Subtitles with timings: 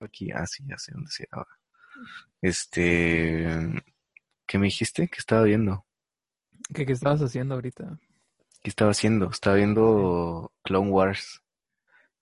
[0.00, 1.50] aquí, ah, sí, ya sé dónde se ahora.
[2.40, 3.46] Este,
[4.46, 5.08] ¿qué me dijiste?
[5.08, 5.86] ¿Qué estaba viendo?
[6.72, 7.98] ¿Qué, ¿Qué estabas haciendo ahorita?
[8.62, 9.30] ¿Qué estaba haciendo?
[9.30, 11.42] Estaba viendo Clone Wars.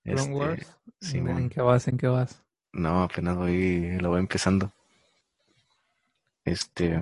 [0.02, 0.78] ¿Clone este, Wars?
[1.00, 1.88] Sí, ¿En qué vas?
[1.88, 2.42] ¿En qué vas?
[2.72, 4.72] No, apenas voy, lo voy empezando.
[6.44, 6.98] Este,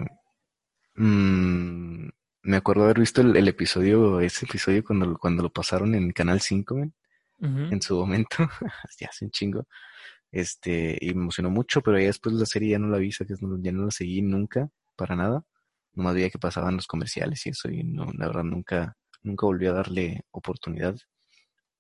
[0.97, 2.09] mmm,
[2.43, 6.91] me acuerdo haber visto el, episodio, ese episodio cuando, cuando lo pasaron en Canal 5,
[7.41, 8.37] en su momento,
[9.01, 9.67] ya hace un chingo.
[10.33, 13.25] Este, y me emocionó mucho, pero ya después la serie ya no la vi, que
[13.29, 15.45] ya no la seguí nunca, para nada.
[15.93, 19.67] Nomás veía que pasaban los comerciales y eso, y no, la verdad nunca, nunca volví
[19.67, 20.97] a darle oportunidad.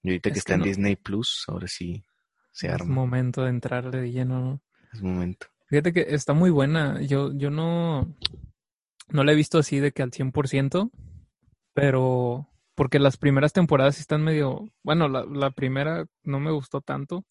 [0.03, 2.03] Y ahorita que está en Disney Plus, ahora sí
[2.51, 2.84] se arma.
[2.84, 4.62] Es momento de entrarle de lleno, ¿no?
[4.92, 5.47] Es momento.
[5.67, 7.01] Fíjate que está muy buena.
[7.03, 8.17] Yo, yo no,
[9.11, 10.91] no la he visto así de que al 100%,
[11.73, 17.25] pero porque las primeras temporadas están medio, bueno, la, la primera no me gustó tanto.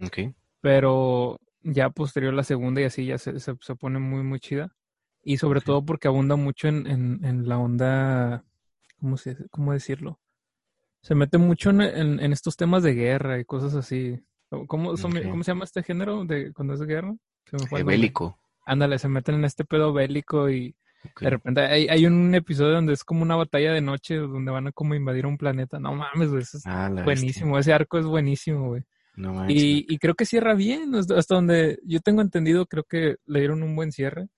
[0.00, 4.74] Ok pero ya posterior la segunda y así ya se, se, pone muy, muy chida.
[5.22, 8.44] Y sobre todo porque abunda mucho en, en, en la onda,
[8.98, 10.18] ¿cómo, se, ¿cómo decirlo?
[11.02, 14.18] Se mete mucho en, en, estos temas de guerra y cosas así.
[14.66, 17.14] ¿Cómo, son, ¿cómo se llama este género de cuando es de guerra?
[17.44, 18.38] Se bélico.
[18.64, 20.74] Ándale, se meten en este pedo bélico y
[21.20, 24.68] de repente hay, hay, un episodio donde es como una batalla de noche donde van
[24.68, 25.78] a como invadir un planeta.
[25.78, 27.58] No mames, güey, es ah, buenísimo.
[27.58, 28.84] Ese arco es buenísimo, güey
[29.48, 33.76] y, creo que cierra bien, hasta donde yo tengo entendido, creo que le dieron un
[33.76, 34.28] buen cierre.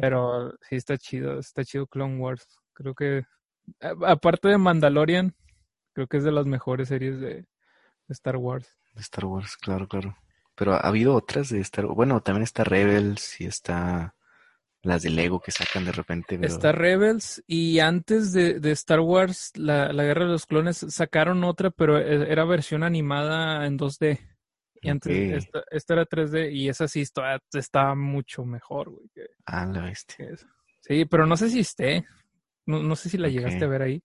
[0.00, 2.58] Pero sí está chido, está chido Clone Wars.
[2.72, 3.24] Creo que,
[3.80, 5.34] aparte de Mandalorian,
[5.92, 7.46] creo que es de las mejores series de,
[8.08, 8.74] Star Wars.
[8.94, 10.16] De Star Wars, claro, claro.
[10.54, 11.96] Pero ha habido otras de Star Wars.
[11.96, 14.14] Bueno, también está Rebels y está
[14.82, 16.38] las de Lego que sacan de repente.
[16.42, 21.98] Está Rebels y antes de, Star Wars, la, Guerra de los Clones, sacaron otra, pero
[21.98, 24.18] e, era versión animada en 2D.
[24.80, 29.08] Y antes esta, era 3D y esa sí está, está mucho mejor, güey.
[29.46, 30.28] ah, la bestia.
[30.80, 32.06] Sí, pero no sé si esté.
[32.64, 34.02] No, no sé si la llegaste a ver ahí.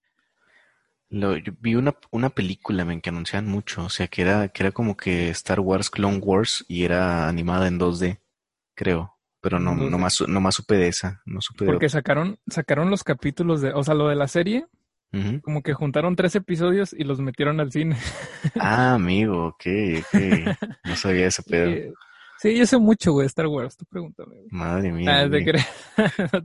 [1.10, 4.64] Lo, yo vi una, una película men, que anunciaban mucho, o sea, que era, que
[4.64, 8.20] era como que Star Wars Clone Wars y era animada en 2D,
[8.74, 9.16] creo.
[9.44, 11.22] Pero no, no, más, no más supe de esa.
[11.26, 14.66] No supe Porque sacaron, sacaron los capítulos de, o sea, lo de la serie.
[15.44, 17.98] Como que juntaron tres episodios y los metieron al cine.
[18.60, 19.66] Ah, amigo, ok,
[20.00, 20.58] ok.
[20.86, 21.94] No sabía ese pedo.
[22.40, 24.38] Sí, yo sé mucho, güey, Star Wars, tú pregúntame.
[24.50, 25.22] Madre mía.
[25.22, 25.68] Ah, te creas.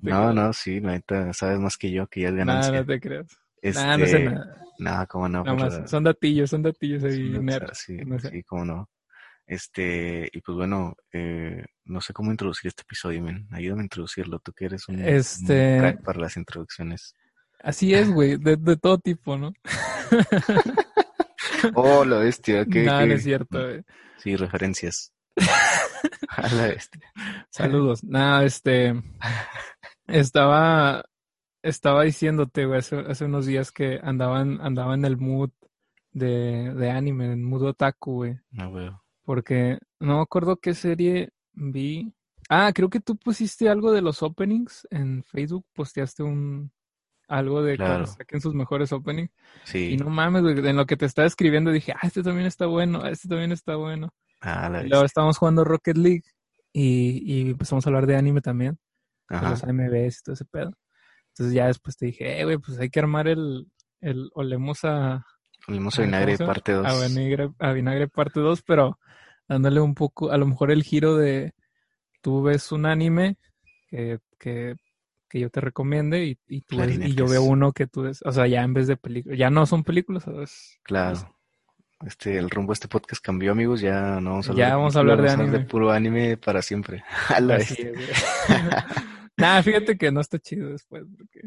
[0.02, 2.72] no, no, sí, neta, sabes más que yo, que ya es ganancia.
[2.72, 3.26] No, no te creas.
[3.62, 3.96] Este...
[3.96, 4.56] no sé nada.
[4.78, 5.44] No, cómo no.
[5.44, 7.32] Nada Son datillos, son datillos ahí.
[7.72, 8.88] sí, sí, cómo no.
[9.48, 13.48] Este, y pues bueno, eh, no sé cómo introducir este episodio, men.
[13.50, 15.78] Ayúdame a introducirlo, tú que eres un, este...
[15.78, 17.14] crack para las introducciones.
[17.60, 19.54] Así es, güey, de, de, todo tipo, ¿no?
[21.74, 23.82] oh, la bestia, que No, no es cierto, güey.
[24.18, 25.14] Sí, referencias.
[26.28, 27.00] a la bestia.
[27.50, 28.04] Saludos.
[28.04, 29.02] Nada, este.
[30.06, 31.04] Estaba.
[31.62, 35.50] Estaba diciéndote, güey, hace, hace, unos días que andaban, andaba en el mood
[36.12, 38.34] de, de anime, en el mood otaku, güey.
[38.50, 38.90] No, ah, güey.
[39.28, 42.14] Porque no me acuerdo qué serie vi.
[42.48, 46.72] Ah, creo que tú pusiste algo de los openings en Facebook, posteaste un
[47.28, 49.30] algo de que saquen sus mejores openings.
[49.64, 49.90] Sí.
[49.90, 53.04] Y no mames, en lo que te estaba escribiendo dije, ah, este también está bueno,
[53.04, 54.14] este también está bueno.
[54.40, 56.24] Ah, la y luego estábamos jugando Rocket League
[56.72, 58.78] y, y empezamos a hablar de anime también.
[59.28, 59.50] Ajá.
[59.50, 60.72] los AMVs y todo ese pedo.
[61.34, 63.66] Entonces ya después te dije, eh, güey, pues hay que armar el,
[64.00, 65.26] el olemos a...
[65.68, 66.86] Olemos a vinagre parte 2.
[66.86, 68.98] A vinagre, a vinagre parte 2, pero
[69.46, 71.52] dándole un poco, a lo mejor el giro de
[72.22, 73.36] tú ves un anime
[73.88, 74.76] que, que,
[75.28, 78.32] que yo te recomiende y, y, tú y yo veo uno que tú ves, o
[78.32, 80.78] sea, ya en vez de películas, ya no son películas, ¿sabes?
[80.82, 81.34] Claro.
[82.06, 83.80] Este, el rumbo de este podcast cambió, amigos.
[83.80, 85.50] Ya no vamos a hablar, ya vamos a hablar de anime.
[85.50, 87.02] de puro anime para siempre.
[87.28, 87.90] Así
[89.36, 91.40] Nada, fíjate que no está chido después, porque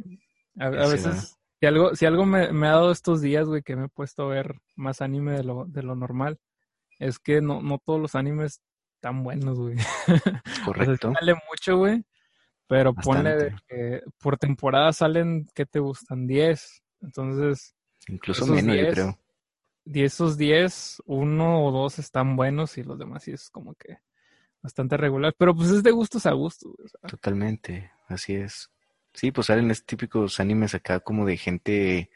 [0.60, 3.86] a, veces, si algo, si algo me, me, ha dado estos días, güey, que me
[3.86, 6.40] he puesto a ver más anime de lo, de lo normal,
[6.98, 8.64] es que no, no todos los animes
[8.96, 9.76] están buenos, güey.
[10.66, 11.12] Correcto.
[11.12, 12.04] o sale mucho, güey.
[12.66, 16.26] Pero ponle de que por temporada salen, ¿qué te gustan?
[16.26, 16.82] 10.
[17.02, 17.76] Entonces.
[18.08, 19.20] Incluso menos, yo creo.
[19.86, 24.00] de esos 10, uno o dos están buenos y los demás sí es como que
[24.64, 25.36] bastante regular.
[25.38, 26.74] Pero pues es de gustos a gustos.
[27.08, 28.72] Totalmente, así es.
[29.14, 32.10] Sí, pues salen estos típicos animes acá como de gente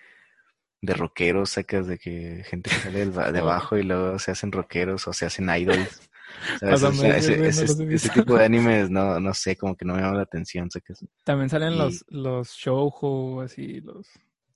[0.81, 5.07] de rockeros, sacas de que gente que sale de abajo y luego se hacen rockeros
[5.07, 6.09] o se hacen idols.
[6.62, 11.03] ese, tipo de animes, no, no sé, como que no me llama la atención, sacas.
[11.24, 14.07] También salen los, los shoujo, así, los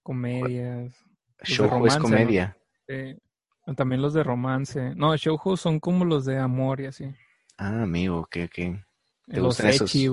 [0.03, 0.93] comedias.
[1.43, 2.57] Shoujo es comedia.
[3.75, 4.95] También los de romance.
[4.95, 7.05] No, shoujo son como los de amor y así.
[7.57, 8.83] Ah, amigo, ¿qué, qué?
[9.27, 10.07] ¿Te los echi,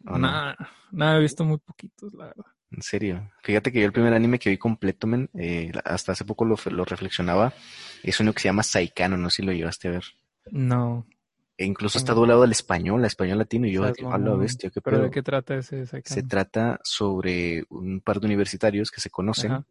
[0.00, 0.56] Nada,
[0.92, 2.46] nada, he visto muy poquitos, la verdad.
[2.70, 3.30] En serio.
[3.42, 6.56] Fíjate que yo el primer anime que vi completo, men, eh, hasta hace poco lo,
[6.70, 7.52] lo, reflexionaba,
[8.02, 10.04] es uno que se llama Saikano, no sé si lo llevaste a ver.
[10.50, 11.06] No.
[11.56, 14.80] E incluso está doblado al español, al español latino, y yo, a la bestia, ¿qué
[14.80, 16.14] ¿Pero de qué trata ese Saikano?
[16.14, 19.64] Se trata sobre un par de universitarios que se conocen.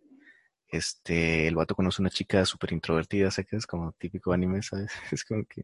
[0.69, 4.91] Este, el vato conoce una chica súper introvertida, sé que es como típico anime, ¿sabes?
[5.13, 5.63] Es como que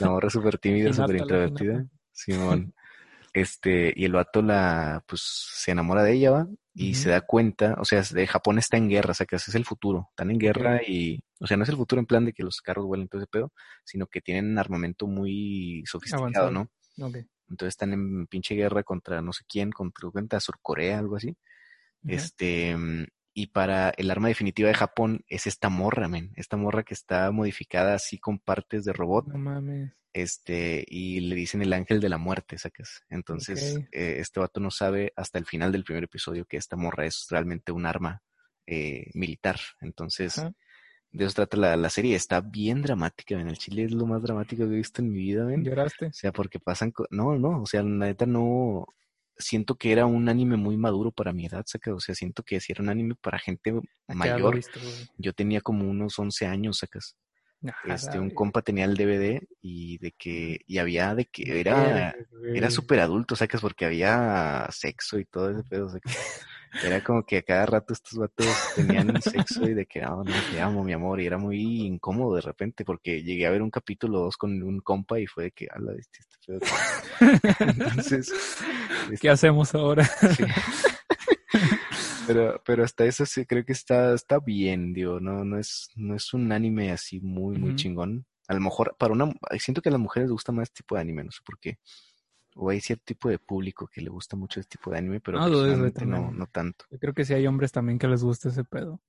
[0.00, 1.86] la morra súper tímida, súper introvertida.
[2.10, 2.74] Simón.
[3.32, 6.48] Este, y el vato la, pues, se enamora de ella, ¿va?
[6.72, 9.50] Y se da cuenta, o sea, de Japón está en guerra, o sea, que ese
[9.50, 10.06] es el futuro.
[10.10, 12.62] Están en guerra y, o sea, no es el futuro en plan de que los
[12.62, 13.52] carros vuelen todo ese pedo,
[13.84, 16.70] sino que tienen armamento muy sofisticado, ¿no?
[16.96, 21.36] Entonces están en pinche guerra contra no sé quién, contra, Surcorea, algo así.
[22.06, 22.76] Este,
[23.32, 26.32] y para el arma definitiva de Japón es esta morra, men.
[26.36, 29.28] Esta morra que está modificada así con partes de robot.
[29.28, 29.92] No mames.
[30.12, 33.04] Este, y le dicen el ángel de la muerte, sacas.
[33.08, 37.06] Entonces, eh, este vato no sabe hasta el final del primer episodio que esta morra
[37.06, 38.22] es realmente un arma
[38.66, 39.60] eh, militar.
[39.80, 40.42] Entonces,
[41.12, 42.16] de eso trata la, la, serie.
[42.16, 45.18] Está bien dramática, en el Chile es lo más dramático que he visto en mi
[45.18, 45.64] vida, men.
[45.64, 46.06] ¿Lloraste?
[46.06, 46.92] O sea, porque pasan.
[47.10, 48.86] No, no, o sea, la neta no
[49.40, 51.94] siento que era un anime muy maduro para mi edad, ¿sacas?
[51.94, 53.74] O sea, siento que si era un anime para gente
[54.08, 54.60] mayor.
[55.16, 57.16] yo tenía como unos 11 años, ¿sacas?
[57.84, 62.14] este, un compa tenía el DVD y de que, y había de que era,
[62.54, 63.60] era súper adulto, ¿sacas?
[63.60, 66.46] Porque había sexo y todo ese pedo, ¿sacas?
[66.84, 68.46] Era como que a cada rato estos vatos
[68.76, 71.20] tenían sexo y de que, no, no, te amo, mi amor.
[71.20, 74.80] Y era muy incómodo de repente porque llegué a ver un capítulo dos con un
[74.80, 76.60] compa y fue de que, ala, este, este feo.
[77.60, 78.32] Entonces.
[79.08, 80.08] ¿Qué este hacemos ahora?
[82.26, 86.14] Pero, pero hasta eso sí creo que está, está bien, digo, no, no es, no
[86.14, 88.24] es un anime así muy, muy chingón.
[88.46, 90.94] A lo mejor, para una, siento que a las mujeres les gusta más este tipo
[90.94, 91.78] de anime, no sé por qué
[92.56, 95.38] o hay cierto tipo de público que le gusta mucho este tipo de anime, pero
[95.38, 96.84] no, no, tanto.
[96.90, 99.00] Yo creo que sí hay hombres también que les gusta ese pedo.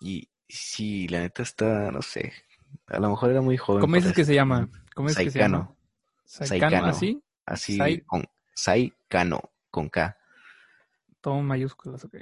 [0.00, 2.32] Y sí, la neta está, no sé,
[2.86, 3.80] a lo mejor era muy joven.
[3.80, 4.68] ¿Cómo dices que se llama?
[4.94, 5.74] ¿Cómo es que se llama?
[6.24, 6.86] Saikano.
[6.86, 7.22] ¿así?
[7.44, 8.24] Así, con
[8.54, 9.40] Saikano,
[9.70, 10.16] con K.
[11.20, 12.16] Todo mayúsculas, ok.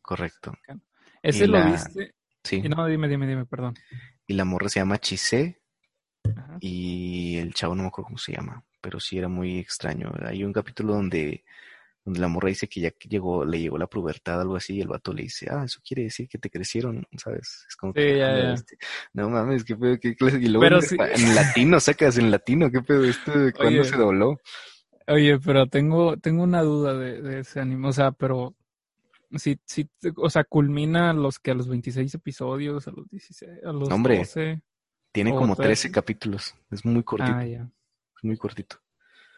[0.00, 0.52] Correcto.
[1.22, 2.14] ¿Ese lo viste?
[2.42, 2.60] Sí.
[2.62, 3.74] no, dime, dime, dime, perdón.
[4.26, 5.60] Y la morra se llama Chise.
[6.60, 10.12] Y el chavo no me acuerdo cómo se llama pero sí era muy extraño.
[10.26, 11.44] Hay un capítulo donde,
[12.04, 14.88] donde la morra dice que ya llegó, le llegó la pubertad, algo así, y el
[14.88, 17.64] vato le dice, ah, eso quiere decir que te crecieron, ¿sabes?
[17.68, 18.54] Es como que, ya,
[19.14, 23.04] no mames, qué pedo, qué clase, y luego en, latino, sacas en latino, qué pedo,
[23.04, 24.38] esto, ¿cuándo se dobló?
[25.06, 28.54] Oye, pero tengo, tengo una duda de, de ese anime, o sea, pero
[29.36, 33.72] sí, sí, o sea, culmina los que a los 26 episodios, a los 16, a
[33.72, 34.60] los Hombre, 12.
[35.12, 37.36] Tiene como 13 capítulos, es muy cortito.
[37.36, 37.70] Ah, ya
[38.22, 38.76] muy cortito.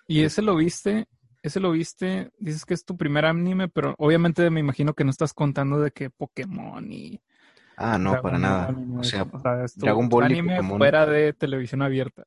[0.07, 1.06] ¿Y ese lo viste?
[1.43, 5.11] Ese lo viste, dices que es tu primer anime, pero obviamente me imagino que no
[5.11, 7.20] estás contando de que Pokémon y...
[7.77, 8.75] Ah, no, para nada.
[8.97, 9.27] o sea,
[9.75, 12.25] Dragon Ball anime fuera de televisión abierta.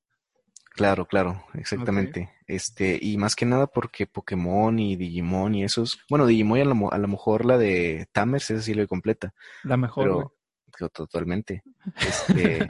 [0.77, 2.29] Claro, claro, exactamente.
[2.45, 6.93] Este, y más que nada porque Pokémon y Digimon y esos, bueno, Digimon a lo,
[6.93, 9.33] a lo mejor la de Tamers, esa sí lo completa.
[9.63, 10.31] La mejor.
[10.71, 11.63] Pero, totalmente.
[11.97, 12.69] Este,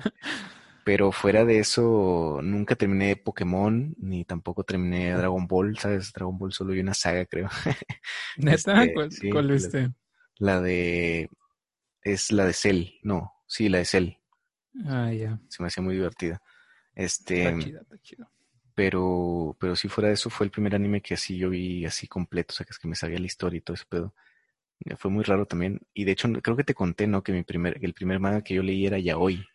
[0.88, 6.14] Pero fuera de eso, nunca terminé Pokémon, ni tampoco terminé Dragon Ball, ¿sabes?
[6.14, 7.50] Dragon Ball solo hay una saga, creo.
[8.38, 8.86] ¿Neta?
[8.86, 9.92] Este, ¿Cuál, viste?
[10.38, 11.30] La, de...
[12.02, 14.12] Es la de Cell, no, sí, la de Cell.
[14.86, 15.38] Ah, ya.
[15.50, 16.42] Se me hacía muy divertida.
[16.96, 17.54] Este...
[18.74, 22.08] Pero, pero si fuera de eso, fue el primer anime que así yo vi así
[22.08, 24.14] completo, o sea, que es que me sabía la historia y todo ese pedo.
[24.98, 25.82] Fue muy raro también.
[25.94, 27.24] Y de hecho, creo que te conté, ¿no?
[27.24, 29.46] Que mi primer, el primer manga que yo leí era Yaoi.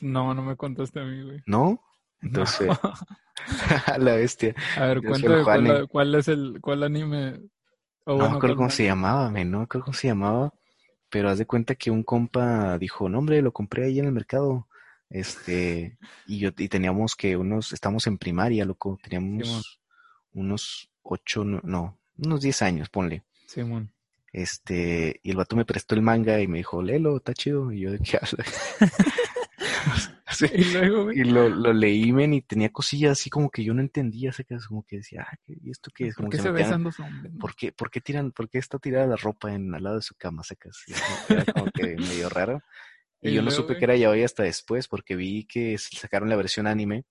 [0.00, 1.42] No, no me contaste a mí, güey.
[1.46, 1.82] ¿No?
[2.22, 2.70] Entonces,
[3.98, 4.54] la bestia.
[4.76, 7.40] A ver, cuéntame cuál, es el cuál anime.
[8.06, 10.52] no me acuerdo cómo se llamaba, me no me acuerdo cómo se llamaba,
[11.10, 14.12] pero haz de cuenta que un compa dijo, no hombre, lo compré ahí en el
[14.12, 14.68] mercado.
[15.10, 19.80] Este, y yo, y teníamos que unos, estamos en primaria, loco, teníamos
[20.32, 23.22] unos ocho, no, unos diez años, ponle.
[23.46, 23.92] Simón.
[24.32, 27.70] Este, y el vato me prestó el manga y me dijo, léelo, está chido.
[27.70, 28.76] Y yo, ¿de qué hablas?
[30.52, 33.80] y, luego, y lo, lo, leí, men, y tenía cosillas así como que yo no
[33.80, 36.14] entendía, sé que como que decía, ah, ¿y esto qué es?
[36.14, 37.32] Como ¿Por qué se, besan dos hombres?
[37.38, 40.02] ¿por, qué, ¿Por qué tiran, por qué está tirada la ropa en al lado de
[40.02, 40.84] su cama, secas?
[41.28, 42.60] Era como que medio raro.
[43.24, 46.34] Y, yo no supe que era ya hoy hasta después, porque vi que sacaron la
[46.34, 47.04] versión anime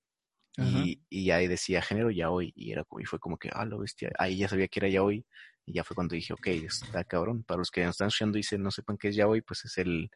[0.58, 3.80] y, y, ahí decía género ya hoy, y era y fue como que, ah, lo
[3.80, 5.26] bestia, ahí ya sabía que era ya hoy,
[5.66, 7.44] y ya fue cuando dije, ok, está cabrón.
[7.44, 9.64] Para los que nos están escuchando y dicen, no sepan qué es ya hoy, pues
[9.66, 10.10] es el,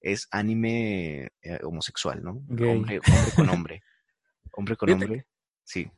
[0.00, 2.42] es anime eh, homosexual, ¿no?
[2.48, 3.00] Hombre,
[3.34, 3.82] con hombre.
[4.52, 5.26] hombre con hombre,
[5.64, 5.90] sí.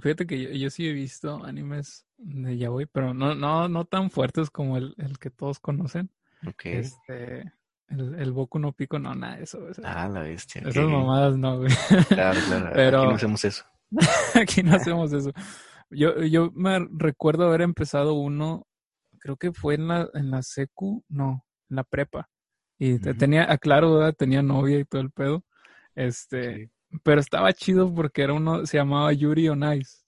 [0.00, 4.48] Fíjate que yo, sí he visto animes de yaoi, pero no, no, no tan fuertes
[4.48, 6.10] como el, el que todos conocen.
[6.46, 6.64] Ok.
[6.64, 7.52] Este,
[7.88, 9.60] el, el Boku no Pico, no, nada de eso.
[9.84, 10.62] ah, la bestia.
[10.62, 11.70] Esas mamadas no, güey.
[12.08, 12.70] Claro, claro.
[12.72, 12.98] Pero...
[13.00, 13.64] Aquí no hacemos eso.
[14.40, 15.30] aquí no hacemos eso.
[15.90, 18.66] Yo, yo me recuerdo haber empezado uno,
[19.18, 22.30] creo que fue en la, en la secu, no, en la prepa.
[22.84, 24.12] Y tenía, aclaro, ¿verdad?
[24.12, 25.44] tenía novia y todo el pedo.
[25.94, 26.68] Este,
[27.04, 29.98] pero estaba chido porque era uno, se llamaba Yuri on Ice.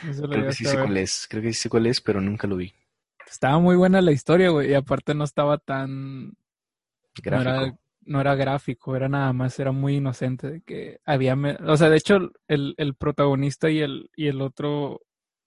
[0.00, 2.56] creo que sí sé cuál es, creo que sí sé cuál es, pero nunca lo
[2.56, 2.72] vi.
[3.28, 6.32] Estaba muy buena la historia, güey, y aparte no estaba tan...
[7.22, 7.78] Gráfico.
[8.06, 11.36] No era, gráfico, era nada más, era muy inocente de que había...
[11.66, 12.16] O sea, de hecho,
[12.48, 15.02] el, el protagonista y el, y el otro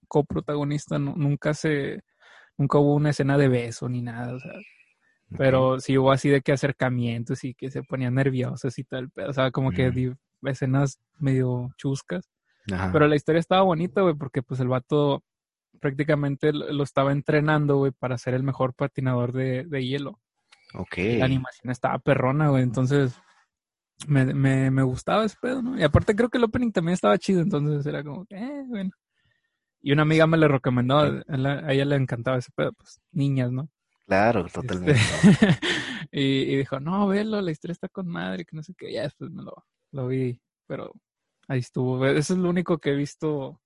[0.08, 2.04] coprotagonista nunca se...
[2.60, 4.52] Nunca hubo una escena de beso ni nada, o sea
[5.38, 9.12] pero sí hubo así de que acercamientos y que se ponían nerviosos y tal.
[9.28, 12.30] O sea, como que escenas medio chuscas.
[12.66, 15.24] Pero la historia estaba bonita, güey, porque pues el vato
[15.80, 20.20] prácticamente lo estaba entrenando, güey, para ser el mejor patinador de, hielo.
[20.76, 20.98] Ok.
[21.18, 23.20] La animación estaba perrona, güey, entonces
[24.08, 25.80] me, me, me, gustaba ese pedo, ¿no?
[25.80, 28.92] Y aparte creo que el opening también estaba chido, entonces era como, eh, bueno.
[29.82, 33.70] Y una amiga me le recomendó, a ella le encantaba ese pedo, pues niñas, ¿no?
[34.10, 35.00] Claro, este, totalmente.
[36.12, 38.92] y, dijo, no, velo, la historia está con madre, que no sé qué.
[38.92, 40.96] Ya después me lo, lo vi, pero
[41.48, 42.04] ahí estuvo.
[42.08, 43.62] Eso es lo único que he visto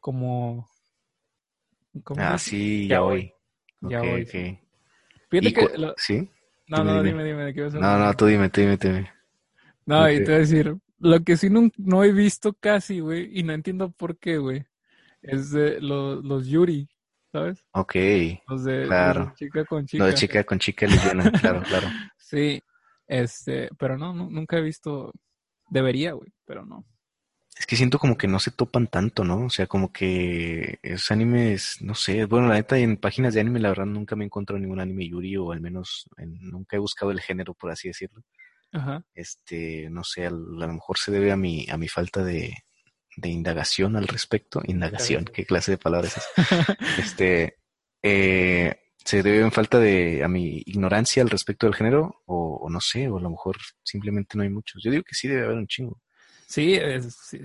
[0.00, 0.68] como...
[2.16, 3.32] ah, sí, ya hoy.
[3.82, 4.26] Ya hoy.
[4.26, 5.68] Fíjate que...
[5.98, 6.28] ¿Sí?
[6.66, 8.88] No, no, dime, dime, ¿de qué vas a No, no, tú dime, tú dime, tú
[8.88, 9.12] dime.
[9.86, 13.38] No, y te voy a decir, lo que sí no, no he visto casi, güey,
[13.38, 14.66] y no entiendo por qué, güey,
[15.22, 16.88] es de los, los Yuri.
[17.32, 17.64] ¿Sabes?
[17.72, 17.94] Ok.
[18.48, 19.32] Los de, claro.
[19.36, 20.04] chica con chica.
[20.04, 21.86] Los de chica con chica lesbiana, claro, claro.
[22.18, 22.62] Sí,
[23.08, 25.12] este, pero no, nunca he visto,
[25.68, 26.84] debería, güey, pero no.
[27.58, 29.46] Es que siento como que no se topan tanto, ¿no?
[29.46, 33.58] O sea, como que esos animes, no sé, bueno, la neta, en páginas de anime,
[33.58, 37.10] la verdad, nunca me he encontrado ningún anime yuri, o al menos nunca he buscado
[37.10, 38.22] el género, por así decirlo.
[38.72, 39.04] Ajá.
[39.12, 42.54] Este, no sé, a, lo mejor se debe a mi, a mi falta de,
[43.20, 44.60] de indagación al respecto.
[44.64, 46.24] Indagación, ¿qué clase de palabras es?
[46.98, 47.58] este,
[48.02, 52.22] eh, ¿se debe en falta de a mi ignorancia al respecto del género?
[52.26, 54.82] O, no sé, o a lo mejor simplemente no hay muchos.
[54.82, 56.00] Yo digo que sí debe haber un chingo.
[56.46, 56.78] Sí,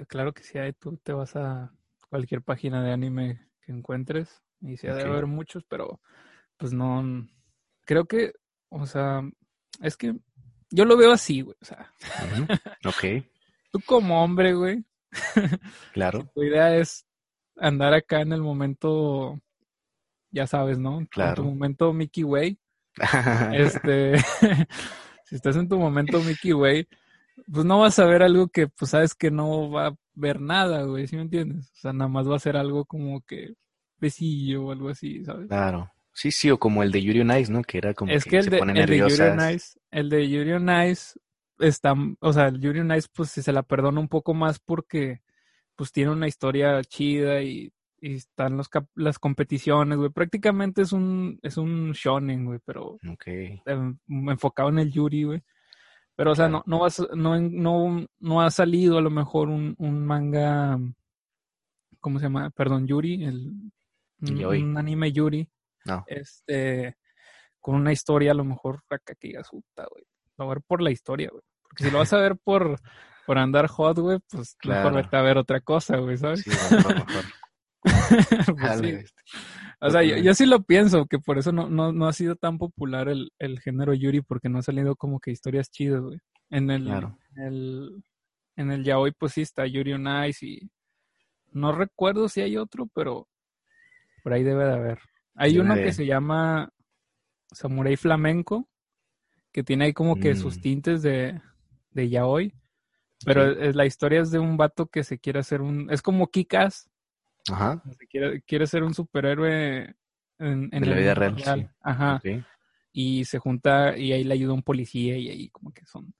[0.07, 0.73] claro que sí hay.
[0.73, 1.71] Tú te vas a
[2.09, 6.01] cualquier página de anime que encuentres y sí debe haber muchos, pero
[6.57, 7.27] pues no.
[7.85, 8.33] Creo que,
[8.69, 9.21] o sea,
[9.81, 10.15] es que
[10.71, 11.55] yo lo veo así, güey.
[11.61, 11.91] O sea,
[12.85, 13.23] ok.
[13.71, 14.83] Tú como hombre, güey,
[15.93, 16.29] Claro.
[16.33, 17.05] tu idea es
[17.57, 19.39] andar acá en el momento,
[20.31, 21.05] ya sabes, ¿no?
[21.09, 21.29] Claro.
[21.29, 22.59] En tu momento Mickey Way.
[23.53, 24.17] este,
[25.25, 26.87] si estás en tu momento Mickey Way,
[27.51, 30.83] pues no vas a ver algo que, pues sabes que no va a ver nada,
[30.83, 31.71] güey, ¿sí me entiendes?
[31.71, 33.53] O sea, nada más va a ser algo como que
[33.97, 35.47] besillo o algo así, ¿sabes?
[35.47, 35.91] Claro.
[36.13, 37.61] Sí, sí, o como el de Yuri on Ice, ¿no?
[37.61, 40.53] Que era como es que, el, de, el de Yuri on Ice, el de Yuri
[40.53, 41.19] on Ice
[41.59, 45.21] está, o sea, el Yuri Nice pues se la perdona un poco más porque
[45.75, 50.09] pues tiene una historia chida y, y están los las competiciones, güey.
[50.09, 53.97] Prácticamente es un es un shonen, güey, pero em,
[54.29, 55.43] enfocado en el Yuri, güey.
[56.15, 59.75] Pero o sea, no no, vas, no no no ha salido a lo mejor un,
[59.79, 60.77] un manga
[61.99, 62.49] ¿cómo se llama?
[62.51, 63.51] Perdón, Yuri, el
[64.21, 65.49] un, anime Yuri.
[65.85, 66.03] No.
[66.07, 66.97] Este
[67.59, 70.05] con una historia a lo mejor acá que digas, puta, güey
[70.37, 71.43] a ver por la historia, güey.
[71.61, 72.79] Porque si lo vas a ver por,
[73.25, 76.41] por andar hot, güey, pues mejor vete a ver otra cosa, güey, ¿sabes?
[76.41, 77.23] Sí, mejor, mejor.
[78.59, 78.87] pues sí.
[78.87, 79.21] Este.
[79.81, 82.57] O sea, yo, sí lo pienso, que por eso no, no, no ha sido tan
[82.57, 86.17] popular el, el, género Yuri, porque no ha salido como que historias chidas, güey.
[86.49, 88.03] En el, en el,
[88.55, 90.71] en el yaoi, pues sí está Yuri on Ice y
[91.51, 93.27] no recuerdo si hay otro, pero
[94.23, 94.99] por ahí debe de haber.
[95.35, 96.69] Hay uno que se llama
[97.51, 98.67] Samurai Flamenco,
[99.55, 100.61] que tiene ahí como que sus mm.
[100.61, 101.39] tintes de,
[101.91, 102.53] de yaoi.
[103.23, 105.89] Pero es, la historia es de un vato que se quiere hacer un...
[105.89, 106.89] Es como Kikas.
[107.49, 107.81] Ajá.
[108.09, 109.95] quiere, quiere ser un superhéroe
[110.39, 111.73] en, en la vida real.
[111.79, 112.21] Ajá.
[112.91, 116.13] Y se junta y ahí le ayuda un policía y ahí como que son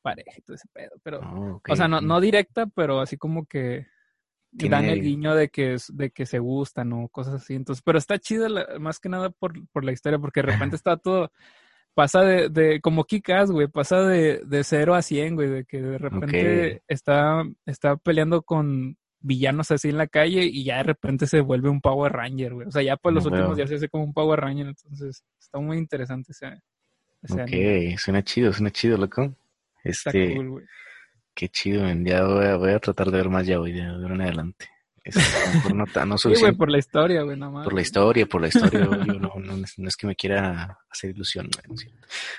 [0.00, 0.92] pareja y todo ese pedo.
[1.02, 3.88] Pero, ah, o sea, no, no directa, pero así como que
[4.52, 7.54] dan el guiño de que, de que se gustan o cosas así.
[7.54, 8.46] Entonces, pero está chido
[8.78, 11.32] más que nada por, por la historia, porque de repente está todo
[11.96, 15.80] pasa de, de como Kikas, güey, pasa de, de 0 a 100, güey, de que
[15.80, 21.26] de repente está, está peleando con villanos así en la calle y ya de repente
[21.26, 22.68] se vuelve un Power Ranger, güey.
[22.68, 25.58] O sea, ya por los últimos días se hace como un Power Ranger, entonces está
[25.58, 26.60] muy interesante ese,
[27.22, 29.34] ese Ok, suena chido, suena chido, loco.
[29.82, 30.64] Este, está cool, güey.
[31.34, 34.10] Qué chido, Ya voy a, voy a tratar de ver más ya hoy, de ver
[34.10, 34.68] en adelante.
[35.74, 35.86] No,
[36.18, 37.64] sí, güey, por la historia, güey, nada más.
[37.64, 38.80] Por la historia, por la historia,
[39.20, 41.48] no, no, es que me quiera hacer ilusión.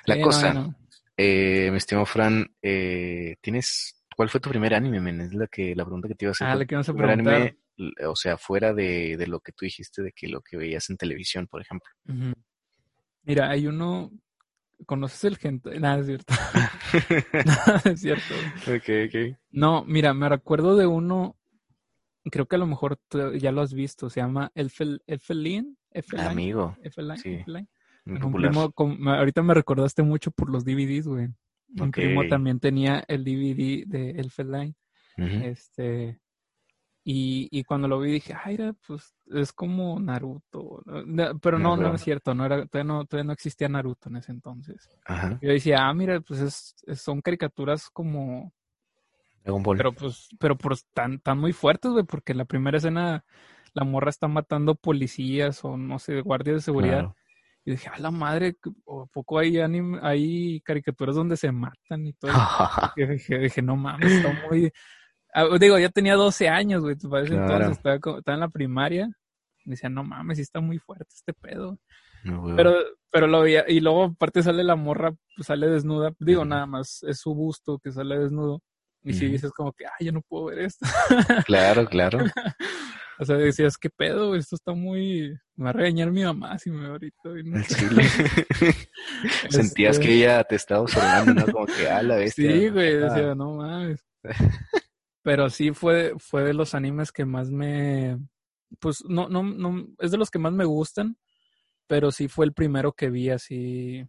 [0.06, 0.76] La cosa,
[1.16, 5.22] eh, mi estimado Fran, eh, ¿tienes, cuál fue tu primer anime, men?
[5.22, 6.48] Es la que, la pregunta que te iba a hacer.
[6.48, 7.34] Ah, la que vamos a preguntar.
[7.34, 7.58] Anime,
[8.06, 10.98] o sea, fuera de, de, lo que tú dijiste, de que lo que veías en
[10.98, 11.90] televisión, por ejemplo.
[13.24, 14.12] Mira, hay uno
[14.86, 15.80] ¿Conoces el gente?
[15.80, 16.34] Nada, es cierto.
[17.46, 18.34] Nada, es cierto.
[18.68, 19.38] Ok, ok.
[19.52, 21.37] No, mira, me recuerdo de uno
[22.32, 23.00] creo que a lo mejor
[23.40, 25.00] ya lo has visto, se llama Elfelin.
[25.08, 25.78] Elfelin
[26.26, 26.78] Amigo.
[26.82, 27.18] Elfelin.
[27.18, 27.44] Sí.
[28.04, 28.74] Primo,
[29.12, 31.28] ahorita me recordaste mucho por los DVDs, güey.
[31.80, 34.76] Un primo también tenía el DVD de Elfeline.
[35.18, 36.20] Este.
[37.04, 40.84] Y, y, cuando lo vi dije, ay, pues es como Naruto.
[41.42, 44.34] Pero no, no, es cierto, no era, todavía, no, todavía no existía Naruto en ese
[44.34, 44.90] entonces.
[45.42, 48.54] Yo decía, ah, mira, pues es, son caricaturas como
[49.78, 53.24] pero pues, pero pues tan, tan muy fuertes, güey, porque en la primera escena
[53.74, 57.14] la morra está matando policías o no sé, guardias de seguridad.
[57.64, 62.32] Y dije, a la madre, ¿o poco hay, hay caricaturas donde se matan y todo?
[62.96, 64.72] y dije, dije, no mames, está muy...
[65.34, 69.10] Ah, digo, ya tenía 12 años, güey, parece entonces estaba, estaba, en la primaria.
[69.66, 71.78] Y decía, no mames, sí está muy fuerte este pedo.
[72.56, 72.74] pero,
[73.12, 76.14] pero lo veía, y luego aparte sale la morra, pues sale desnuda.
[76.20, 78.62] Digo, nada más, es su busto que sale desnudo.
[79.04, 80.86] Y si dices como que, ay, yo no puedo ver esto.
[81.46, 82.20] Claro, claro.
[83.20, 84.36] o sea, decías, ¿qué pedo?
[84.36, 85.38] Esto está muy...
[85.56, 87.18] Me va a regañar mi mamá si me veo ahorita.
[89.50, 91.52] Sentías este que ella te estaba observando, ¿no?
[91.52, 92.52] Como que, ah, la bestia.
[92.52, 94.06] Sí, güey, decía, no mames.
[95.24, 98.20] Pero sí fue, fue de los animes que más me...
[98.80, 101.18] Pues no, no, no, es de los que más me gustan,
[101.88, 104.06] pero sí fue el primero que vi así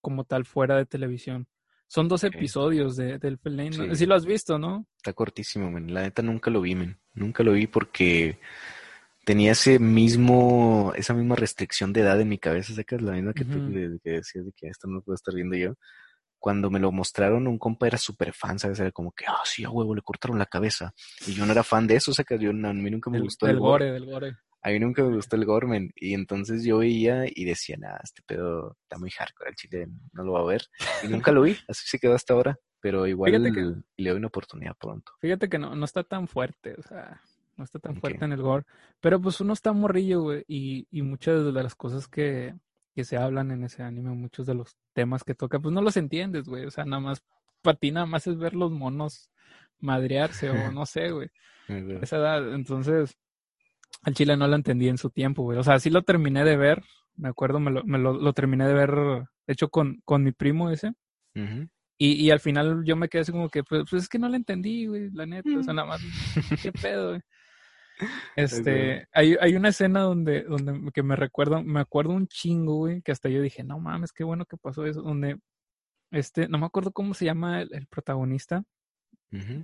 [0.00, 1.48] como tal fuera de televisión.
[1.92, 3.94] Son dos episodios de, del Lane.
[3.94, 4.06] Sí.
[4.06, 4.86] lo has visto, ¿no?
[4.96, 5.92] Está cortísimo, men.
[5.92, 6.98] La neta nunca lo vi, men.
[7.12, 8.38] Nunca lo vi porque
[9.26, 13.44] tenía ese mismo, esa misma restricción de edad en mi cabeza, es La misma que
[13.44, 13.70] tú
[14.02, 15.74] que decías de que esto no puedo estar viendo yo.
[16.38, 18.80] Cuando me lo mostraron, un compa era súper fan, ¿sabes?
[18.80, 20.94] Era como que, ah, sí, a huevo, le cortaron la cabeza.
[21.26, 23.58] Y yo no era fan de eso, sea, yo, a mí nunca me gustó el,
[23.58, 23.92] gore.
[23.92, 24.36] Del gore.
[24.62, 25.92] A mí nunca me gustó el Gormen.
[25.96, 30.24] Y entonces yo veía y decía, nada, este pedo está muy hardcore, el chile no
[30.24, 30.62] lo va a ver.
[31.02, 32.58] Y nunca lo vi, así se quedó hasta ahora.
[32.80, 33.42] Pero igual
[33.96, 35.12] le doy una oportunidad pronto.
[35.20, 37.20] Fíjate que no, no está tan fuerte, o sea,
[37.56, 38.64] no está tan fuerte en el gore.
[39.00, 42.54] Pero pues uno está morrillo, güey, y, y muchas de las cosas que,
[42.94, 45.96] que se hablan en ese anime, muchos de los temas que toca, pues no los
[45.96, 46.66] entiendes, güey.
[46.66, 47.22] O sea, nada más,
[47.62, 49.30] para ti nada más es ver los monos
[49.78, 51.28] madrearse o no sé, güey.
[51.68, 53.16] esa edad, entonces
[54.02, 55.58] al chile no lo entendí en su tiempo, güey.
[55.58, 56.82] O sea, sí lo terminé de ver.
[57.14, 58.90] Me acuerdo, me lo, me lo, terminé de ver,
[59.46, 60.92] hecho, con, con mi primo ese.
[61.34, 64.28] y, y al final yo me quedé así como que, pues, pues, es que no
[64.28, 65.50] lo entendí, güey, la neta.
[65.58, 66.00] O sea, nada más,
[66.62, 67.20] qué pedo, güey.
[68.34, 73.02] Este, hay, hay una escena donde, donde que me recuerdo, me acuerdo un chingo, güey,
[73.02, 75.38] que hasta yo dije, no mames, qué bueno que pasó eso, donde,
[76.10, 78.64] este, no me acuerdo cómo se llama el protagonista,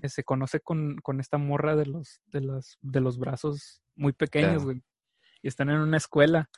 [0.00, 4.12] que se conoce con, con, esta morra de los, de los, de los brazos muy
[4.12, 4.82] pequeños, güey.
[5.42, 6.48] Y están en una escuela.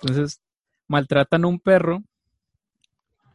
[0.00, 0.40] Entonces,
[0.86, 2.02] maltratan a un perro.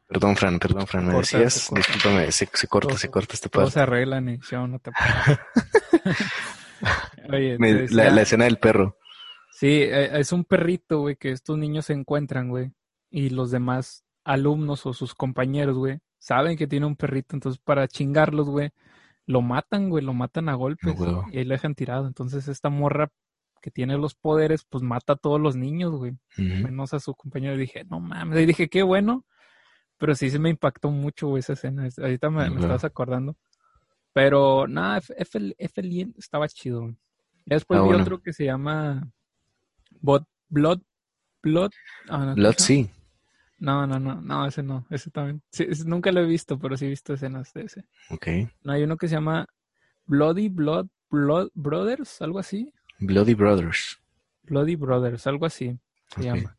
[0.08, 3.72] Perdón, Fran, perdón, Fran, me decías, discúlpame, se, se corta, se corta este parte.
[3.72, 4.92] se arreglan y yo no te
[7.30, 7.58] Oye,
[7.90, 8.96] la, la, escena del perro.
[9.52, 12.72] Sí, e, es un perrito, güey, que estos niños se encuentran, güey.
[13.10, 17.88] Y los demás alumnos o sus compañeros, güey, saben que tiene un perrito, entonces para
[17.88, 18.72] chingarlos, güey,
[19.26, 20.96] lo matan, güey, lo matan a golpes
[21.32, 22.08] y ahí lo dejan tirado.
[22.08, 23.10] Entonces esta morra
[23.62, 27.56] que tiene los poderes, pues mata a todos los niños, güey, menos a su compañero.
[27.56, 29.26] Y dije, no mames, y dije, qué bueno,
[29.98, 31.88] pero sí se me impactó mucho, güey, esa escena.
[31.98, 33.36] Ahorita me, estabas acordando.
[34.14, 36.90] Pero nada, F, F, estaba chido.
[37.46, 39.12] Y después ah, vi otro que se llama
[40.02, 40.82] Blood, Blood,
[42.10, 42.90] ah, Blood, sí.
[43.60, 45.42] No, no, no, no, ese no, ese también.
[45.86, 47.86] nunca lo he visto, pero sí he visto escenas de ese.
[48.10, 48.28] Ok.
[48.64, 49.48] No, hay uno que se llama
[50.06, 52.74] Bloody Blood, Blood Brothers, algo así.
[53.00, 54.00] Bloody Brothers.
[54.44, 55.78] Bloody Brothers, algo así.
[56.16, 56.58] Se llama.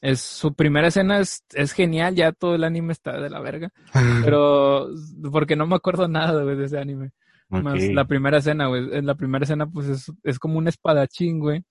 [0.00, 3.72] Es, su primera escena es, es genial, ya todo el anime está de la verga.
[4.24, 4.88] pero,
[5.32, 7.12] porque no me acuerdo nada, de ese anime.
[7.48, 8.96] Más la primera escena, güey.
[8.96, 11.64] En la primera escena, pues es, es como un espadachín, güey.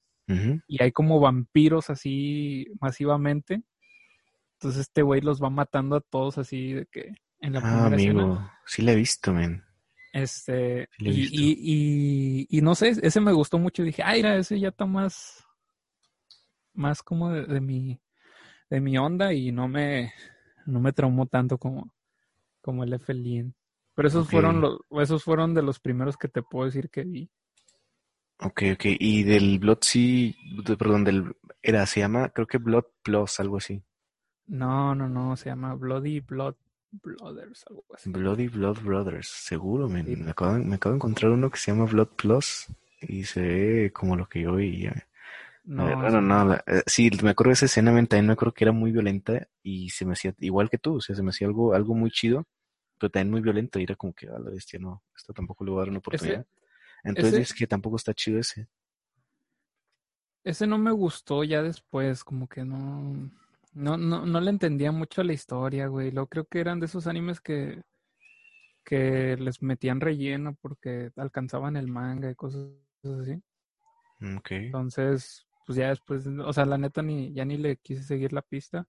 [0.68, 3.62] Y hay como vampiros así masivamente.
[4.54, 8.22] Entonces este güey los va matando a todos así de que en la ah, primera
[8.24, 8.52] amigo.
[8.66, 9.65] Sí la he visto, men.
[10.16, 13.84] Este, y, y, y, no sé, ese me gustó mucho.
[13.84, 15.46] Dije, ay, mira, ese ya está más,
[16.74, 18.00] más como de, mi,
[18.70, 20.14] de mi onda y no me,
[20.66, 21.94] no me traumó tanto como,
[22.62, 23.14] como el F.
[23.94, 27.30] Pero esos fueron los, esos fueron de los primeros que te puedo decir que vi.
[28.40, 28.86] Ok, ok.
[28.98, 30.34] Y del Blood sí,
[30.80, 33.84] perdón, del, era, se llama, creo que Blood Plus, algo así.
[34.48, 36.56] No, no, no, se llama Bloody Blood
[37.02, 38.10] Brothers, algo así.
[38.10, 42.10] Bloody Blood Brothers, seguro, me, acabo, me acabo de encontrar uno que se llama Blood
[42.16, 42.68] Plus
[43.02, 44.90] y se ve como lo que yo vi.
[45.64, 48.72] No, no, no, eh, sí, me acuerdo de esa escena, también me acuerdo que era
[48.72, 51.74] muy violenta y se me hacía igual que tú, o sea, se me hacía algo,
[51.74, 52.46] algo muy chido,
[53.00, 55.72] pero también muy violento y era como que a la bestia no, esto tampoco le
[55.72, 56.46] voy a dar una oportunidad.
[57.04, 58.68] Entonces es que tampoco está chido ese.
[60.44, 63.32] Ese no me gustó ya después, como que no,
[63.76, 66.10] no, no, no le entendía mucho la historia, güey.
[66.10, 67.84] Lo creo que eran de esos animes que,
[68.86, 72.70] que les metían relleno porque alcanzaban el manga y cosas
[73.22, 73.42] así.
[74.38, 74.68] Okay.
[74.68, 78.42] Entonces, pues ya después, o sea, la neta ni, ya ni le quise seguir la
[78.42, 78.88] pista.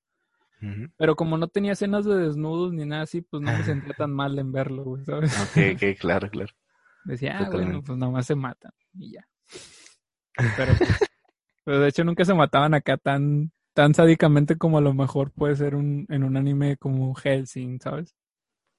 [0.97, 4.13] Pero como no tenía escenas de desnudos ni nada así, pues no me sentía tan
[4.13, 5.37] mal en verlo, güey, ¿sabes?
[5.39, 6.53] Ok, ok, claro, claro.
[7.05, 9.29] Decía, ah, bueno, pues nomás se matan y ya.
[10.57, 10.75] Pero,
[11.65, 15.55] pero de hecho nunca se mataban acá tan, tan sádicamente como a lo mejor puede
[15.55, 18.17] ser un, en un anime como Helsing, ¿sabes?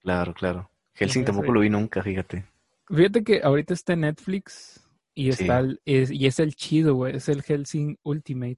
[0.01, 0.71] Claro, claro.
[0.95, 2.47] Helsing tampoco lo vi nunca, fíjate.
[2.88, 7.15] Fíjate que ahorita está en Netflix y está es, y es el chido, güey.
[7.15, 8.57] Es el Helsing Ultimate.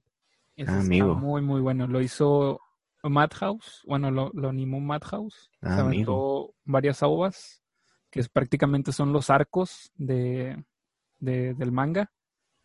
[0.66, 1.14] ah, amigo.
[1.14, 1.86] muy, muy bueno.
[1.86, 2.58] Lo hizo
[3.02, 3.82] Madhouse.
[3.86, 5.50] Bueno, lo, lo animó Madhouse.
[5.60, 7.62] Ah, se aventó varias aguas
[8.10, 10.64] que es, prácticamente son los arcos de,
[11.18, 12.10] del manga.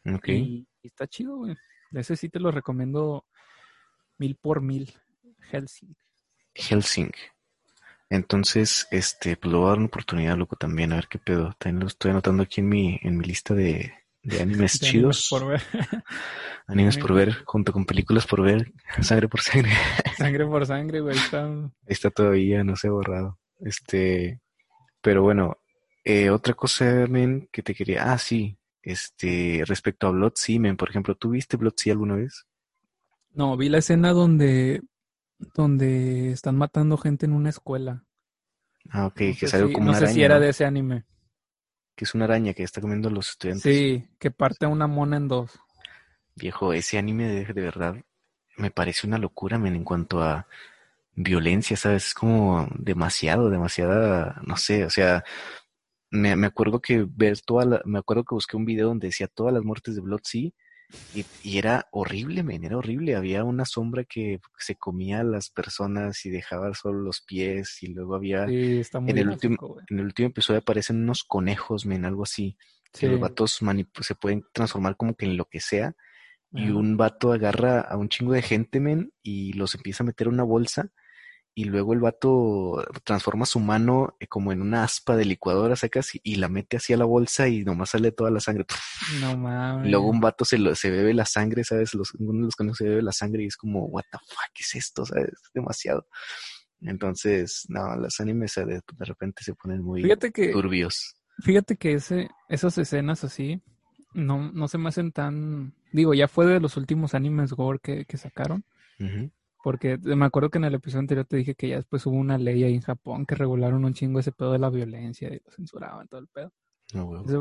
[0.05, 0.29] Ok.
[0.29, 1.57] Y, está chido, güey.
[1.91, 3.25] Ese sí te lo recomiendo
[4.17, 4.93] mil por mil.
[5.51, 5.95] Helsing.
[6.53, 7.11] Helsing.
[8.09, 11.55] Entonces, este, pues lo voy a dar una oportunidad, loco, también, a ver qué pedo.
[11.57, 15.31] También lo estoy anotando aquí en mi, en mi lista de, de animes chidos.
[15.31, 15.61] Animes por ver.
[16.67, 19.71] animes por ver, junto con películas por ver, sangre por sangre.
[20.17, 21.15] sangre por sangre, güey.
[21.15, 21.47] Está...
[21.85, 23.39] está todavía, no se ha borrado.
[23.59, 24.41] Este,
[25.01, 25.57] pero bueno,
[26.03, 28.11] eh, otra cosa, men, que te quería.
[28.11, 28.57] Ah, sí.
[28.81, 32.45] Este, respecto a Blood men, por ejemplo, ¿tú viste Blood alguna vez?
[33.35, 34.81] No, vi la escena donde,
[35.53, 38.05] donde están matando gente en una escuela.
[38.89, 40.01] Ah, ok, que salió como una araña.
[40.01, 41.05] No sé si era de ese anime.
[41.95, 43.63] Que es una araña que está comiendo a los estudiantes.
[43.63, 45.59] Sí, que parte una mona en dos.
[46.35, 47.95] Viejo, ese anime de, de verdad
[48.57, 50.47] me parece una locura, men, en cuanto a
[51.13, 52.07] violencia, ¿sabes?
[52.07, 55.23] Es como demasiado, demasiada, no sé, o sea,
[56.09, 59.27] me, me acuerdo que ver toda la, me acuerdo que busqué un video donde decía
[59.27, 60.51] todas las muertes de Blood Sea
[61.13, 63.15] y, y, era horrible, men, era horrible.
[63.15, 67.87] Había una sombra que se comía a las personas y dejaba solo los pies y
[67.87, 72.57] luego había en el último en el último episodio aparecen unos conejos, men, algo así.
[72.97, 73.59] Que los vatos
[74.01, 75.95] se pueden transformar como que en lo que sea.
[76.53, 80.27] Y un vato agarra a un chingo de gente, men, y los empieza a meter
[80.27, 80.93] en una bolsa
[81.57, 86.11] y luego el vato transforma su mano eh, como en una aspa de licuadora, sacas
[86.21, 88.65] y, la mete así a la bolsa y nomás sale toda la sangre.
[89.21, 89.89] No mames.
[89.89, 91.93] Luego un vato se, lo, se bebe la sangre, ¿sabes?
[91.93, 94.51] Los, uno de los conejos se bebe la sangre y es como, what the fuck,
[94.53, 95.05] ¿qué es esto?
[95.05, 95.29] ¿Sabes?
[95.29, 96.05] Es demasiado.
[96.81, 100.03] Entonces, no, los animes de, de repente se ponen muy
[100.51, 101.15] turbios.
[101.39, 103.61] Fíjate que ese, esas escenas así
[104.13, 105.73] no, no se me hacen tan...
[105.93, 108.65] Digo, ya fue de los últimos animes gore que, que sacaron.
[109.65, 112.37] Porque me acuerdo que en el episodio anterior te dije que ya después hubo una
[112.37, 115.49] ley ahí en Japón que regularon un chingo ese pedo de la violencia y lo
[115.49, 116.53] censuraban todo el pedo.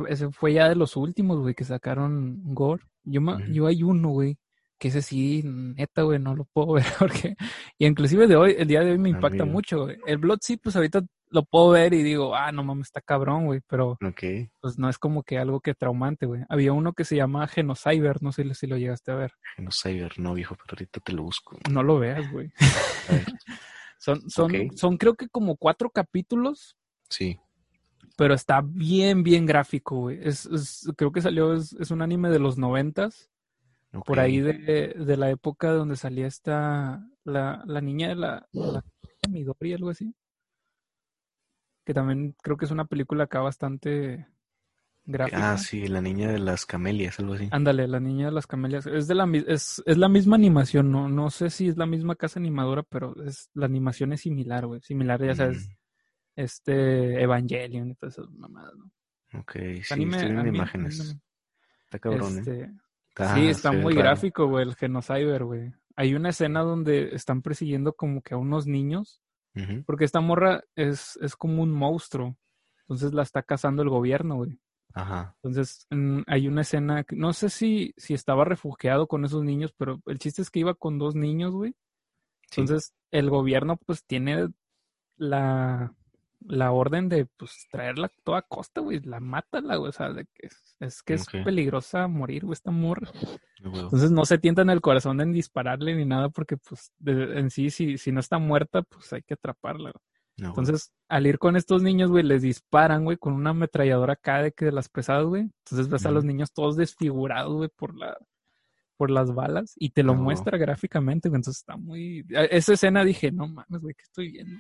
[0.09, 2.83] ese, fue ya de los últimos, güey, que sacaron Gore.
[3.03, 3.21] Yo,
[3.53, 4.39] yo hay uno, güey,
[4.79, 7.37] que ese sí, neta, güey, no lo puedo ver porque...
[7.77, 9.99] Y inclusive de hoy, el día de hoy me ah, impacta mucho, güey.
[10.07, 13.47] El Blood sí, pues ahorita lo puedo ver y digo, ah, no mames, está cabrón,
[13.47, 13.99] güey, pero
[14.61, 16.42] pues no es como que algo que traumante, güey.
[16.49, 19.33] Había uno que se llama Genocyber, no sé si lo llegaste a ver.
[19.57, 21.59] Genocyber, no, viejo, pero ahorita te lo busco.
[21.68, 22.53] No lo veas, güey.
[23.99, 26.77] son, son, son creo que como cuatro capítulos.
[27.11, 27.40] Sí.
[28.16, 30.20] Pero está bien, bien gráfico, güey.
[30.23, 33.29] Es, es, creo que salió, es, es un anime de los noventas.
[34.07, 38.83] Por ahí de, de, la época donde salía esta, la, la niña de la, la
[39.29, 40.12] Midori, algo así
[41.85, 44.27] que también creo que es una película acá bastante
[45.05, 45.53] gráfica.
[45.53, 47.49] Ah, sí, la niña de las camelias, algo así.
[47.51, 48.87] Ándale, la niña de las camelias.
[48.87, 52.16] Es de la es, es la misma animación, no, no sé si es la misma
[52.16, 54.81] casa animadora, pero es, la animación es similar, güey.
[54.81, 55.73] Similar, ya sabes, mm.
[56.37, 58.90] este Evangelion y todas esas mamadas, ¿no?
[59.40, 61.16] Ok, sí, anime, imágenes.
[61.85, 62.40] Está cabrón, ¿eh?
[62.40, 62.70] este,
[63.35, 65.73] sí, está muy gráfico, güey, el Genocider, güey.
[65.97, 69.23] Hay una escena donde están persiguiendo como que a unos niños,
[69.87, 72.37] porque esta morra es, es como un monstruo.
[72.83, 74.59] Entonces la está cazando el gobierno, güey.
[74.93, 75.37] Ajá.
[75.43, 75.87] Entonces
[76.27, 80.43] hay una escena, no sé si, si estaba refugiado con esos niños, pero el chiste
[80.43, 81.75] es que iba con dos niños, güey.
[82.51, 84.49] Entonces el gobierno pues tiene
[85.17, 85.95] la,
[86.47, 90.13] la orden de pues traerla a toda costa, güey, la mata la, güey, o sea,
[90.13, 90.49] de que
[90.81, 93.11] es, que es peligrosa morir, güey, esta morra.
[93.63, 97.99] Entonces no se tientan el corazón en dispararle ni nada porque pues en sí, si,
[97.99, 99.93] si no está muerta, pues hay que atraparla.
[100.37, 104.51] Entonces, al ir con estos niños, güey, les disparan, güey, con una ametralladora acá de
[104.51, 105.43] que de las pesadas, güey.
[105.43, 108.17] Entonces ves a los niños todos desfigurados, güey, por la
[108.97, 111.39] por las balas y te lo muestra gráficamente, güey.
[111.39, 112.25] Entonces está muy...
[112.29, 114.57] Esa escena dije, no mames, güey, ¿qué estoy viendo?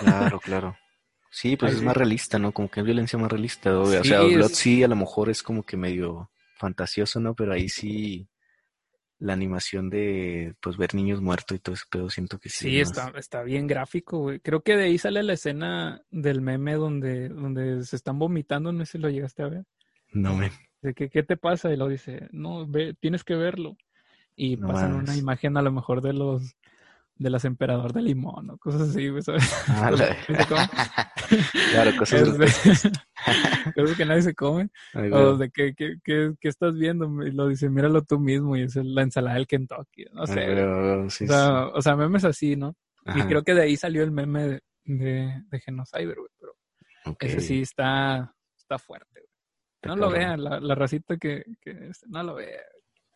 [0.00, 0.76] Claro, claro.
[1.34, 2.52] Sí, pues es más realista, ¿no?
[2.52, 3.76] Como que es violencia más realista.
[3.76, 7.34] O, sea, Blood sí a lo mejor es como que medio fantasioso, ¿no?
[7.34, 8.28] Pero ahí sí
[9.18, 12.68] la animación de pues ver niños muertos y todo ese pedo, siento que sí.
[12.68, 14.38] Sí, está, está bien gráfico, güey.
[14.38, 18.86] Creo que de ahí sale la escena del meme donde, donde se están vomitando, no
[18.86, 19.64] sé si lo llegaste a ver.
[20.12, 20.52] No, me.
[20.82, 21.72] De que, ¿qué te pasa?
[21.72, 23.76] Y lo dice, no, ve, tienes que verlo.
[24.36, 26.54] Y pasan una imagen a lo mejor de los
[27.16, 29.52] de las emperador de limón o cosas así, güey, ¿sabes?
[29.68, 29.90] Ah,
[31.72, 32.28] claro, cosas,
[33.74, 34.68] cosas que nadie se come.
[35.12, 38.76] o de que, que, que, estás viendo y lo dice, míralo tú mismo y es
[38.76, 40.62] la ensalada del Kentucky, no sé.
[40.62, 42.74] o, sea, o sea, memes así, ¿no?
[43.14, 46.56] Y creo que de ahí salió el meme de, de, de Genocider, güey, pero
[47.20, 49.24] ese sí está, está fuerte, güey.
[49.84, 52.62] No lo vean, la, la racita que, que, no lo vean.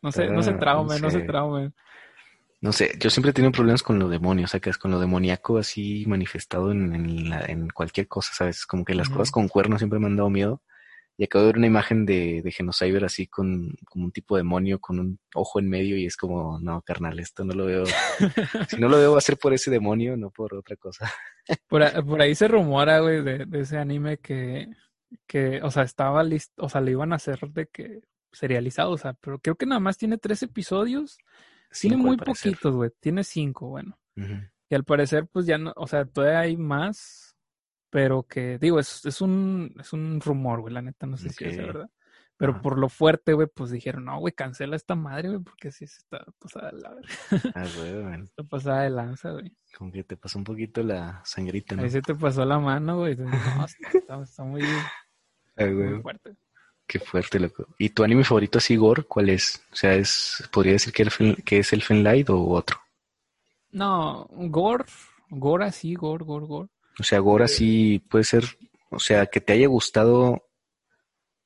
[0.03, 1.73] No se, no se traume, no se traume.
[2.61, 4.90] No sé, yo siempre he tenido problemas con lo demonio, o sea, que es con
[4.90, 8.66] lo demoníaco así manifestado en, en, cualquier cosa, ¿sabes?
[8.66, 10.61] Como que las cosas con cuernos siempre me han dado miedo.
[11.16, 14.40] Y acabo de ver una imagen de, de Genocyber así con como un tipo de
[14.42, 17.85] demonio con un ojo en medio y es como, no, carnal, esto no lo veo.
[18.68, 21.12] si no lo veo va a ser por ese demonio, no por otra cosa.
[21.68, 24.68] por, por ahí se rumora, güey, de, de, ese anime que,
[25.27, 28.01] que, o sea, estaba listo, o sea, le iban a hacer de que
[28.33, 31.18] serializado, o sea, pero creo que nada más tiene tres episodios
[31.71, 32.91] tiene muy poquitos, güey.
[33.01, 33.99] Tiene cinco, bueno.
[34.71, 37.37] Y al parecer, pues ya no, o sea, todavía hay más,
[37.89, 41.45] pero que, digo, es, es un, es un rumor, güey, la neta, no sé si
[41.45, 41.89] es verdad.
[42.39, 45.89] Pero por lo fuerte, güey, pues dijeron, no, güey, cancela esta madre, güey, porque sí
[45.89, 47.13] se está pasada de la verga.
[47.57, 49.57] Ah, güey, Está pasada de lanza, güey.
[49.77, 51.83] Como que te pasó un poquito la sangrita, ¿no?
[51.83, 53.17] Ahí se te pasó la mano, güey.
[53.17, 53.29] No,
[53.67, 54.63] está, está, muy,
[55.57, 56.37] ah, muy fuerte.
[56.88, 57.66] Qué fuerte, loco.
[57.77, 59.62] ¿Y tu anime favorito así, Gore, cuál es?
[59.70, 62.81] O sea, es, ¿podría decir que, el, que es el Fenlight o otro?
[63.72, 64.87] No, Gore,
[65.29, 66.70] Gore así, Gore, Gore, Gore.
[66.98, 68.44] O sea, Gore así puede ser,
[68.88, 70.42] o sea, que te haya gustado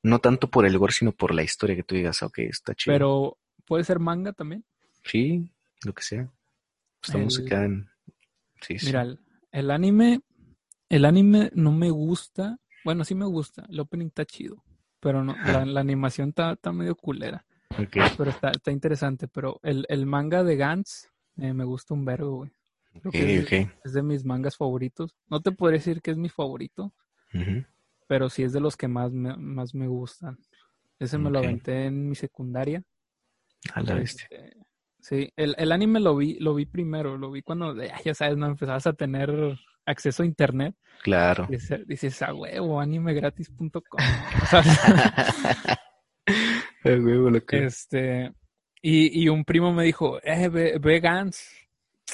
[0.01, 2.93] no tanto por el Gore, sino por la historia que tú digas, ok, está chido.
[2.95, 4.63] Pero, ¿puede ser manga también?
[5.03, 5.51] Sí,
[5.83, 6.31] lo que sea.
[7.01, 7.89] Estamos acá en...
[8.61, 9.13] Sí, Mira,
[9.51, 10.21] el anime,
[10.87, 14.63] el anime no me gusta, bueno, sí me gusta, el opening está chido
[15.03, 17.45] pero no, la, animación está, medio culera.
[17.91, 19.27] Pero está, está interesante.
[19.27, 22.51] Pero el, el manga de Gantz eh, me gusta un vergo, güey.
[23.11, 25.15] es, de mis mangas favoritos.
[25.27, 26.93] No te podría decir que es mi favorito,
[28.07, 30.39] pero sí es de los que más me, más me gustan.
[30.99, 32.81] Ese me lo aventé en mi secundaria.
[33.73, 34.53] A la este,
[34.99, 38.45] sí, el, el, anime lo vi, lo vi primero, lo vi cuando, ya sabes, no
[38.45, 40.75] empezabas a tener acceso a internet.
[41.01, 41.47] Claro.
[41.87, 43.81] Dices, a huevo, animegratis.com.
[46.83, 47.65] a huevo, lo que.
[47.65, 48.31] Este,
[48.81, 51.49] y, y un primo me dijo, eh, ve, Gans.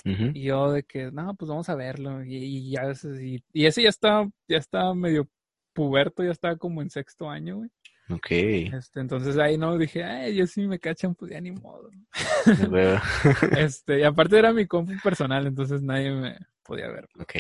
[0.06, 2.24] Y yo de que, no, pues vamos a verlo.
[2.24, 5.28] Y, ya y, y, ese ya está, ya está medio
[5.74, 7.70] puberto, ya estaba como en sexto año, güey.
[8.10, 8.32] Ok.
[8.32, 11.90] Este, entonces ahí no dije, ay, yo sí me cachan, pues ya ni modo.
[13.58, 16.38] este, y aparte era mi compu personal, entonces nadie me
[16.70, 17.10] podía ver.
[17.20, 17.34] Ok,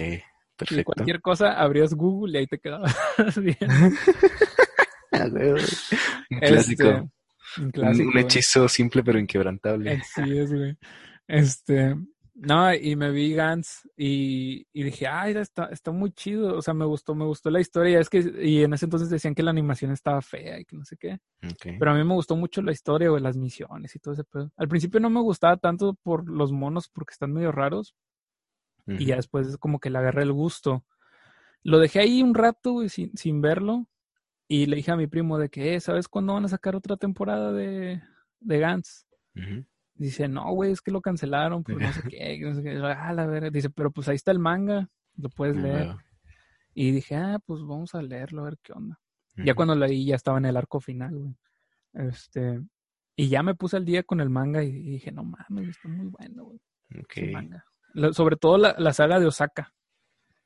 [0.58, 0.82] perfecto.
[0.82, 2.96] Y cualquier cosa abrías Google y ahí te quedabas
[3.42, 3.58] bien.
[5.12, 6.84] un clásico.
[6.84, 10.02] Este, un, clásico, un hechizo simple pero inquebrantable.
[10.15, 10.76] Sí, es, güey.
[11.28, 11.96] Este,
[12.42, 16.58] no, y me vi Gans y, y dije, ay, está, está muy chido.
[16.58, 18.00] O sea, me gustó, me gustó la historia.
[18.00, 20.86] Es que, y en ese entonces decían que la animación estaba fea y que no
[20.86, 21.20] sé qué.
[21.78, 24.52] Pero a mí me gustó mucho la historia, o las misiones y todo ese pedo.
[24.56, 27.94] Al principio no me gustaba tanto por los monos porque están medio raros.
[28.97, 30.86] Y ya después es como que le agarré el gusto.
[31.63, 33.88] Lo dejé ahí un rato, sin, sin verlo.
[34.47, 36.97] y le dije a mi primo de que, eh, ¿sabes cuándo van a sacar otra
[36.97, 38.02] temporada de,
[38.39, 39.06] de Gantz?
[39.93, 42.78] Dice, no, güey, es que lo cancelaron, pues no sé qué, no sé qué.
[42.78, 43.49] Ah, la.
[43.49, 45.95] Dice, pero pues ahí está el manga, lo puedes leer.
[46.73, 48.99] Y dije, ah, pues vamos a leerlo, a ver qué onda.
[49.36, 51.36] Ya cuando leí ya estaba en el arco final, güey.
[51.93, 52.62] Este,
[53.15, 56.08] y ya me puse al día con el manga y, dije, no mames, está muy
[56.08, 56.62] bueno, güey.
[57.04, 57.32] Okay.
[57.34, 57.65] Manga.
[58.12, 59.73] Sobre todo la, la, saga de Osaka.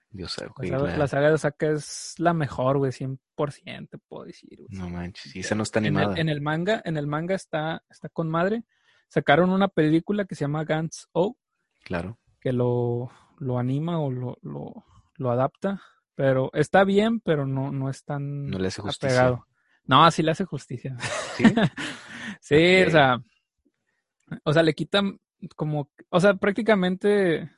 [0.09, 4.59] De Osaka, la, saga, de Osaka es la mejor, güey, 100%, te puedo decir.
[4.59, 4.79] Güey.
[4.79, 6.15] No manches, y esa no está animada.
[6.17, 8.63] En el, manga, en el manga está, está con madre.
[9.07, 11.35] Sacaron una película que se llama Gantz O.
[11.83, 12.19] Claro.
[12.39, 15.81] Que lo, lo anima o lo, lo, lo adapta.
[16.15, 19.19] Pero está bien, pero no, no es tan no le hace justicia.
[19.19, 19.47] apegado.
[19.85, 20.95] No, sí le hace justicia.
[21.35, 21.43] Sí,
[22.39, 23.17] sí o sea,
[24.43, 25.19] o sea, le quitan
[25.55, 27.51] como, o sea, prácticamente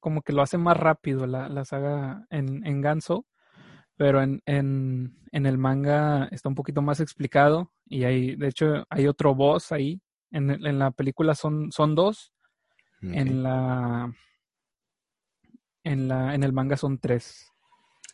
[0.00, 3.26] como que lo hace más rápido la, la saga en, en Ganso,
[3.96, 8.84] pero en, en, en, el manga está un poquito más explicado y hay, de hecho,
[8.88, 10.00] hay otro boss ahí.
[10.30, 12.32] En, en la película son, son dos.
[13.02, 14.14] En la
[15.84, 17.50] en la en el manga son tres.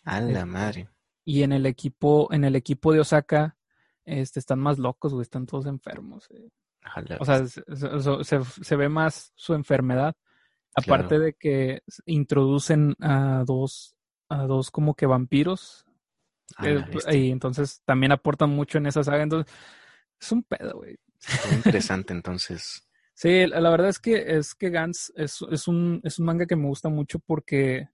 [0.05, 0.89] A la este, madre.
[1.25, 3.57] Y en el equipo, en el equipo de Osaka,
[4.05, 6.31] este, están más locos, güey, están todos enfermos.
[6.31, 6.49] Eh.
[7.21, 10.15] O sea, se, se, ve más su enfermedad.
[10.75, 13.97] Aparte de que introducen a dos,
[14.29, 15.85] a dos como que vampiros.
[16.63, 19.23] Eh, y entonces también aportan mucho en esa saga.
[19.23, 19.53] Entonces,
[20.21, 20.97] es un pedo, güey.
[21.53, 22.83] interesante, entonces.
[23.19, 26.55] Sí, la verdad es que es que Gans es, es, un, es un manga que
[26.55, 27.89] me gusta mucho porque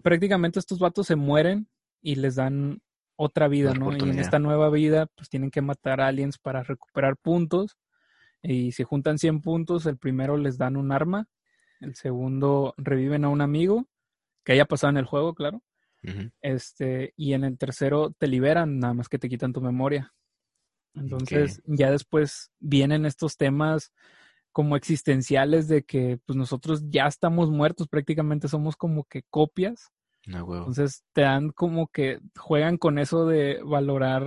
[0.00, 1.68] prácticamente estos vatos se mueren
[2.00, 2.80] y les dan
[3.16, 3.92] otra vida, ¿no?
[3.92, 7.76] Y en esta nueva vida, pues tienen que matar aliens para recuperar puntos.
[8.44, 11.28] Y si juntan 100 puntos, el primero les dan un arma,
[11.80, 13.88] el segundo reviven a un amigo
[14.44, 15.62] que haya pasado en el juego, claro.
[16.42, 20.12] Este, y en el tercero te liberan, nada más que te quitan tu memoria.
[20.94, 23.92] Entonces, ya después vienen estos temas
[24.52, 29.90] como existenciales de que pues nosotros ya estamos muertos, prácticamente somos como que copias
[30.26, 34.24] entonces te dan como que juegan con eso de valorar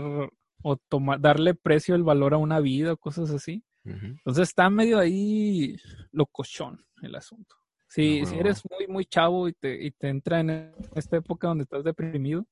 [0.62, 3.64] o tomar, darle precio el valor a una vida o cosas así.
[3.89, 5.78] Entonces está medio ahí
[6.12, 7.56] locochón el asunto.
[7.88, 11.63] Si, si eres muy, muy chavo y te, y te entra en esta época donde
[11.63, 12.45] estás deprimido,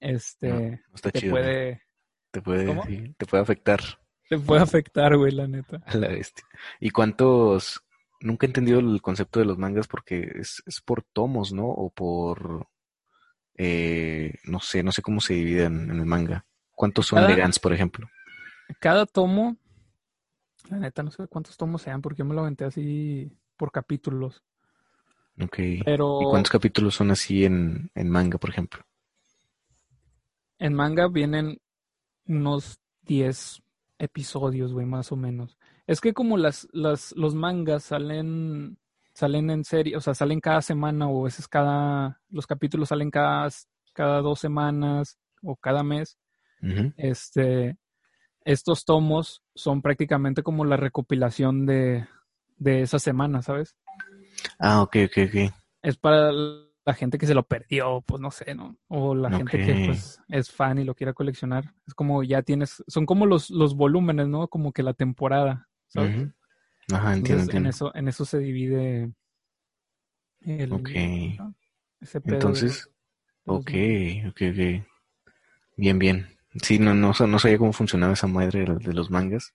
[0.00, 1.82] este te, puede,
[2.30, 3.14] te puede...
[3.16, 3.80] te puede afectar.
[4.28, 5.82] Te puede afectar, güey, la neta.
[5.94, 6.44] la bestia.
[6.80, 7.82] ¿Y cuántos
[8.20, 11.66] nunca he entendido el concepto de los mangas porque es, es por tomos, ¿no?
[11.66, 12.68] O por,
[13.56, 16.46] eh, no sé, no sé cómo se dividen en el manga.
[16.72, 18.08] ¿Cuántos son de Gans, por ejemplo?
[18.78, 19.56] Cada tomo,
[20.70, 24.42] la neta, no sé cuántos tomos sean porque yo me lo aventé así por capítulos.
[25.40, 25.58] Ok.
[25.84, 28.84] Pero, ¿Y cuántos capítulos son así en, en manga, por ejemplo?
[30.58, 31.60] En manga vienen
[32.26, 33.62] unos 10
[33.98, 35.56] episodios, güey, más o menos.
[35.86, 38.78] Es que como las, las, los mangas salen,
[39.14, 43.10] salen en serie, o sea, salen cada semana o a veces cada, los capítulos salen
[43.10, 43.48] cada,
[43.92, 46.18] cada dos semanas o cada mes,
[46.96, 47.78] este,
[48.48, 52.08] estos tomos son prácticamente como la recopilación de,
[52.56, 53.76] de esa semana, ¿sabes?
[54.58, 55.52] Ah, ok, ok, ok.
[55.82, 58.78] Es para la gente que se lo perdió, pues no sé, ¿no?
[58.88, 61.74] O la gente que pues es fan y lo quiera coleccionar.
[61.86, 64.48] Es como ya tienes, son como los, los volúmenes, ¿no?
[64.48, 65.68] Como que la temporada.
[66.90, 69.12] Ajá, entiendo, En eso, en eso se divide
[70.40, 70.90] el, ok.
[72.24, 72.88] Entonces,
[73.44, 73.70] ok,
[74.28, 74.86] ok, ok.
[75.76, 76.37] Bien, bien.
[76.62, 79.54] Sí, no, no, no sabía cómo funcionaba esa madre de los mangas.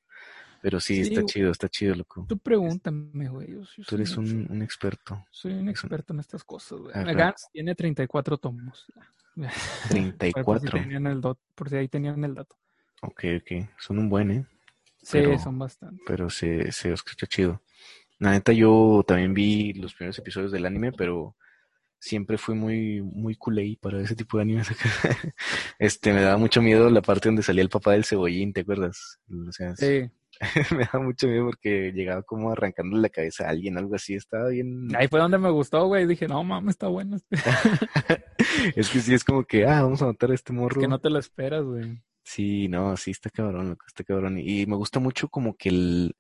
[0.64, 2.26] Pero sí, está chido, está chido, loco.
[2.30, 3.58] Tú pregúntame, güey.
[3.86, 5.26] Tú eres un, un, experto.
[5.30, 6.94] Soy un experto en estas cosas, güey.
[7.16, 8.86] Gans tiene 34 tomos.
[9.90, 10.44] 34.
[10.46, 12.56] por, si tenían el por si ahí tenían el dato.
[13.02, 13.68] Ok, ok.
[13.78, 14.46] Son un buen, ¿eh?
[15.02, 16.02] Sí, son bastante.
[16.08, 17.62] Pero se, se escucha chido.
[18.20, 21.36] La neta, yo también vi los primeros episodios del anime, pero
[22.04, 24.68] siempre fui muy, muy culé para ese tipo de animes.
[25.80, 29.20] este, me daba mucho miedo la parte donde salía el papá del cebollín, ¿te acuerdas?
[29.78, 30.10] sí.
[30.76, 34.50] me daba mucho miedo porque llegaba como arrancando la cabeza a alguien, algo así, estaba
[34.50, 34.94] bien.
[34.98, 36.06] Ahí fue donde me gustó, güey.
[36.06, 37.16] Dije, no mames, está bueno.
[37.16, 37.38] Este".
[38.76, 40.82] es que sí, es como que, ah, vamos a matar a este morro.
[40.82, 42.02] que no te lo esperas, güey.
[42.24, 44.40] Sí, no, sí, está cabrón, está cabrón.
[44.40, 46.16] Y me gusta mucho como que el...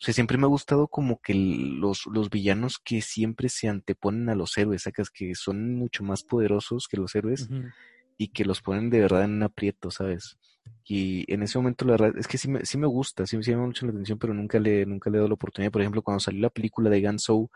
[0.00, 4.28] O sea, siempre me ha gustado como que los, los villanos que siempre se anteponen
[4.28, 7.48] a los héroes, sacas que son mucho más poderosos que los héroes
[8.16, 10.38] y que los ponen de verdad en un aprieto, ¿sabes?
[10.84, 13.42] Y en ese momento la verdad es que sí me, sí me gusta, sí, me
[13.42, 15.72] llama mucho la atención, pero nunca le, nunca le he dado la oportunidad.
[15.72, 17.50] Por ejemplo, cuando salió la película de Gunsou,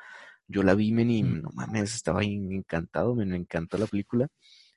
[0.48, 4.28] yo la vi, men, y no mames, estaba encantado, me encantó la película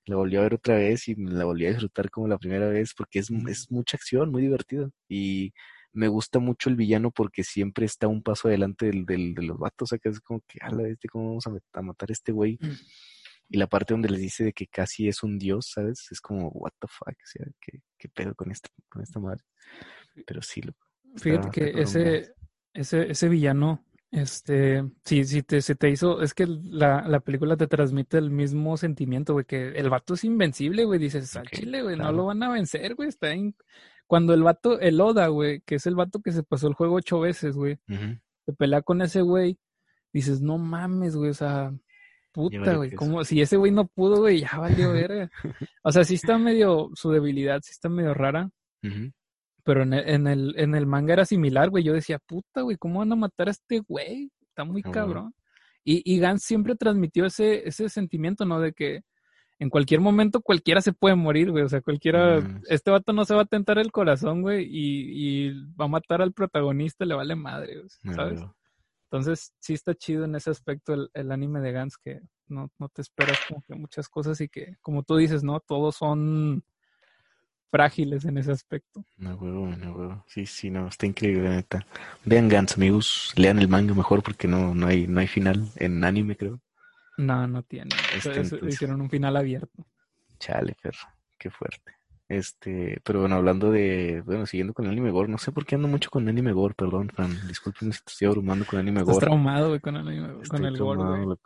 [0.06, 2.94] La volví a ver otra vez y la volví a disfrutar como la primera vez
[2.96, 4.92] porque es, es mucha acción, muy divertido.
[5.10, 5.54] Y
[5.96, 9.58] me gusta mucho el villano porque siempre está un paso adelante del, del, de los
[9.58, 9.88] vatos.
[9.88, 12.60] O sea, que es como que, ala, este, ¿cómo vamos a, matar a este güey?
[12.62, 12.74] Mm.
[13.50, 16.08] Y la parte donde les dice de que casi es un dios, ¿sabes?
[16.12, 19.44] Es como, what the fuck, o sea, ¿qué, qué pedo con esta, con esta madre?
[20.26, 20.74] Pero sí, lo
[21.18, 22.34] Fíjate que ese,
[22.74, 27.56] ese, ese villano, este, sí, sí te, se te hizo, es que la, la película
[27.56, 31.84] te transmite el mismo sentimiento, güey, que el vato es invencible, güey, dices, al chile,
[31.84, 33.56] güey, no lo van a vencer, güey, está en...
[34.08, 36.96] Cuando el vato, el Oda, güey, que es el vato que se pasó el juego
[36.96, 37.78] ocho veces, güey,
[38.46, 39.58] te pelea con ese güey,
[40.14, 41.74] dices, no mames, güey, o sea,
[42.32, 45.32] puta, güey, como si ese güey no pudo, güey, ya valió verga.
[45.84, 48.50] o sea, sí está medio, su debilidad sí está medio rara.
[49.64, 51.84] Pero en el, en el, en el manga era similar, güey.
[51.84, 54.32] Yo decía, puta, güey, ¿cómo van a matar a este güey?
[54.42, 55.34] Está muy cabrón.
[55.84, 58.60] Y, y Gans siempre transmitió ese, ese sentimiento, ¿no?
[58.60, 59.02] De que
[59.60, 61.64] en cualquier momento cualquiera se puede morir, güey.
[61.64, 62.64] O sea, cualquiera, mm.
[62.70, 66.22] este vato no se va a tentar el corazón, güey, y, y, va a matar
[66.22, 67.82] al protagonista, le vale madre,
[68.16, 68.42] ¿sabes?
[69.06, 72.90] Entonces, sí está chido en ese aspecto el, el anime de Gans, que no, no
[72.90, 75.60] te esperas como que muchas cosas y que, como tú dices, ¿no?
[75.60, 76.64] Todos son
[77.72, 79.06] frágiles en ese aspecto.
[79.18, 80.24] No huevo, no huevo.
[80.28, 81.86] Sí, sí, no, está increíble, neta.
[82.24, 86.04] Vean Gans, amigos, lean el manga mejor porque no, no hay, no hay final en
[86.04, 86.60] anime, creo.
[87.18, 87.92] No, no tiene.
[88.16, 89.86] Este, hicieron un final abierto.
[90.40, 91.08] Chale, perro,
[91.38, 91.96] qué fuerte.
[92.28, 95.76] Este, pero bueno, hablando de, bueno, siguiendo con el anime gore, no sé por qué
[95.76, 99.14] ando mucho con anime gore, perdón, Fran, disculpen si te estoy abrumando con anime gore.
[99.14, 101.38] Estás traumado, güey, con, anime, con el gore,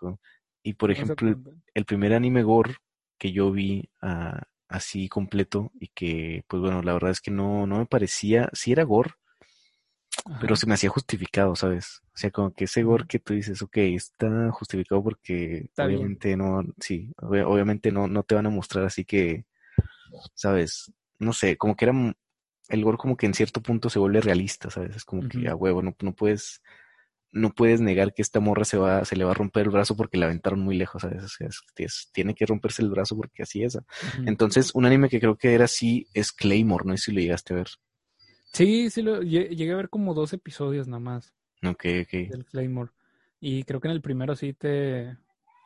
[0.64, 1.36] Y por ejemplo,
[1.74, 2.76] el, primer anime gore
[3.18, 4.40] que yo vi uh,
[4.70, 8.72] así completo y que, pues bueno, la verdad es que no, no me parecía, sí
[8.72, 9.12] era gore,
[10.40, 12.02] pero se me hacía justificado, ¿sabes?
[12.14, 16.64] O sea, como que ese gore que tú dices, ok, está justificado porque obviamente no,
[16.80, 19.46] sí, obviamente no, no te van a mostrar así que,
[20.34, 20.92] ¿sabes?
[21.18, 21.94] No sé, como que era,
[22.70, 24.96] el gore como que en cierto punto se vuelve realista, ¿sabes?
[24.96, 26.62] Es como que a huevo, no, no puedes
[27.32, 29.96] no puedes negar que esta morra se va, se le va a romper el brazo
[29.96, 31.38] porque la aventaron muy lejos, ¿sabes?
[32.12, 33.78] tiene que romperse el brazo porque así es.
[34.26, 37.54] Entonces, un anime que creo que era así es Claymore, no sé si lo llegaste
[37.54, 37.68] a ver.
[38.54, 41.34] Sí, sí, lo, llegué a ver como dos episodios nada más.
[41.64, 42.30] Ok, ok.
[42.30, 42.91] Del Claymore.
[43.39, 45.18] Y creo que en el primero sí te,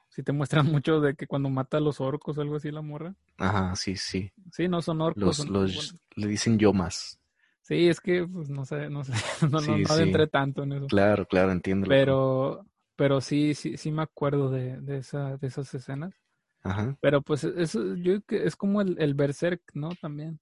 [0.10, 2.82] sí te muestran mucho de que cuando mata a los orcos o algo así la
[2.82, 3.16] morra.
[3.38, 4.32] Ajá, sí, sí.
[4.52, 5.48] Sí, no son orcos.
[5.50, 7.20] Los, le dicen yomas.
[7.62, 9.14] Sí, es que, pues, no sé, no sé,
[9.50, 10.88] no, no, tanto en eso.
[10.88, 11.88] Claro, claro, entiendo.
[11.88, 12.66] Pero,
[12.98, 16.14] pero sí, sí, sí me acuerdo de, de, esa, de esas escenas.
[16.62, 16.98] Ajá.
[17.02, 19.90] Pero pues eso, yo es como el, el Berserk, ¿no?
[20.02, 20.40] También.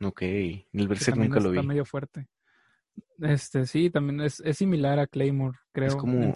[0.00, 1.58] Ok, el Berserk nunca lo vi.
[1.58, 2.28] Está medio fuerte.
[3.20, 5.88] Este, sí, también es, es similar a Claymore, creo.
[5.88, 6.34] Es como,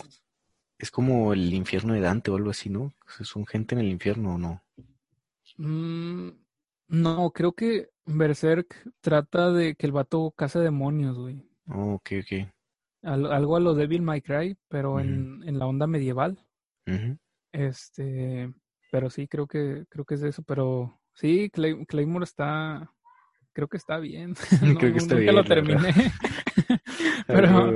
[0.78, 2.94] es como el infierno de Dante o algo así, ¿no?
[3.06, 4.62] ¿Son gente en el infierno o no?
[5.56, 6.30] Mm,
[6.88, 11.48] no, creo que Berserk trata de que el vato caza demonios, güey.
[11.66, 12.48] Oh, ok, ok.
[13.02, 16.38] algo a lo Devil May Cry, pero en, en, la onda medieval.
[17.52, 18.52] Este,
[18.90, 20.42] pero sí, creo que, creo que es eso.
[20.44, 22.90] Pero sí, Claymore está,
[23.58, 24.34] creo que está bien.
[24.78, 25.92] creo que está nunca lo terminé.
[27.26, 27.72] pero,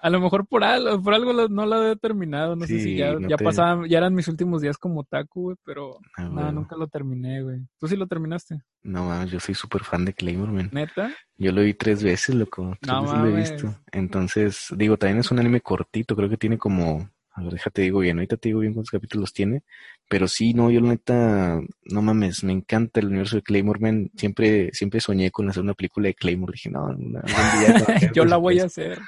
[0.00, 3.16] a lo mejor por algo, por algo no lo he terminado, no sé si ya,
[3.28, 6.86] ya pasaban, ya eran mis últimos días como taku, güey, pero ah, nada, nunca lo
[6.86, 7.66] terminé, güey.
[7.80, 8.60] ¿Tú sí lo terminaste?
[8.84, 10.70] No, yo soy súper fan de Claymore, man.
[10.72, 11.10] ¿Neta?
[11.36, 12.76] Yo lo vi tres veces, loco.
[12.80, 13.74] Tres no, veces lo he visto.
[13.90, 18.00] Entonces, digo, también es un anime cortito, creo que tiene como a ver, déjate digo
[18.00, 19.62] bien, ahorita te digo bien cuántos capítulos tiene,
[20.08, 24.10] pero sí, no, yo la neta, no mames, me encanta el universo de Claymore, man.
[24.16, 26.52] Siempre, siempre soñé con hacer una película de Claymore.
[26.54, 26.96] Dije, no,
[28.14, 28.98] yo la voy a hacer.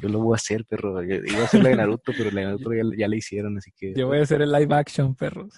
[0.00, 1.02] Yo lo voy a hacer, perro.
[1.02, 3.72] iba a hacer la de Naruto, pero la de Naruto ya, ya la hicieron, así
[3.74, 3.94] que.
[3.96, 5.48] Yo voy a hacer el live action, perro.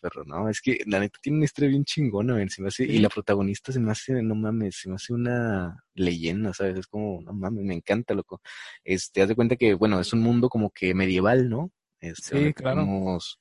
[0.00, 2.48] perro, no, es que la neta tiene una historia bien chingona, man.
[2.48, 5.84] Se me hace, y la protagonista se me hace, no mames, se me hace una
[5.94, 6.78] leyenda, ¿sabes?
[6.78, 8.40] Es como, no mames, me encanta, loco.
[8.82, 11.70] Este, haz de cuenta que, bueno, es un mundo como que medieval, ¿no?
[12.00, 12.82] Este, sí, claro.
[12.82, 13.38] Tenemos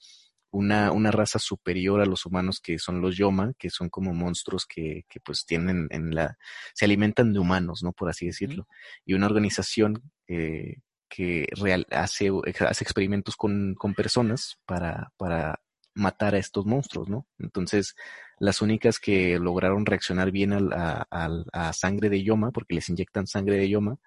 [0.51, 4.65] una, una raza superior a los humanos que son los Yoma, que son como monstruos
[4.65, 6.37] que, que pues tienen en la,
[6.73, 7.91] se alimentan de humanos, ¿no?
[7.93, 8.67] Por así decirlo.
[9.05, 10.77] Y una organización eh,
[11.09, 12.31] que real, hace,
[12.67, 15.61] hace experimentos con, con personas para, para
[15.93, 17.27] matar a estos monstruos, ¿no?
[17.39, 17.95] Entonces,
[18.39, 23.27] las únicas que lograron reaccionar bien a, a, a, sangre de Yoma, porque les inyectan
[23.27, 23.97] sangre de Yoma,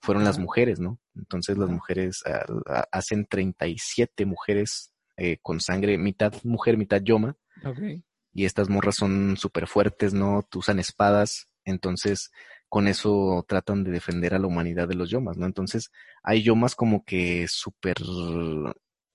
[0.00, 0.98] fueron las mujeres, ¿no?
[1.14, 2.22] Entonces las mujeres
[2.92, 7.36] hacen 37 mujeres eh, con sangre, mitad mujer, mitad Yoma.
[8.32, 10.46] Y estas morras son súper fuertes, ¿no?
[10.54, 11.48] Usan espadas.
[11.64, 12.30] Entonces,
[12.68, 15.46] con eso tratan de defender a la humanidad de los Yomas, ¿no?
[15.46, 15.90] Entonces,
[16.22, 17.96] hay Yomas como que súper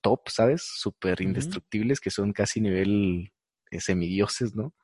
[0.00, 0.62] top, ¿sabes?
[0.64, 3.32] Súper indestructibles, que son casi nivel
[3.78, 4.74] semidioses, ¿no?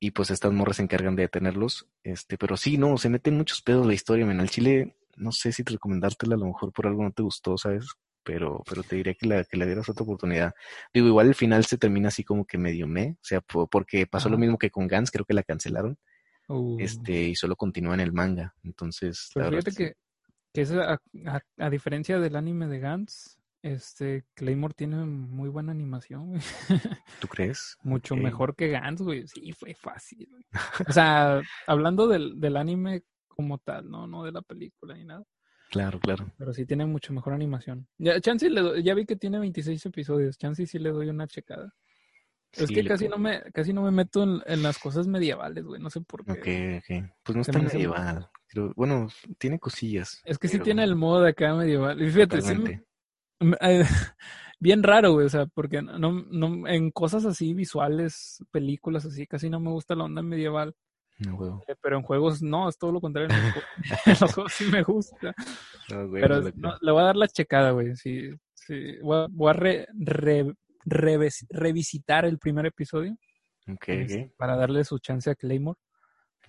[0.00, 1.88] Y pues estas morras se encargan de detenerlos.
[2.02, 4.40] Este, pero sí, no, se meten muchos pedos la historia, men.
[4.40, 7.56] Al chile, no sé si te recomendártela, a lo mejor por algo no te gustó,
[7.56, 7.86] ¿sabes?
[8.24, 10.54] Pero, pero te diría que la, que le dieras otra oportunidad.
[10.92, 14.28] Digo, igual el final se termina así como que medio me, o sea, porque pasó
[14.28, 15.98] lo mismo que con Gans, creo que la cancelaron.
[16.48, 16.76] Uh.
[16.78, 18.54] Este, y solo continúa en el manga.
[18.62, 19.94] Entonces, pero fíjate que,
[20.52, 21.00] que es a,
[21.58, 26.40] a, diferencia del anime de Gans, este, Claymore tiene muy buena animación, güey.
[27.20, 27.78] ¿Tú crees?
[27.82, 29.26] Mucho mejor que Gans, güey.
[29.26, 30.28] Sí, fue fácil.
[30.86, 35.24] O sea, hablando del, del anime como tal, no, no de la película ni nada.
[35.70, 36.30] Claro, claro.
[36.38, 37.86] Pero sí tiene mucho mejor animación.
[37.98, 40.38] Ya, Chansey le ya vi que tiene 26 episodios.
[40.38, 41.74] Chansey sí le doy una checada.
[42.52, 45.80] es que casi no me casi no me meto en, las cosas medievales, güey.
[45.80, 46.32] No sé por qué.
[46.32, 47.10] Ok, ok.
[47.22, 48.28] Pues no está medieval.
[48.76, 49.08] bueno,
[49.38, 50.20] tiene cosillas.
[50.24, 52.00] Es que sí tiene el modo de acá medieval.
[52.00, 52.54] Y fíjate, sí,
[53.60, 53.84] eh,
[54.60, 59.50] bien raro, güey, o sea, porque no, no, en cosas así visuales, películas así, casi
[59.50, 60.74] no me gusta la onda medieval.
[61.18, 63.28] No, eh, pero en juegos no, es todo lo contrario.
[64.04, 65.34] En los juegos, sí me gusta.
[66.12, 67.94] pero le voy a dar la checada, güey.
[67.94, 68.98] Sí, sí.
[69.00, 69.86] Voy a, re,
[70.84, 73.16] revisitar el primer episodio.
[73.66, 75.78] Este, para darle su chance a Claymore.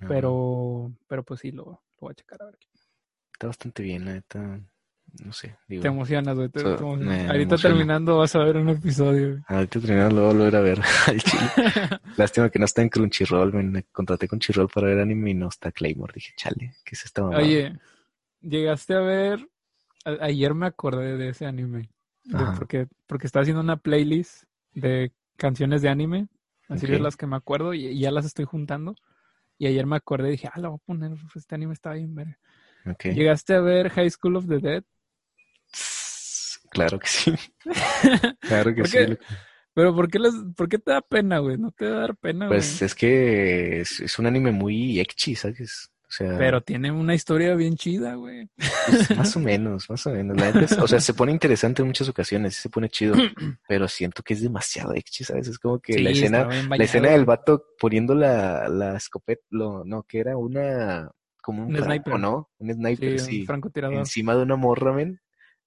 [0.08, 2.58] Pero, pero pues sí, lo, lo voy a checar a ver.
[3.34, 4.62] Está bastante bien, la neta
[5.24, 5.56] no sé.
[5.68, 6.50] Digo, te emocionas, güey.
[7.28, 9.44] Ahorita terminando vas a ver un episodio.
[9.48, 10.82] Ahorita terminando lo voy a volver a ver
[12.18, 13.54] Lástima que no está en Crunchyroll.
[13.54, 16.14] Me contraté con Crunchyroll para ver anime y no está Claymore.
[16.14, 17.38] Dije, chale, ¿qué es esta mamá?
[17.38, 17.78] Oye,
[18.42, 19.48] llegaste a ver...
[20.22, 21.90] ayer me acordé de ese anime.
[22.58, 24.44] porque, porque estaba haciendo una playlist
[24.74, 26.28] de canciones de anime.
[26.68, 28.96] Así de las que me acuerdo y, ya las estoy juntando.
[29.58, 31.12] Y ayer me acordé y dije, ah, lo voy a poner.
[31.36, 32.38] Este anime está bien, ver.
[33.04, 34.84] ¿Llegaste a ver High School of the Dead?
[36.76, 37.34] Claro que sí.
[38.42, 38.98] claro que sí.
[39.74, 40.20] Pero ¿por qué,
[40.56, 41.58] ¿por qué te da pena, güey?
[41.58, 45.90] ¿No te va a dar pena, Pues es que es, un anime muy ecchi, ¿sabes?
[46.08, 48.48] O sea, pero tiene una historia bien chida, güey.
[48.56, 50.72] Pues, más o menos, más o menos.
[50.74, 53.16] o sea, se pone interesante en muchas ocasiones, se pone chido,
[53.68, 55.48] pero siento que es demasiado ecchi, ¿sabes?
[55.48, 60.04] Es como que la escena, la escena del vato poniendo la, la escopeta, lo, no,
[60.04, 61.10] que era una,
[61.42, 62.50] como un, sniper, ¿no?
[62.60, 63.42] Un sniper, sí.
[63.42, 63.98] Un francotirador.
[63.98, 65.20] Encima de una morra, men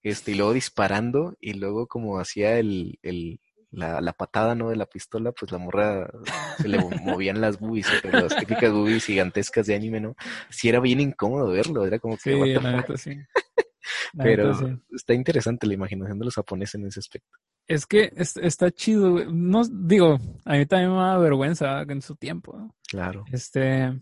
[0.02, 3.40] este, y luego disparando, y luego como hacía el, el,
[3.70, 4.70] la, la, patada, ¿no?
[4.70, 6.10] De la pistola, pues la morra
[6.56, 10.14] se le movían las boobies, las típicas boobies gigantescas de anime, ¿no?
[10.50, 12.34] Sí era bien incómodo verlo, era como que...
[12.34, 13.16] Sí, la neta, sí.
[14.16, 14.52] Pero
[14.92, 17.38] está interesante la imaginación de los japoneses en ese aspecto.
[17.66, 22.56] Es que está chido, no digo, a mí también me da vergüenza en su tiempo,
[22.56, 22.74] ¿no?
[22.88, 23.24] Claro.
[23.30, 23.92] Este,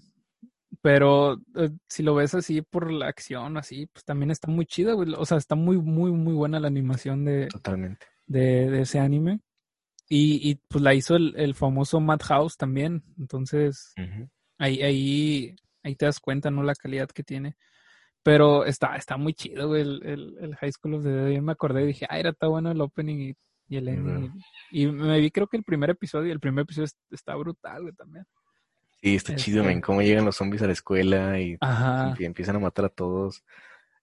[0.81, 4.93] pero eh, si lo ves así por la acción, así, pues también está muy chida,
[4.95, 5.13] güey.
[5.17, 8.07] O sea, está muy, muy, muy buena la animación de, Totalmente.
[8.27, 9.41] de, de ese anime.
[10.09, 13.03] Y, y pues la hizo el, el famoso Madhouse también.
[13.19, 13.93] Entonces,
[14.59, 16.63] ahí, ahí, ahí te das cuenta, ¿no?
[16.63, 17.57] La calidad que tiene.
[18.23, 21.31] Pero está, está muy chido, güey, el, el, el High School of the Dead.
[21.31, 23.35] Yo me acordé y dije, ah, era tan bueno el opening y,
[23.69, 24.33] y el ending.
[24.71, 28.25] Y, me vi, creo que el primer episodio, el primer episodio está brutal, güey, también.
[29.03, 31.59] Sí, está chido, men, cómo llegan los zombies a la escuela y,
[32.19, 33.45] empiezan a matar a todos.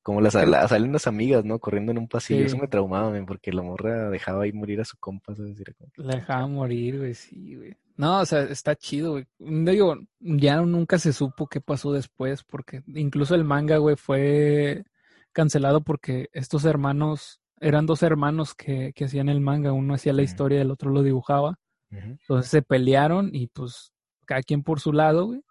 [0.01, 1.59] Como las, salen las amigas, ¿no?
[1.59, 2.45] Corriendo en un pasillo.
[2.45, 5.57] Eso me traumaba, men, porque la morra dejaba ahí morir a su compa, ¿sabes?
[5.95, 7.77] La dejaba morir, güey, sí, güey.
[7.95, 9.25] No, o sea, está chido, güey.
[9.39, 14.83] Digo, ya nunca se supo qué pasó después, porque incluso el manga, güey, fue
[15.31, 19.71] cancelado porque estos hermanos, eran dos hermanos que, que hacían el manga.
[19.71, 21.59] Uno hacía la historia y el otro lo dibujaba.
[21.91, 23.92] Entonces se pelearon y pues
[24.25, 25.41] cada quien por su lado, güey.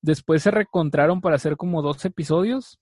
[0.00, 2.78] Después se recontraron para hacer como dos episodios,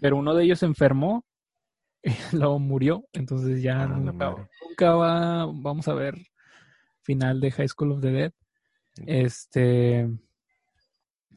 [0.00, 1.24] pero uno de ellos se enfermó
[2.02, 6.14] y luego murió, entonces ya ah, nunca, va, vamos a ver
[7.02, 8.32] final de High School of the Dead.
[9.06, 10.08] Este,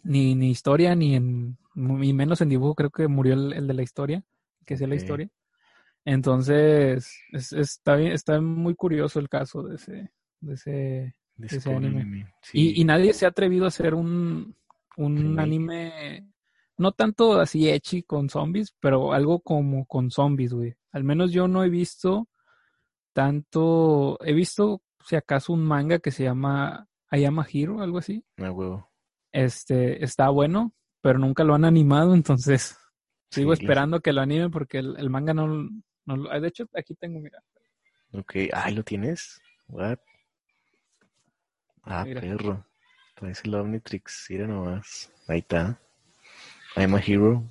[0.03, 3.83] ni, ni historia, ni en, ni menos en dibujo, creo que murió el, de la
[3.83, 4.23] historia,
[4.65, 5.29] que sea la historia.
[6.05, 12.33] Entonces, está, bien, está muy curioso el caso de ese, de ese ese anime.
[12.53, 14.55] Y, nadie se ha atrevido a hacer un,
[14.97, 16.27] un anime,
[16.77, 20.75] no tanto así echi con zombies, pero algo como con zombies, güey.
[20.91, 22.27] Al menos yo no he visto
[23.13, 28.23] tanto, he visto si acaso un manga que se llama Ayama Hero, algo así.
[28.37, 28.89] Ah, huevo.
[29.31, 32.77] Este, está bueno, pero nunca lo han animado, entonces
[33.29, 35.69] sigo esperando que lo animen porque el, manga no,
[36.05, 37.43] no, de hecho aquí tengo, mira.
[38.13, 39.39] Ok, ahí lo tienes.
[39.67, 39.99] What?
[41.87, 42.65] Ah, perro.
[43.19, 44.27] Parece el Omnitrix.
[44.29, 45.11] Mira nomás.
[45.27, 45.79] Ahí está.
[46.75, 47.43] I'm a hero.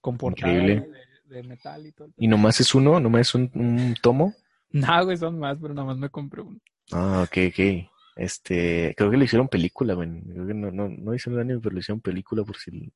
[0.00, 0.88] Con Increíble.
[1.26, 2.08] De, metal y todo.
[2.16, 2.98] ¿Y nomás es uno?
[2.98, 4.34] ¿Nomás es un, un tomo?
[4.70, 6.58] No, güey, son más, pero nomás me compré uno.
[6.92, 7.90] Ah, ok, ok.
[8.16, 10.08] Este, creo que le hicieron película, güey.
[10.22, 12.92] Creo que no, no, no hicieron anime, pero le hicieron película por si...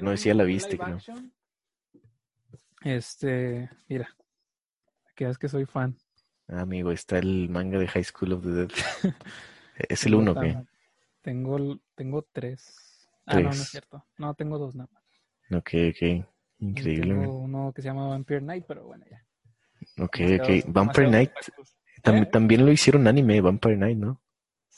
[0.00, 0.98] no decía la viste, creo.
[2.82, 4.08] Este, mira,
[5.14, 5.96] que es que soy fan.
[6.52, 8.70] Ah, amigo, está el manga de High School of the Dead.
[9.88, 10.56] es el uno, ¿qué?
[11.22, 13.08] Tengo, tengo tres.
[13.24, 14.04] Ah, no, no es cierto.
[14.18, 15.02] No, tengo dos nada más.
[15.58, 16.26] Ok, ok.
[16.58, 17.14] Increíble.
[17.14, 19.24] Tengo uno que se llama Vampire Night, pero bueno, ya.
[20.02, 20.64] Ok, ok.
[20.66, 21.30] Vampire Night.
[22.04, 22.26] ¿Eh?
[22.26, 24.21] También, lo hicieron anime, Vampire Night, ¿no?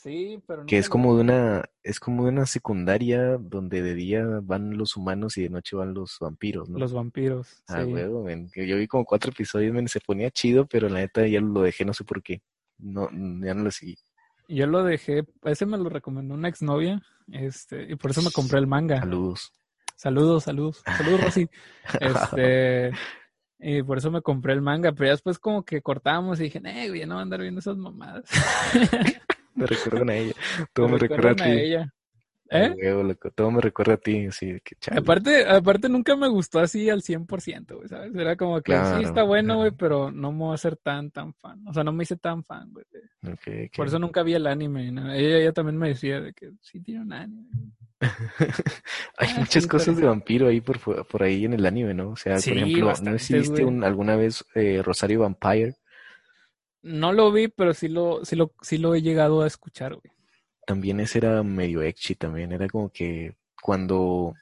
[0.05, 4.23] Sí, pero que es como de una es como de una secundaria donde de día
[4.43, 6.77] van los humanos y de noche van los vampiros, ¿no?
[6.77, 7.63] Los vampiros.
[7.67, 8.67] Ah, sí.
[8.67, 11.85] Yo vi como cuatro episodios, men, se ponía chido, pero la neta ya lo dejé,
[11.85, 12.43] no sé por qué.
[12.77, 13.97] No, ya no lo seguí.
[14.47, 17.01] Yo lo dejé, ese me lo recomendó una exnovia,
[17.31, 18.99] este, y por eso me compré el manga.
[18.99, 19.53] Saludos.
[19.95, 20.83] Saludos, saludos.
[20.85, 21.49] Saludos, Rosy.
[21.99, 22.91] Este,
[23.57, 26.61] y por eso me compré el manga, pero ya después como que cortábamos y dije,
[26.63, 28.29] eh, güey, no voy a andar viendo esas mamadas.
[29.65, 30.33] me recuerdan a ella.
[30.73, 31.49] Todo me, recuerda a ti.
[31.49, 31.93] ella.
[32.51, 32.75] ¿Eh?
[33.33, 37.75] Todo me recuerda a ti, así que Aparte, aparte nunca me gustó así al 100%,
[37.75, 38.15] güey, ¿sabes?
[38.15, 41.33] Era como que sí está bueno, güey, pero no me voy a ser tan, tan
[41.33, 41.67] fan.
[41.67, 42.85] O sea, no me hice tan fan, güey.
[43.75, 44.89] Por eso nunca vi el anime.
[44.89, 47.49] Ella, ella también me decía de que sí tiene un anime.
[49.17, 52.09] Hay ah, muchas cosas de vampiro ahí por, por ahí en el anime, ¿no?
[52.09, 55.75] O sea, por ejemplo, ¿no existe alguna vez eh, Rosario Vampire?
[56.85, 60.13] No lo vi, pero sí lo, sí lo, sí lo he llegado a escuchar, güey.
[60.67, 62.51] También ese era medio ecchi también.
[62.51, 64.35] Era como que cuando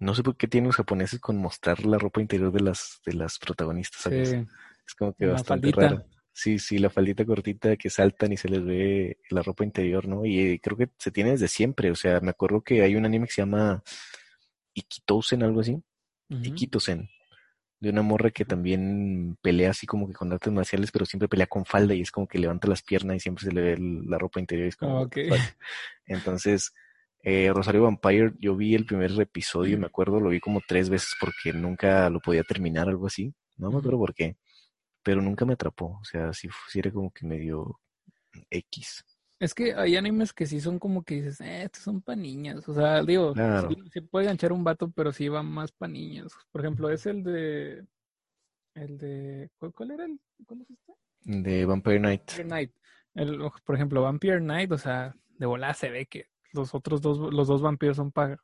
[0.00, 3.12] no sé por qué tienen los japoneses con mostrar la ropa interior de las, de
[3.12, 4.32] las protagonistas, ¿sabes?
[4.32, 6.04] Es como que bastante raro.
[6.32, 10.24] Sí, sí, la faldita cortita que saltan y se les ve la ropa interior, ¿no?
[10.24, 11.92] Y eh, creo que se tiene desde siempre.
[11.92, 13.84] O sea, me acuerdo que hay un anime que se llama
[14.74, 15.80] Ikitosen, algo así.
[16.28, 17.08] Ikitosen
[17.80, 21.46] de una morra que también pelea así como que con artes marciales, pero siempre pelea
[21.46, 24.18] con falda y es como que levanta las piernas y siempre se le ve la
[24.18, 24.66] ropa interior.
[24.66, 25.08] es como
[26.06, 26.72] Entonces,
[27.22, 31.14] eh, Rosario Vampire, yo vi el primer episodio, me acuerdo, lo vi como tres veces
[31.20, 33.32] porque nunca lo podía terminar, algo así.
[33.56, 34.36] No me acuerdo por qué,
[35.02, 35.98] pero nunca me atrapó.
[36.00, 37.80] O sea, sí, sí era como que medio
[38.50, 39.04] X.
[39.40, 42.68] Es que hay animes que sí son como que dices, eh, estos son pa' niñas.
[42.68, 43.34] O sea, digo,
[43.92, 46.32] sí, puede ganchar un vato, pero sí va más pa' niñas.
[46.50, 47.84] Por ejemplo, es el de.
[48.74, 49.50] El de.
[49.58, 50.18] ¿Cuál, era el?
[50.44, 50.92] ¿Cuál es este?
[51.24, 52.22] De Vampire Night.
[52.26, 52.72] Vampire Night.
[53.14, 57.32] El, por ejemplo, Vampire Night, o sea, de volada se ve que los otros dos,
[57.32, 58.38] los dos vampiros son para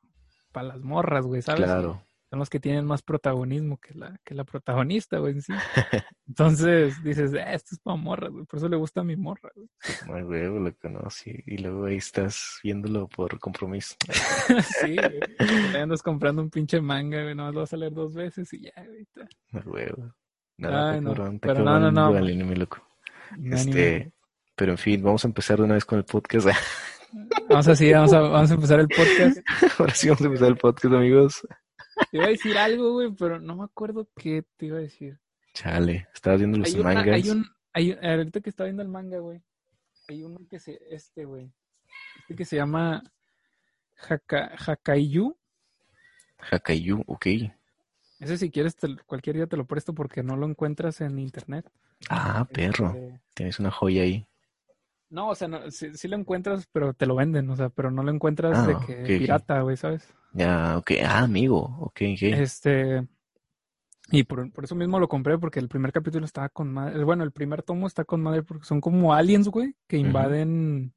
[0.53, 1.65] pa las morras, güey, ¿sabes?
[1.65, 2.05] Claro
[2.35, 5.53] son los que tienen más protagonismo que la, que la protagonista, güey, sí.
[6.27, 9.53] Entonces dices, eh, esto es para morra, güey, por eso le gusta a mi morra,
[9.55, 10.25] güey.
[10.25, 11.33] Güey, lo conocí.
[11.47, 13.95] Y luego ahí estás viéndolo por compromiso.
[14.81, 15.81] sí, güey.
[15.81, 18.85] andas comprando un pinche manga, güey, no lo vas a leer dos veces y ya,
[18.85, 19.07] güey.
[19.53, 20.13] Muy huevo.
[20.57, 22.55] Nada, no, pero no, no, no.
[22.57, 22.85] loco.
[23.45, 24.13] Este,
[24.57, 26.49] pero en fin, vamos a empezar de una vez con el podcast.
[27.49, 29.39] vamos así, vamos a, vamos a empezar el podcast.
[29.79, 31.47] Ahora sí vamos a empezar el podcast, amigos.
[32.11, 35.19] Te iba a decir algo, güey, pero no me acuerdo qué te iba a decir.
[35.53, 37.07] Chale, estabas viendo los mangas.
[37.07, 39.43] hay un, hay, ahorita que estaba viendo el manga, güey,
[40.09, 41.53] hay uno que se, este, güey,
[42.23, 43.03] este que se llama
[44.09, 45.37] Haka, Hakaiyu.
[46.51, 47.27] Hakaiyu, ok.
[48.21, 48.77] Ese si quieres,
[49.07, 51.71] cualquier día te lo presto porque no lo encuentras en internet.
[52.09, 52.89] Ah, perro.
[52.95, 54.27] Este, Tienes una joya ahí.
[55.11, 58.03] No, o sea, no, sí, lo encuentras, pero te lo venden, o sea, pero no
[58.03, 60.13] lo encuentras de ah, que pirata, güey, ¿sabes?
[60.35, 60.91] Ya, ok.
[61.05, 61.77] Ah, amigo.
[61.81, 62.23] Ok, ok.
[62.23, 63.07] Este.
[64.11, 67.03] Y por, eso mismo lo compré, porque el primer capítulo estaba con madre.
[67.05, 70.93] Bueno, el primer tomo está con madre porque son como aliens, güey, que invaden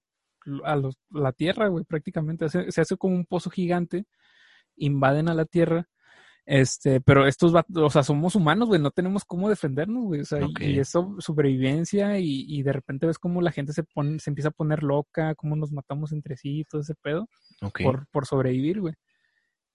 [0.66, 2.50] a los, la Tierra, güey, prácticamente.
[2.50, 4.06] se hace como un pozo gigante,
[4.76, 5.88] invaden a la Tierra.
[6.48, 10.22] Este, pero estos, o sea, somos humanos, güey, no tenemos cómo defendernos, güey.
[10.22, 14.18] O sea, y, eso, sobrevivencia, y, y, de repente ves cómo la gente se pone,
[14.20, 17.28] se empieza a poner loca, cómo nos matamos entre sí, todo ese pedo,
[17.84, 18.94] por, por sobrevivir, güey.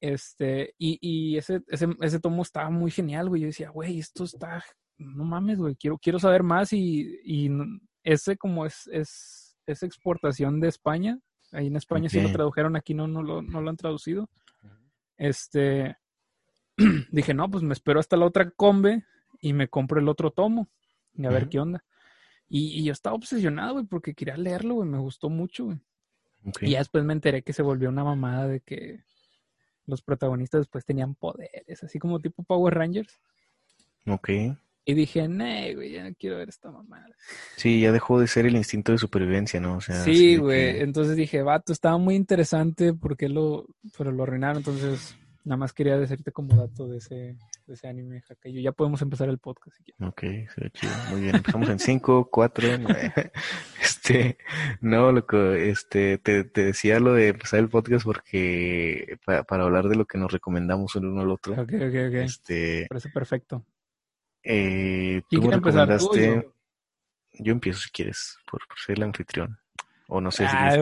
[0.02, 3.42] Este, y, y ese, ese, ese tomo estaba muy genial, güey.
[3.42, 4.60] Yo decía, güey, esto está,
[4.98, 7.48] no mames, güey, quiero, quiero saber más y, y
[8.02, 11.20] ese como es, es, es exportación de España.
[11.52, 14.28] Ahí en España sí lo tradujeron, aquí no, no, lo, no lo han traducido.
[15.18, 15.96] Este,
[17.12, 19.04] dije, no, pues me espero hasta la otra combe
[19.40, 20.68] y me compro el otro tomo
[21.14, 21.84] y a ver qué onda.
[22.48, 25.78] Y, y, yo estaba obsesionado, güey, porque quería leerlo, güey, me gustó mucho, güey.
[26.60, 29.04] Y ya después me enteré que se volvió una mamada de que
[29.92, 33.20] los protagonistas después tenían poderes, así como tipo Power Rangers.
[34.06, 34.30] Ok.
[34.84, 37.14] Y dije, no, güey, ya no quiero ver esta mamada.
[37.56, 39.76] Sí, ya dejó de ser el instinto de supervivencia, ¿no?
[39.76, 40.80] O sea, sí, güey.
[40.80, 43.66] Entonces dije, vato, estaba muy interesante porque lo,
[43.96, 44.56] pero lo arruinaron.
[44.56, 45.14] Entonces,
[45.44, 47.36] nada más quería decirte como dato de ese,
[47.66, 48.60] de ese anime, Hakayo.
[48.60, 50.02] Ya podemos empezar el podcast si quieres.
[50.08, 50.20] Ok,
[50.54, 50.92] se chido.
[51.10, 51.36] Muy bien.
[51.36, 53.32] Empezamos en 5, 4, 9.
[53.80, 54.36] Este,
[54.80, 59.96] no, loco, este, te, te decía lo de empezar el podcast porque para, hablar de
[59.96, 61.54] lo que nos recomendamos el uno al otro.
[61.54, 62.14] Ok, ok, ok.
[62.14, 63.64] Este, parece perfecto.
[64.42, 66.48] Eh, tú me recomendaste.
[67.38, 67.52] yo?
[67.52, 69.58] empiezo si quieres, por, ser el anfitrión.
[70.08, 70.76] O no sé si ah,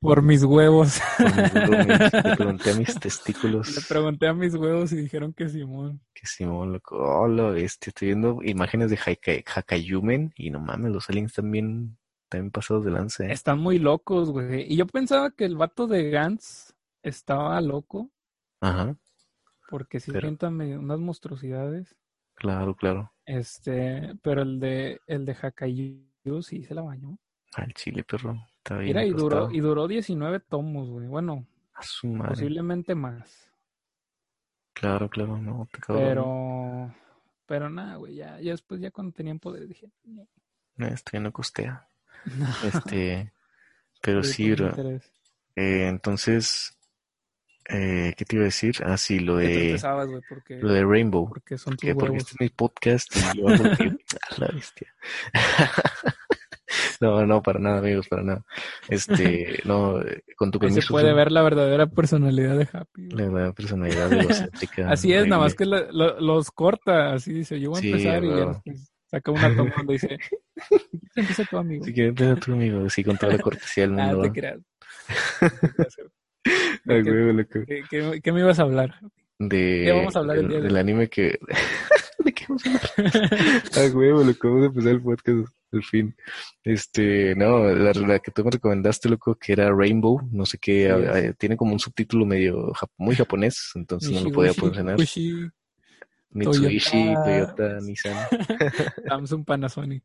[0.00, 1.00] Por mis huevos.
[1.18, 3.76] Le pregunté a mis testículos.
[3.76, 6.00] Le pregunté a mis huevos y dijeron que Simón.
[6.14, 6.96] Que Simón, loco.
[6.96, 8.98] Oh, lo, este, estoy viendo imágenes de
[9.44, 11.98] Hakayumen y no mames, los aliens también,
[12.28, 13.26] también pasados de lance.
[13.26, 13.32] ¿eh?
[13.32, 14.72] Están muy locos, güey.
[14.72, 18.10] Y yo pensaba que el vato de Gantz estaba loco.
[18.60, 18.96] Ajá.
[19.68, 20.28] Porque si Pero...
[20.28, 21.96] unas monstruosidades.
[22.34, 23.12] Claro, claro.
[23.26, 27.18] Este, pero el de el de Hakayu sí se la bañó.
[27.54, 28.46] Al chile, perro.
[28.60, 31.06] Está bien Mira, y duró, y duró 19 tomos, güey.
[31.06, 31.46] Bueno,
[32.28, 33.50] posiblemente más.
[34.74, 36.94] Claro, claro, no, te Pero,
[37.46, 39.90] pero nada, güey, ya, ya después, ya cuando tenían poder, dije,
[40.76, 41.88] no, esto ya no costea.
[42.64, 43.32] Este,
[44.02, 44.74] pero sí, bro.
[45.56, 46.78] Eh, entonces,
[47.72, 48.76] eh, ¿Qué te iba a decir?
[48.84, 49.78] Ah, sí, lo de.
[50.60, 51.28] lo de Rainbow.
[51.28, 53.96] Porque son tus Porque este es mi podcast y yo hago que...
[54.38, 54.94] la bestia.
[57.10, 58.44] no, no, para nada, amigos, para nada.
[58.88, 60.00] Este, no,
[60.36, 60.82] con tu permiso.
[60.82, 63.08] se puede ver la verdadera personalidad de Happy.
[63.10, 64.40] La verdadera personalidad de los
[64.86, 68.62] Así es, nada más que los corta, así dice, yo voy a empezar y ya
[69.10, 70.18] saca una toma donde dice,
[71.16, 71.84] empieza tu amigo.
[71.84, 74.20] Si quieres empezar tu amigo, sí, con toda la cortesía del mundo.
[74.20, 74.60] Ah, te creas.
[78.22, 79.00] ¿Qué, me ibas a hablar?
[79.38, 81.22] De, ¿Qué vamos a hablar del, del anime que...
[81.22, 82.09] ¿De qué vamos a hablar?
[83.76, 86.16] ah, huevo, loco, vamos a empezar el podcast al fin.
[86.64, 91.34] Este, no, la, la, que tú me recomendaste, loco, que era Rainbow, no sé qué,
[91.38, 94.96] tiene como un subtítulo medio muy japonés, entonces no lo podía pronunciar.
[96.32, 98.28] Mitsubishi, Toyota, Nissan.
[99.08, 100.04] Samsung, Panasonic.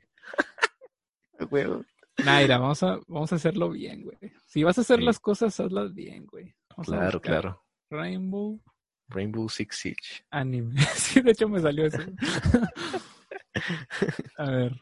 [1.52, 1.86] huevo.
[2.24, 4.18] Naira, vamos a, vamos a hacerlo bien, güey.
[4.46, 6.56] Si vas a hacer las cosas, hazlas bien, güey.
[6.84, 7.64] claro, claro.
[7.90, 8.60] Rainbow.
[9.08, 10.26] Rainbow Six Siege.
[10.30, 10.76] Anime.
[10.96, 12.00] sí, de hecho me salió eso.
[14.38, 14.82] a ver.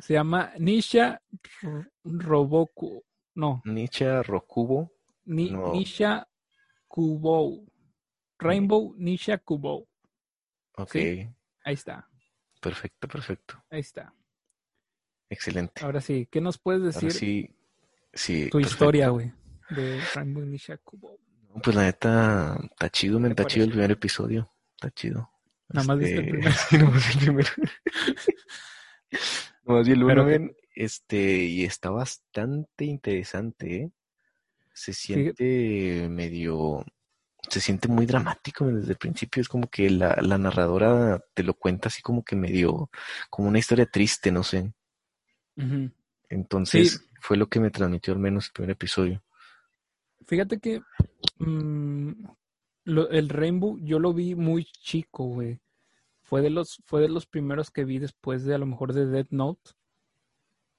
[0.00, 1.20] Se llama Nisha
[2.04, 3.04] Roboku.
[3.34, 3.62] No.
[3.64, 4.92] Nisha Rokubo.
[5.26, 6.26] Nisha
[6.88, 7.66] Kubo.
[8.38, 9.88] Rainbow Nisha Kubo.
[10.76, 10.94] Ok.
[10.94, 12.08] Ahí está.
[12.60, 13.62] Perfecto, perfecto.
[13.70, 14.14] Ahí está.
[15.28, 15.84] Excelente.
[15.84, 17.12] Ahora sí, ¿qué nos puedes decir?
[17.12, 17.54] sí,
[18.12, 18.48] sí.
[18.50, 19.32] Tu historia, güey,
[19.70, 20.78] de Rainbow Nisha
[21.62, 24.52] Pues la neta, está chido, me está chido el primer episodio.
[24.76, 25.30] Está chido.
[25.68, 26.56] Nada más viste el este, primero.
[26.68, 27.48] Sí, nada más el primero.
[29.64, 33.90] nada más el uno, este, y está bastante interesante, ¿eh?
[34.72, 36.86] Se siente medio,
[37.48, 39.42] se siente muy dramático desde el principio.
[39.42, 42.90] Es como que la, la narradora te lo cuenta así como que medio,
[43.28, 44.72] como una historia triste, no sé.
[46.30, 49.22] Entonces, fue lo que me transmitió al menos el primer episodio.
[50.30, 50.80] Fíjate que
[51.38, 52.10] mm,
[52.86, 55.60] el Rainbow yo lo vi muy chico, güey.
[56.22, 59.06] Fue de los fue de los primeros que vi después de a lo mejor de
[59.06, 59.72] Dead Note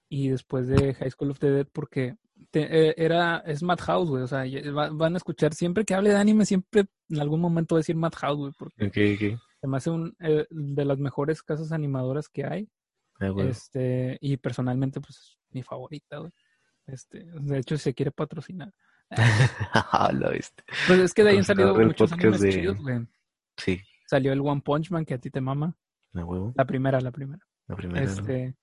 [0.10, 2.16] y después de High School of the Dead porque
[2.54, 4.46] eh, era es Madhouse, güey, o sea,
[4.94, 7.96] van a escuchar siempre que hable de anime siempre en algún momento va a decir
[7.96, 12.70] Madhouse, güey, porque okay, me hace un, eh, de las mejores casas animadoras que hay
[13.38, 16.32] este, y personalmente, pues es mi favorita, güey.
[16.88, 18.74] Este, de hecho, si se quiere patrocinar.
[20.88, 22.50] Pues es que de ahí han salido muchos animes de...
[22.52, 23.06] chidos, güey.
[23.58, 23.82] Sí.
[24.08, 25.76] Salió el One Punch Man que a ti te mama.
[26.14, 26.54] La huevo.
[26.56, 27.46] La primera, la primera.
[27.68, 28.04] La primera.
[28.04, 28.56] Este,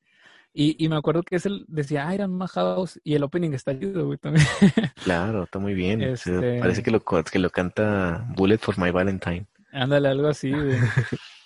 [0.52, 3.78] y, y me acuerdo que es el, decía Iron Man House y el opening está
[3.78, 4.46] chido, güey, también.
[5.04, 6.02] Claro, está muy bien.
[6.02, 9.46] Este parece que lo, que lo canta Bullet for My Valentine.
[9.72, 10.78] Ándale, algo así, güey.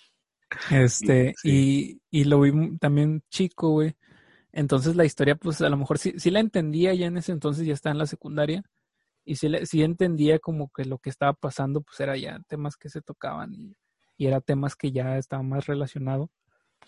[0.70, 3.96] Este, y, y lo vi también chico, güey.
[4.52, 7.66] Entonces la historia, pues a lo mejor sí, sí la entendía ya en ese entonces,
[7.66, 8.62] ya está en la secundaria.
[9.24, 12.88] Y sí, sí entendía como que lo que estaba pasando, pues era ya temas que
[12.88, 13.76] se tocaban y,
[14.16, 16.30] y era temas que ya estaban más relacionados.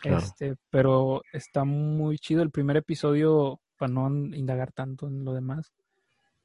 [0.02, 5.72] Este, pero está muy chido el primer episodio, para no indagar tanto en lo demás.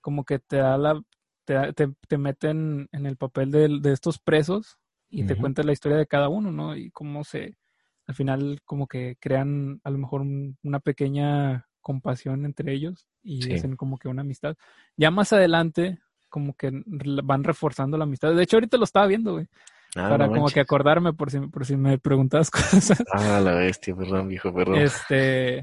[0.02, 1.02] Como que te da la,
[1.46, 4.78] te, te, te meten en el papel de, de estos presos
[5.10, 6.76] y te cuenta la historia de cada uno, ¿no?
[6.76, 7.58] Y cómo se,
[8.06, 10.22] al final como que crean a lo mejor
[10.64, 14.56] una pequeña compasión entre ellos y hacen como que una amistad.
[14.98, 16.00] Ya más adelante
[16.30, 16.72] como que
[17.24, 18.34] van reforzando la amistad.
[18.36, 19.48] De hecho ahorita lo estaba viendo, güey.
[19.96, 23.04] Ah, para como que acordarme por si, por si me preguntabas cosas.
[23.12, 24.76] Ah, la bestia, perdón, viejo, perdón.
[24.76, 25.62] Este,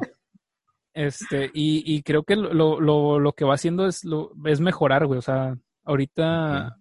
[0.93, 5.07] este, y, y creo que lo, lo, lo que va haciendo es, lo, es mejorar,
[5.07, 5.19] güey.
[5.19, 6.77] O sea, ahorita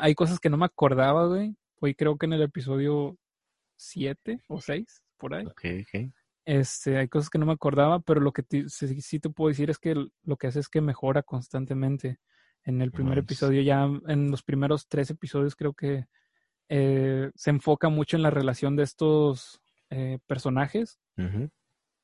[0.00, 1.54] hay cosas que no me acordaba, güey.
[1.80, 3.16] Hoy creo que en el episodio
[3.76, 5.46] 7 o 6, por ahí.
[5.46, 6.10] Ok, ok.
[6.44, 9.78] Este, hay cosas que no me acordaba, pero lo que sí, te puedo decir es
[9.78, 12.18] que lo que hace es que mejora constantemente.
[12.62, 16.06] En el primer episodio, ya en los primeros tres episodios, creo que
[16.68, 20.98] eh, se enfoca mucho en la relación de estos eh, personajes.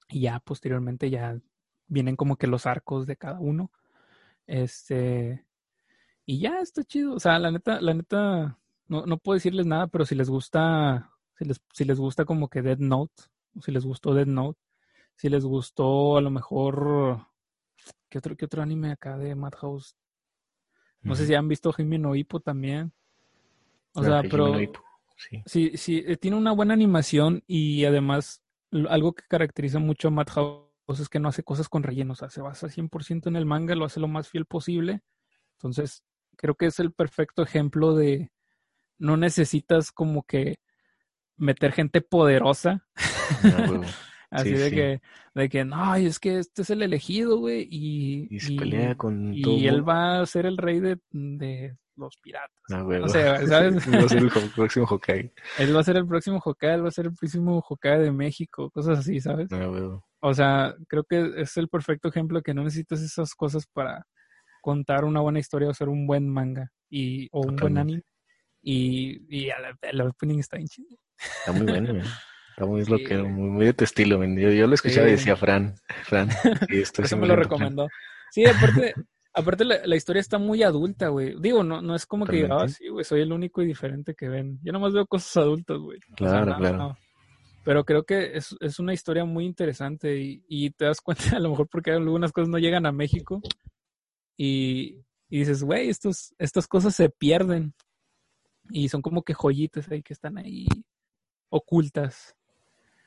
[0.09, 1.39] Y ya posteriormente ya
[1.87, 3.71] vienen como que los arcos de cada uno.
[4.47, 5.45] Este.
[6.25, 7.15] Y ya está chido.
[7.15, 8.59] O sea, la neta, la neta,
[8.89, 12.49] no, no puedo decirles nada, pero si les gusta, si les, si les gusta como
[12.49, 13.25] que Dead Note,
[13.61, 14.61] si les gustó Dead Note,
[15.15, 17.27] si les gustó a lo mejor,
[18.09, 19.97] ¿qué otro, qué otro anime acá de Madhouse?
[21.03, 22.93] No sé si han visto Jimmy no Hippo también.
[23.93, 24.55] O sea, pero
[25.17, 25.43] sí.
[25.47, 28.43] sí, sí, eh, tiene una buena animación y además
[28.89, 30.67] algo que caracteriza mucho a Madhouse
[31.01, 33.75] es que no hace cosas con relleno, o sea, se basa 100% en el manga,
[33.75, 35.03] lo hace lo más fiel posible.
[35.53, 36.05] Entonces,
[36.37, 38.31] creo que es el perfecto ejemplo de
[38.99, 40.57] no necesitas como que
[41.37, 42.87] meter gente poderosa.
[44.31, 45.01] Así de que,
[45.35, 49.33] de que, no, es que este es el elegido, güey, y, y, se pelea con
[49.33, 52.57] y él va a ser el rey de, de los piratas.
[52.73, 53.77] Ah, O sea, ¿sabes?
[53.89, 55.33] va a ser el próximo Hokage.
[55.59, 58.13] Él va a ser el próximo Hokage, él va a ser el próximo Hokage de
[58.13, 59.49] México, cosas así, ¿sabes?
[59.53, 64.07] Ah, o sea, creo que es el perfecto ejemplo que no necesitas esas cosas para
[64.61, 68.03] contar una buena historia o hacer un buen manga y, o un buen anime.
[68.63, 69.51] Y, y
[69.83, 70.99] el, opening está en chido.
[71.17, 72.03] Está muy bueno,
[72.57, 75.37] Está muy lo que muy, muy, de tu estilo, Yo, yo lo escuchaba y decía
[75.37, 76.31] Fran, Fran.
[76.71, 77.87] Y esto Eso me lo recomendó.
[78.31, 78.95] Sí, aparte,
[79.35, 81.35] aparte la, historia está muy adulta, güey.
[81.39, 84.31] Digo, no, no es como que ah, sí, güey, soy el único y diferente que
[84.31, 84.59] ven.
[84.63, 86.01] Yo nomás veo cosas adultas, güey.
[86.17, 86.97] Claro, claro.
[87.63, 91.41] Pero creo que es, es, una historia muy interesante y, y, te das cuenta a
[91.41, 93.43] lo mejor porque algunas cosas no llegan a México
[94.35, 97.75] y, y dices, güey, estas cosas se pierden
[98.71, 100.67] y son como que joyitas ahí que están ahí
[101.51, 102.35] ocultas.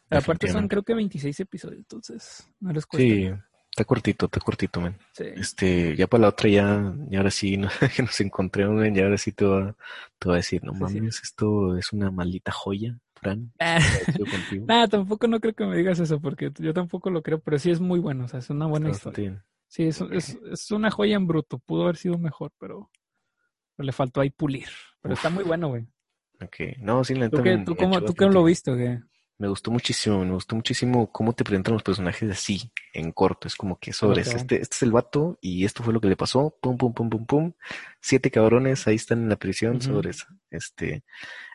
[0.10, 3.08] Aparte son creo que 26 episodios, entonces no les cuesta.
[3.08, 3.30] Sí,
[3.70, 4.98] está cortito, está cortito, man.
[5.18, 7.70] Este, ya para la otra ya, ya ahora sí, ¿no?
[7.96, 9.76] que nos encontré, man, ya ahora sí te voy a,
[10.18, 12.98] te a decir, no mames, esto es una maldita joya.
[13.14, 13.52] Fran,
[14.66, 17.70] Nada, tampoco no creo que me digas eso, porque yo tampoco lo creo, pero sí
[17.70, 19.46] es muy bueno, o sea, es una buena historia.
[19.68, 22.90] Sí, es, es, una joya en bruto, pudo haber sido mejor, pero,
[23.78, 24.70] le faltó ahí pulir.
[25.02, 25.86] Pero está muy bueno, güey.
[26.42, 28.74] Ok, no, sí, la ¿Tú, qué, tú, cómo, ¿tú qué lo viste?
[28.74, 29.00] Güey?
[29.40, 33.48] Me gustó muchísimo, me gustó muchísimo cómo te presentan los personajes así, en corto.
[33.48, 36.18] Es como que sobre este, este es el vato y esto fue lo que le
[36.18, 37.54] pasó, pum, pum, pum, pum, pum.
[38.02, 40.26] Siete cabrones ahí están en la prisión sobre eso.
[40.50, 41.06] Este,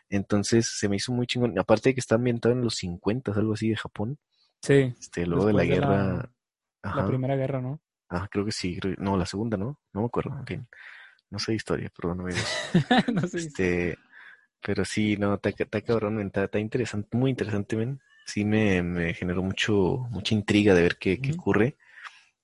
[0.09, 1.59] entonces se me hizo muy chingón.
[1.59, 4.17] Aparte de que está ambientado en los 50, algo así de Japón.
[4.63, 4.91] Sí.
[4.99, 6.31] Este, luego de la guerra.
[6.81, 7.79] La, primera guerra, ¿no?
[8.09, 8.79] Ah, creo que sí.
[8.97, 9.79] no, la segunda, ¿no?
[9.93, 10.35] No me acuerdo.
[10.39, 10.67] En fin.
[11.29, 12.25] No sé historia, perdón,
[13.13, 13.37] no sé.
[13.37, 13.97] Este,
[14.65, 17.99] pero sí, no, está, está cabrón, está, interesante, muy interesante, men.
[18.25, 21.77] Sí me, me generó mucho, mucha intriga de ver qué, qué ocurre.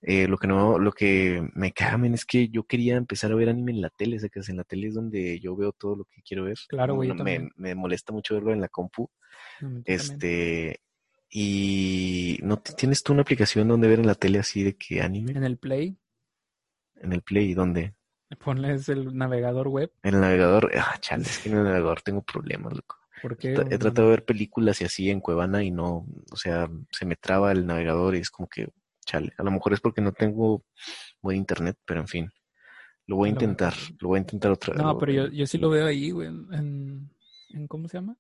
[0.04, 3.50] Eh, lo que no, lo que me caga, es que yo quería empezar a ver
[3.50, 5.96] anime en la tele, o sea, que en la tele es donde yo veo todo
[5.96, 6.58] lo que quiero ver.
[6.68, 7.12] Claro, güey.
[7.14, 9.10] me, me, molesta mucho verlo en la compu.
[9.86, 10.82] este,
[11.30, 15.32] y ¿no tienes tú una aplicación donde ver en la tele así de que anime?
[15.32, 15.98] En el Play.
[16.96, 17.96] En el Play, ¿dónde?
[18.44, 19.92] Ponles el navegador web.
[20.04, 22.98] En el navegador, ah, chale, es que en el navegador tengo problemas, loco.
[23.22, 23.54] ¿Por qué?
[23.54, 27.16] He tratado de ver películas y así en Cuevana y no, o sea, se me
[27.16, 28.70] traba el navegador y es como que
[29.06, 29.34] chale.
[29.38, 30.64] A lo mejor es porque no tengo
[31.22, 32.32] buen internet, pero en fin.
[33.06, 34.82] Lo voy a intentar, lo voy a intentar otra vez.
[34.82, 37.12] No, pero yo, yo sí lo veo ahí, güey, en,
[37.50, 38.18] en, ¿cómo se llama?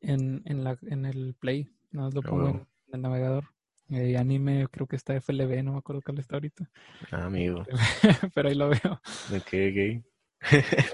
[0.00, 3.44] En, en, la, en el Play, nada más lo pongo en el navegador.
[3.90, 6.70] Eh, anime, creo que está FLB, no me acuerdo cuál está ahorita.
[7.10, 7.64] Ah, amigo.
[8.34, 9.00] pero ahí lo veo.
[9.30, 10.04] ¿De qué, gay?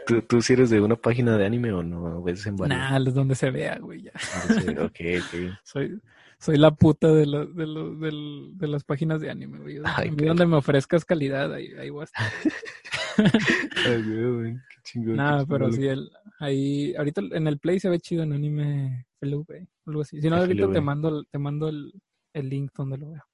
[0.06, 2.22] ¿Tú, ¿Tú si eres de una página de anime o no?
[2.22, 4.12] ¿Ves en Nah, es donde se vea, güey, ya.
[4.82, 5.58] ok, ok.
[5.62, 6.00] Soy,
[6.38, 8.10] soy la puta de, lo, de, lo, de,
[8.54, 9.76] de, las páginas de anime, güey.
[9.76, 12.32] donde me ofrezcas calidad, ahí, ahí voy a estar.
[13.86, 15.16] Ay, güey, qué chingón.
[15.16, 19.66] Nada, pero sí, el, ahí, ahorita en el Play se ve chido en anime FLV,
[19.86, 20.20] algo así.
[20.20, 21.92] Si no, ahorita te mando, te mando el,
[22.36, 23.24] el link donde lo veo.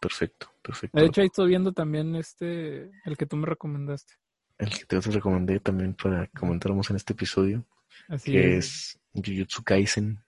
[0.00, 0.98] Perfecto, perfecto.
[0.98, 4.14] De hecho, ahí estoy viendo también este, el que tú me recomendaste.
[4.58, 7.64] El que te recomendé también para comentáramos en este episodio.
[8.08, 8.98] Así que es.
[9.14, 10.22] es Jujutsu Kaisen.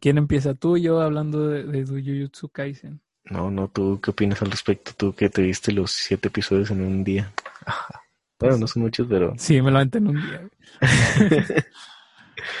[0.00, 0.54] ¿Quién empieza?
[0.54, 3.00] ¿Tú o yo hablando de, de Jujutsu Kaisen?
[3.24, 4.92] No, no, ¿tú qué opinas al respecto?
[4.96, 7.32] Tú que te viste los siete episodios en un día.
[8.38, 9.32] Bueno, no son muchos, pero...
[9.38, 10.46] Sí, me lo aventé en un día.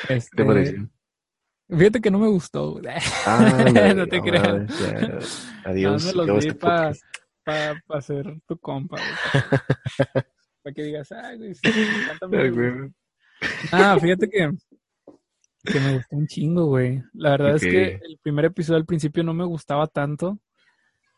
[0.08, 0.30] este...
[0.30, 0.88] ¿Qué te pareció?
[1.68, 2.80] Fíjate que no me gustó.
[3.26, 3.64] Ah,
[3.96, 5.48] no te creas.
[5.64, 6.14] Adiós.
[6.14, 6.92] No me los vi para
[7.44, 8.96] pa, pa hacer tu compa.
[10.62, 11.70] Para que digas, ay, güey, sí,
[13.70, 14.50] Ah, fíjate que
[15.64, 17.04] Que me gustó un chingo, güey.
[17.12, 20.40] La verdad es que el primer episodio al principio no me gustaba tanto.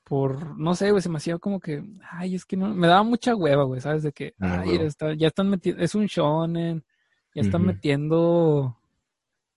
[0.04, 3.02] Por, no sé, güey, se me hacía como que, ay, es que no, me daba
[3.02, 4.02] mucha hueva, güey, ¿sabes?
[4.02, 4.78] De que, ah, ay,
[5.16, 6.84] ya están metiendo, es un shonen,
[7.34, 8.77] ya están metiendo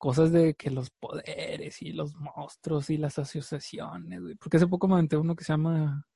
[0.02, 4.34] cosas de que los poderes y los monstruos y las asociaciones, güey.
[4.34, 6.08] Porque hace poco me aventé uno que se llama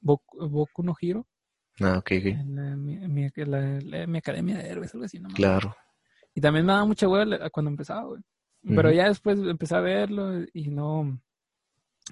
[0.00, 1.28] Boku, no Hiro.
[1.78, 2.24] Ah, ok, ok.
[2.46, 3.26] mi,
[4.16, 5.28] academia de héroes, algo así, ¿no?
[5.28, 5.76] Claro.
[6.34, 8.22] Y también me daba mucha hueva cuando empezaba, güey.
[8.62, 11.20] Pero ya después empecé a verlo y no.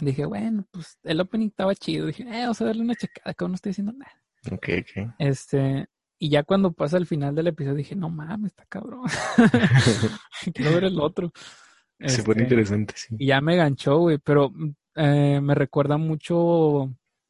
[0.02, 2.08] Dije, bueno, pues el opening estaba chido.
[2.08, 4.22] Dije, eh, vamos a darle una checada, que no estoy haciendo nada.
[4.50, 5.14] Ok, ok.
[5.18, 5.86] Este,
[6.22, 9.06] y ya cuando pasa el final del episodio dije, no mames, está cabrón.
[10.54, 11.32] Quiero ver el otro.
[11.98, 13.16] Se pone este, interesante, sí.
[13.18, 14.52] Y ya me ganchó, güey, pero
[14.94, 16.84] eh, me recuerda mucho,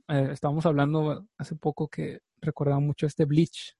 [0.08, 3.78] eh, estábamos hablando hace poco que recordaba mucho este Bleach.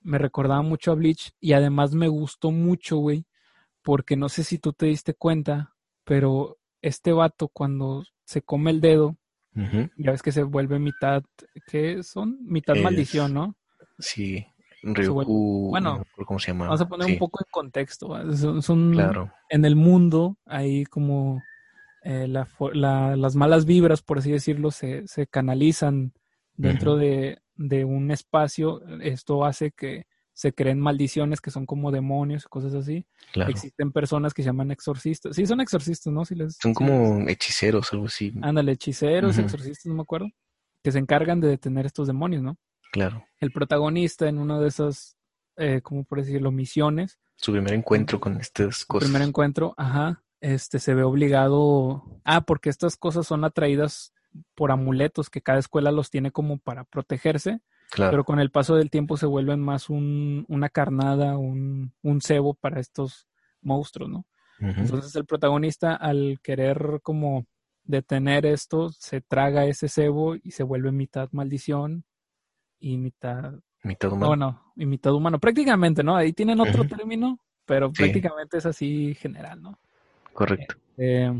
[0.00, 3.26] Me recordaba mucho a Bleach y además me gustó mucho, güey,
[3.82, 5.74] porque no sé si tú te diste cuenta,
[6.04, 9.18] pero este vato cuando se come el dedo,
[9.54, 11.22] ya ves que se vuelve mitad,
[11.66, 12.38] ¿qué son?
[12.40, 13.54] Mitad maldición, ¿no?
[14.02, 14.46] Sí,
[14.82, 16.66] Ryuku, bueno, ¿cómo se llama?
[16.66, 18.62] Vamos a poner un poco en contexto.
[18.62, 19.32] Son, claro.
[19.48, 21.40] En el mundo hay como
[22.02, 26.12] eh, las malas vibras, por así decirlo, se, se canalizan
[26.56, 28.82] dentro de, un espacio.
[29.00, 33.06] Esto hace que se creen maldiciones que son como demonios y cosas así.
[33.48, 35.36] Existen personas que se llaman exorcistas.
[35.36, 36.24] Sí, son exorcistas, ¿no?
[36.24, 38.32] Si les, son como hechiceros, algo así.
[38.42, 40.26] Ándale, hechiceros, exorcistas, no me acuerdo.
[40.82, 42.58] Que se encargan de detener estos demonios, ¿no?
[42.92, 43.26] Claro.
[43.40, 45.16] El protagonista en una de esas,
[45.56, 46.52] eh, ¿cómo por decirlo?
[46.52, 47.18] Misiones.
[47.36, 49.08] Su primer encuentro con estas cosas.
[49.08, 50.22] Su primer encuentro, ajá.
[50.40, 52.04] Este se ve obligado.
[52.24, 54.12] Ah, porque estas cosas son atraídas
[54.54, 57.60] por amuletos que cada escuela los tiene como para protegerse.
[57.90, 58.10] Claro.
[58.10, 62.54] Pero con el paso del tiempo se vuelven más un, una carnada, un, un cebo
[62.54, 63.26] para estos
[63.62, 64.26] monstruos, ¿no?
[64.60, 67.46] Entonces el protagonista al querer como
[67.82, 72.04] detener esto, se traga ese cebo y se vuelve mitad maldición,
[72.82, 73.54] y mitad...
[73.84, 74.26] Mitad humano.
[74.26, 75.38] Bueno, y mitad humano.
[75.38, 76.14] Prácticamente, ¿no?
[76.16, 79.78] Ahí tienen otro término, pero prácticamente es así general, ¿no?
[80.32, 80.76] Correcto.
[80.96, 81.32] Eh,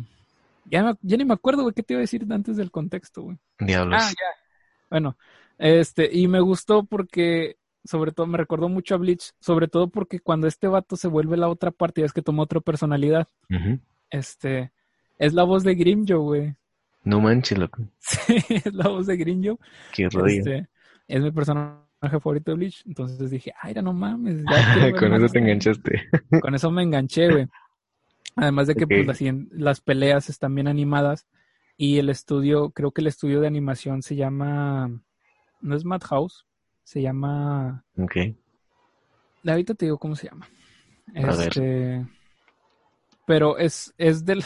[0.64, 3.38] ya, ya ni me acuerdo, güey, qué te iba a decir antes del contexto, güey.
[3.58, 4.02] Diablos.
[4.02, 4.42] Ah, ya.
[4.90, 5.16] Bueno,
[5.58, 10.20] este, y me gustó porque, sobre todo, me recordó mucho a Bleach, sobre todo porque
[10.20, 13.28] cuando este vato se vuelve la otra parte, ya es que toma otra personalidad,
[14.10, 14.72] este,
[15.18, 16.54] es la voz de Grimjo, güey.
[17.04, 17.82] No manches, loco.
[18.00, 19.58] Sí, es la voz de Grimjo.
[19.92, 20.26] Qué rollo.
[20.26, 20.68] Este,
[21.08, 22.84] es mi personaje favorito de Bleach.
[22.86, 24.44] Entonces dije, ay, no mames.
[24.98, 26.08] Con eso te enganchaste.
[26.40, 27.48] Con eso me enganché, güey.
[28.36, 31.26] Además de que pues, las, las, peleas están bien animadas.
[31.76, 34.90] Y el estudio, creo que el estudio de animación se llama.
[35.60, 36.46] No es Madhouse,
[36.82, 37.84] se llama.
[37.98, 38.16] Ok.
[39.46, 40.48] Ahorita te digo cómo se llama.
[41.14, 42.06] este.
[43.26, 44.44] Pero es, es del.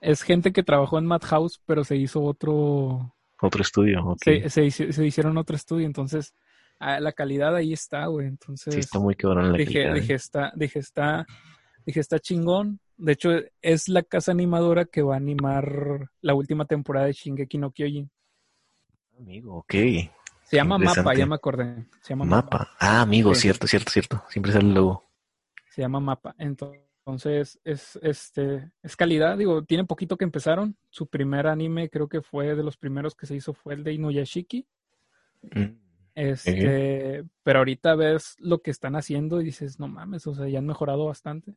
[0.00, 3.13] Es gente que trabajó en Madhouse, pero se hizo otro
[3.44, 6.34] otro estudio, se, se, hicieron otro estudio, entonces
[6.78, 8.26] ah, la calidad ahí está, güey.
[8.26, 8.74] Entonces.
[8.74, 9.94] Sí, está muy cabrón la dije, calidad.
[9.94, 10.16] Dije, ¿eh?
[10.16, 11.26] está, dije, está,
[11.86, 12.80] dije, está chingón.
[12.96, 13.30] De hecho,
[13.60, 18.10] es la casa animadora que va a animar la última temporada de Shingeki no Kyojin.
[19.18, 19.74] Amigo, ok.
[20.44, 21.86] Se llama Mapa, ya me acordé.
[22.02, 22.70] Se llama Mapa.
[22.78, 24.22] Ah, amigo, cierto, cierto, cierto.
[24.28, 25.04] Siempre sale el logo.
[25.70, 26.34] Se llama Mapa.
[26.38, 29.36] Entonces, entonces, es, este, es calidad.
[29.36, 30.74] Digo, tiene poquito que empezaron.
[30.88, 33.92] Su primer anime, creo que fue de los primeros que se hizo, fue el de
[33.92, 34.66] Inuyashiki.
[35.42, 35.76] Mm,
[36.14, 40.60] este, pero ahorita ves lo que están haciendo y dices, no mames, o sea, ya
[40.60, 41.54] han mejorado bastante.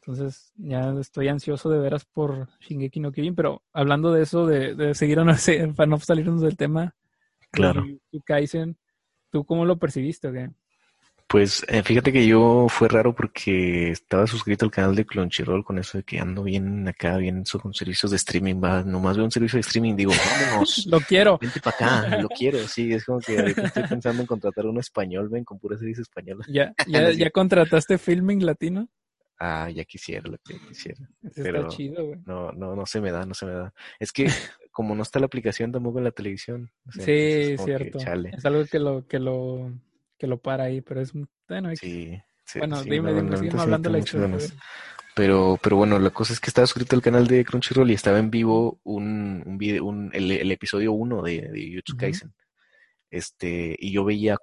[0.00, 4.74] Entonces, ya estoy ansioso de veras por Shingeki no Kyojin, pero hablando de eso, de,
[4.74, 5.18] de seguir
[5.76, 6.96] para no salirnos del tema.
[7.52, 7.84] Claro.
[8.24, 8.76] Kaisen,
[9.30, 10.32] ¿tú cómo lo percibiste?
[10.32, 10.50] ¿qué?
[11.28, 15.78] Pues eh, fíjate que yo fue raro porque estaba suscrito al canal de Crunchyroll con
[15.78, 19.30] eso de que ando bien acá, bien con servicios de streaming, va, nomás veo un
[19.30, 20.86] servicio de streaming, digo, vámonos.
[20.90, 21.36] lo quiero.
[21.38, 24.80] Vente para acá, lo quiero, sí, es como que ahorita estoy pensando en contratar uno
[24.80, 26.46] español, ven, con pura series española.
[26.48, 28.88] ¿Ya, ya, ya contrataste filming latino?
[29.38, 31.06] Ah, ya quisiera lo que quisiera.
[31.36, 32.20] pero está chido, güey.
[32.24, 33.74] No, no, no se me da, no se me da.
[34.00, 34.28] Es que
[34.72, 36.70] como no está la aplicación tampoco en la televisión.
[36.90, 37.98] sí, cierto.
[37.98, 39.72] Es algo que lo, que lo
[40.18, 41.12] que lo para ahí, pero es
[41.48, 41.74] bueno.
[41.76, 44.36] Sí, sí, bueno, dime, dime, hablando la historia.
[45.14, 48.18] Pero, pero bueno, la cosa es que estaba suscrito al canal de Crunchyroll y estaba
[48.20, 52.32] en vivo un, un video, un, el, episodio 1 de, de Kaisen.
[53.10, 54.36] Este, y yo veía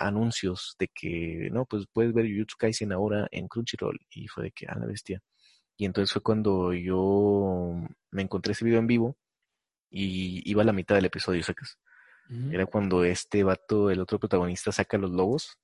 [0.00, 3.98] anuncios de que, no, pues puedes ver Jutsu Kaisen ahora en Crunchyroll.
[4.10, 5.22] Y fue de que, ah, la bestia.
[5.78, 7.76] Y entonces fue cuando yo
[8.10, 9.16] me encontré ese video en vivo
[9.90, 11.78] y iba a la mitad del episodio, ¿sacas?
[12.50, 15.58] Era cuando este vato, el otro protagonista, saca los lobos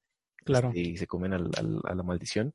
[0.45, 0.69] claro.
[0.69, 1.51] Este, y se comen al,
[1.85, 2.55] a la maldición.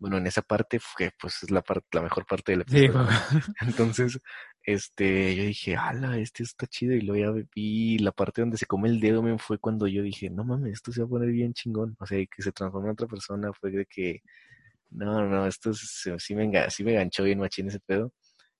[0.00, 2.94] Bueno, en esa parte fue, pues es la parte, la mejor parte del episodio.
[3.60, 4.18] Entonces,
[4.62, 6.94] este, yo dije, ala, este está chido.
[6.94, 10.02] Y luego ya vi la parte donde se come el dedo, me fue cuando yo
[10.02, 11.96] dije, no mames, esto se va a poner bien chingón.
[11.98, 14.22] O sea, que se transforma en otra persona, fue de que,
[14.90, 18.12] no, no, esto sí me, sí me ganchó bien machín ese pedo.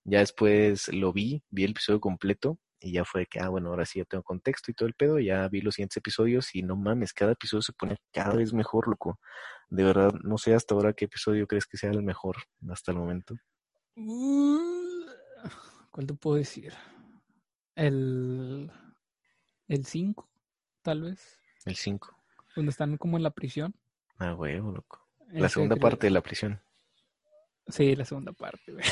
[0.03, 3.83] Ya después lo vi, vi el episodio completo y ya fue que, ah, bueno, ahora
[3.83, 6.75] sí ya tengo contexto y todo el pedo, ya vi los siguientes episodios y no
[6.75, 9.19] mames, cada episodio se pone cada vez mejor, loco.
[9.69, 12.37] De verdad, no sé hasta ahora qué episodio crees que sea el mejor
[12.69, 13.35] hasta el momento.
[13.95, 15.05] Uh,
[15.89, 16.73] ¿Cuál te puedo decir?
[17.73, 18.71] El...
[19.67, 20.29] El 5,
[20.83, 21.39] tal vez.
[21.65, 22.15] El 5.
[22.55, 23.73] Donde están como en la prisión.
[24.19, 25.07] Ah, huevo, loco.
[25.31, 26.61] La segunda parte de la prisión.
[27.67, 28.85] Sí, la segunda parte, güey.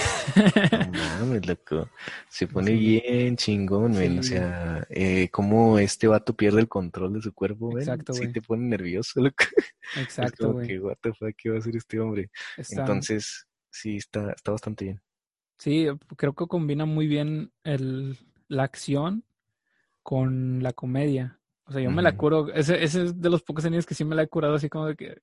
[0.91, 1.89] No mames, loco.
[2.28, 4.17] Se pone bien chingón, güey.
[4.17, 7.84] O sea, eh, cómo este vato pierde el control de su cuerpo, güey.
[7.84, 8.28] Exacto, güey.
[8.28, 9.45] Sí te pone nervioso, loco.
[9.97, 10.80] Exacto, güey.
[10.80, 12.32] what the fuck, ¿qué va a hacer este hombre?
[12.57, 15.01] Entonces, sí, está, está bastante bien.
[15.57, 18.17] Sí, creo que combina muy bien el,
[18.47, 19.24] la acción
[20.01, 21.39] con la comedia.
[21.65, 22.51] O sea, yo me la curo.
[22.53, 24.88] Ese, ese es de los pocos años que sí me la he curado así como
[24.88, 25.21] de que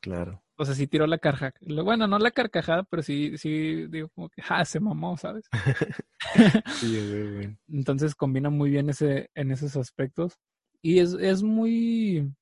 [0.00, 0.42] Claro.
[0.60, 1.54] O sea, sí tiró la carcajada.
[1.84, 5.48] Bueno, no la carcajada, pero sí, sí, digo como que, ah, se mamó, ¿sabes?
[6.80, 10.36] sí, Entonces combina muy bien ese, en esos aspectos.
[10.82, 12.34] Y es, es muy,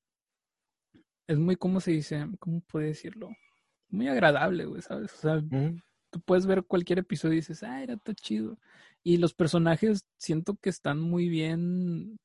[1.27, 2.25] es muy, ¿cómo se dice?
[2.39, 3.29] ¿Cómo puede decirlo?
[3.89, 5.13] Muy agradable, güey, ¿sabes?
[5.13, 5.43] O sea,
[6.09, 8.57] tú puedes ver cualquier episodio y dices, ah, era todo chido.
[9.03, 12.17] Y los personajes siento que están muy bien,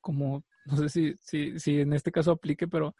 [0.00, 2.94] como, no sé si, si, si en este caso aplique, pero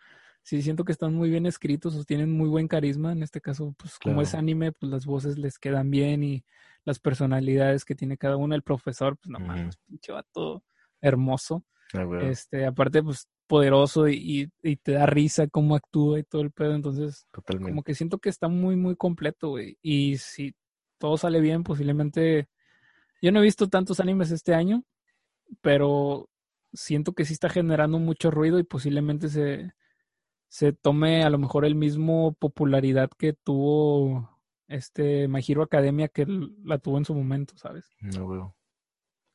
[0.46, 3.10] sí siento que están muy bien escritos, o tienen muy buen carisma.
[3.10, 6.44] En este caso, pues como es anime, pues las voces les quedan bien y
[6.84, 8.54] las personalidades que tiene cada uno.
[8.54, 10.62] El profesor, pues no mames, pinche vato
[11.00, 11.64] hermoso.
[11.94, 16.52] Ah, este, aparte, pues poderoso y, y, te da risa cómo actúa y todo el
[16.52, 16.76] pedo.
[16.76, 19.76] Entonces, como que siento que está muy, muy completo, güey.
[19.82, 20.54] Y si
[20.98, 22.48] todo sale bien, posiblemente.
[23.20, 24.84] Yo no he visto tantos animes este año,
[25.60, 26.28] pero
[26.72, 29.72] siento que sí está generando mucho ruido y posiblemente se,
[30.48, 34.30] se tome a lo mejor el mismo popularidad que tuvo
[34.68, 36.26] este My Hero Academia que
[36.64, 37.90] la tuvo en su momento, ¿sabes?
[38.00, 38.56] No veo.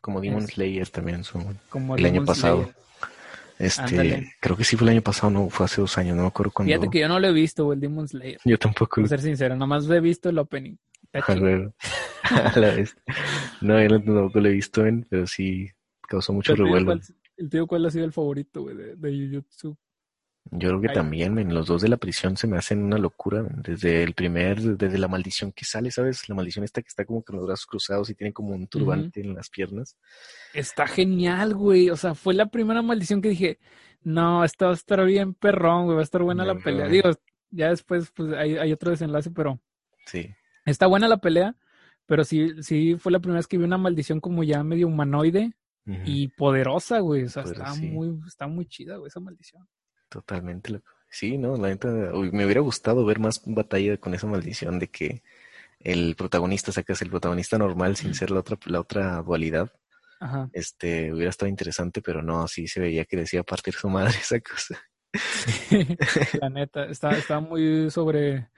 [0.02, 1.40] Como Demon Slayer también su,
[1.70, 2.72] como el año pasado.
[3.60, 6.30] Este, creo que sí fue el año pasado, no, fue hace dos años, no me
[6.30, 6.74] acuerdo cuándo.
[6.74, 8.40] Fíjate que yo no lo he visto, el Demon Slayer.
[8.44, 8.96] Yo tampoco.
[8.96, 10.78] Para ser sincero, nomás he visto el opening.
[11.14, 12.96] a la vez.
[13.62, 15.70] No, yo no, tampoco lo he visto, pero sí
[16.08, 17.00] causó mucho revuelo.
[17.38, 19.78] ¿El tío cuál ha sido el favorito, güey, de, de Jujutsu?
[20.50, 23.46] Yo creo que también, en los dos de la prisión se me hacen una locura.
[23.58, 26.28] Desde el primer, desde la maldición que sale, ¿sabes?
[26.28, 29.22] La maldición esta que está como con los brazos cruzados y tiene como un turbante
[29.22, 29.98] en las piernas.
[30.54, 31.90] Está genial, güey.
[31.90, 33.60] O sea, fue la primera maldición que dije,
[34.02, 36.88] no, esta va a estar bien perrón, güey, va a estar buena la pelea.
[36.88, 37.12] Digo,
[37.52, 39.62] ya después, pues hay, hay otro desenlace, pero.
[40.06, 40.34] Sí.
[40.66, 41.56] Está buena la pelea,
[42.08, 45.54] pero sí, sí fue la primera vez que vi una maldición como ya medio humanoide
[46.06, 47.24] y poderosa, güey.
[47.24, 49.68] O sea, está muy, está muy chida, güey, esa maldición.
[50.12, 50.92] Totalmente loco.
[51.10, 55.24] Sí, no, la neta, me hubiera gustado ver más batalla con esa maldición de que
[55.80, 59.72] el protagonista sacas el protagonista normal sin ser la otra, la otra dualidad.
[60.20, 60.50] Ajá.
[60.52, 64.40] Este, hubiera estado interesante, pero no, sí se veía que decía partir su madre esa
[64.42, 64.80] cosa.
[66.42, 68.50] la neta, estaba, estaba muy sobre,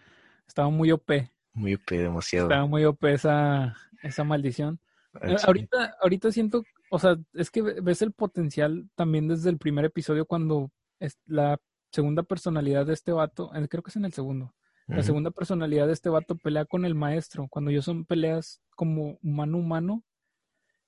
[0.47, 1.11] estaba muy OP.
[1.53, 2.47] Muy OP, demasiado.
[2.47, 4.79] Estaba muy OP esa, esa maldición.
[5.21, 9.85] Eh, ahorita, ahorita siento, o sea, es que ves el potencial también desde el primer
[9.85, 10.71] episodio cuando
[11.03, 11.59] es la
[11.91, 14.53] segunda personalidad de este vato, creo que es en el segundo.
[14.87, 17.47] La segunda personalidad de este vato pelea con el maestro.
[17.49, 20.03] Cuando yo son peleas como humano-humano,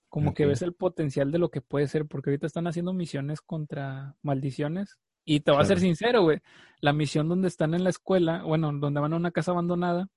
[0.09, 3.41] como que ves el potencial de lo que puede ser, porque ahorita están haciendo misiones
[3.41, 4.97] contra maldiciones.
[5.23, 6.39] Y te voy a ser sincero, güey.
[6.81, 10.07] La misión donde están en la escuela, bueno, donde van a una casa abandonada,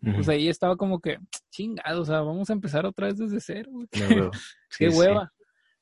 [0.00, 1.18] pues ahí estaba como que,
[1.50, 3.88] chingado, o sea, vamos a empezar otra vez desde cero, güey.
[4.78, 5.32] Qué hueva.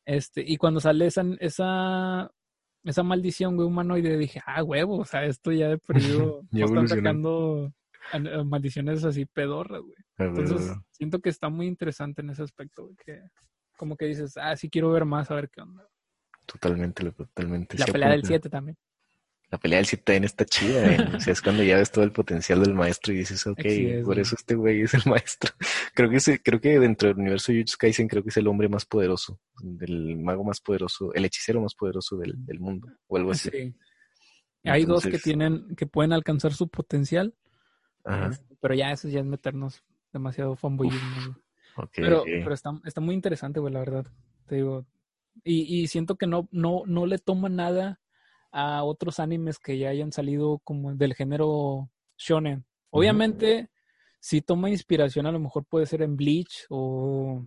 [0.05, 2.31] Este, y cuando sale esa, esa
[2.85, 6.89] esa maldición, güey, humanoide, dije, ah, huevo, o sea, esto ya de perdido, ya están
[6.89, 7.73] sacando
[8.45, 9.97] maldiciones así pedorras, güey.
[10.19, 13.21] Entonces, siento que está muy interesante en ese aspecto, güey, que
[13.77, 15.89] como que dices, ah, sí quiero ver más, a ver qué onda.
[16.47, 17.79] Totalmente, totalmente.
[17.79, 18.77] La pelea del 7 también
[19.51, 21.09] la pelea del 7 también está chida, ¿eh?
[21.15, 23.63] o sea, es cuando ya ves todo el potencial del maestro y dices, ok,
[24.05, 25.53] por eso este güey es el maestro.
[25.95, 28.49] Creo que ese, creo que dentro del universo de Jujutsu Kaisen creo que es el
[28.49, 29.41] hombre más poderoso,
[29.81, 33.51] el mago más poderoso, el hechicero más poderoso del, mundo, o algo así.
[33.51, 33.75] Sí.
[34.65, 37.35] Hay dos que tienen, que pueden alcanzar su potencial,
[38.31, 41.37] este, pero ya eso ya es meternos demasiado fanboyismo.
[41.95, 44.07] pero, pero está, está muy interesante, güey, la verdad.
[44.47, 44.87] Te digo.
[45.43, 48.01] Y, y siento que no, no, no le toma nada
[48.57, 53.69] a otros animes que ya hayan salido como del género shonen Obviamente,
[54.21, 57.45] si toma inspiración, a lo mejor puede ser en Bleach o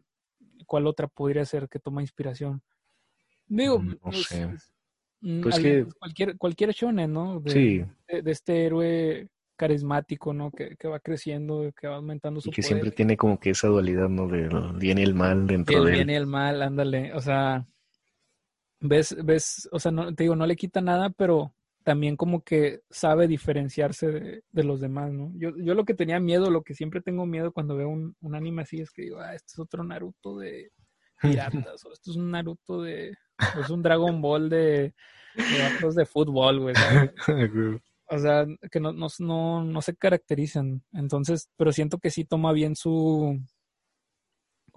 [0.65, 2.61] cuál otra podría ser que toma inspiración.
[3.47, 4.47] Digo, mm, no pues, sé.
[5.21, 7.39] mm, Pues que- cualquier, cualquier shonen, ¿no?
[7.39, 10.51] De, Sí, de, de este héroe carismático, ¿no?
[10.51, 12.67] Que, que va creciendo, que va aumentando su y que poder.
[12.73, 14.27] siempre tiene como que esa dualidad, ¿no?
[14.27, 16.09] Del bien y el mal dentro el de bien él.
[16.09, 17.13] y el mal, ándale.
[17.13, 17.65] O sea,
[18.79, 22.81] ves, ves, o sea, no, te digo, no le quita nada, pero también como que
[22.89, 25.31] sabe diferenciarse de, de los demás, ¿no?
[25.35, 28.35] Yo, yo lo que tenía miedo, lo que siempre tengo miedo cuando veo un, un
[28.35, 30.71] anime así es que digo, ah, este es otro Naruto de
[31.21, 33.15] piratas, o esto es un Naruto de,
[33.57, 34.93] o es un Dragon Ball de,
[35.35, 37.11] de de fútbol, güey, ¿sabes?
[38.09, 40.81] O sea, que no, no, no, no se caracterizan.
[40.93, 43.37] Entonces, pero siento que sí toma bien su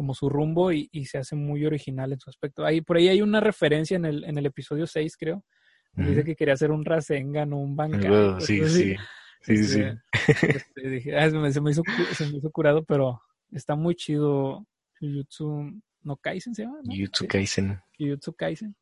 [0.00, 2.64] como su rumbo y, y se hace muy original en su aspecto.
[2.64, 5.44] Ahí, por ahí hay una referencia en el, en el episodio 6, creo.
[5.92, 8.40] Dice que quería hacer un Rasengan o un Bankai.
[8.40, 8.96] Sí, sí.
[9.42, 9.82] Sí, sí, sí.
[10.26, 11.82] Este, este, dije, ah, se, me, se me hizo,
[12.14, 13.20] se me hizo curado, pero
[13.52, 14.66] está muy chido.
[14.98, 15.70] Jujutsu
[16.00, 16.94] no Kaisen se llama, ¿no?
[16.94, 17.78] Jujutsu Kaisen.
[17.98, 18.74] Jujutsu Kaisen.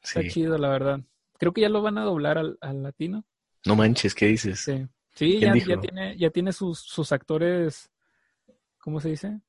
[0.00, 0.28] Está Sí.
[0.28, 1.00] chido, la verdad.
[1.36, 3.24] Creo que ya lo van a doblar al, al latino.
[3.66, 4.60] No manches, ¿qué dices?
[4.60, 4.86] Sí,
[5.16, 7.90] sí ¿Quién ya, ya tiene, ya tiene sus, sus actores,
[8.78, 9.40] ¿cómo se dice?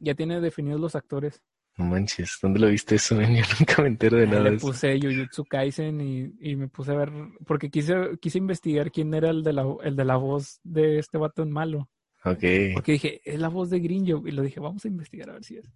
[0.00, 1.42] Ya tiene definidos los actores.
[1.78, 3.14] No manches, ¿dónde lo viste eso?
[3.22, 3.26] Yo
[3.58, 4.72] nunca me entero de nada le de eso.
[4.72, 7.12] puse Jujutsu Kaisen y, y me puse a ver,
[7.46, 11.18] porque quise, quise investigar quién era el de la, el de la voz de este
[11.18, 11.88] vato en malo.
[12.24, 14.22] Ok, Porque dije, es la voz de Grinjo.
[14.26, 15.70] Y lo dije, vamos a investigar a ver si es.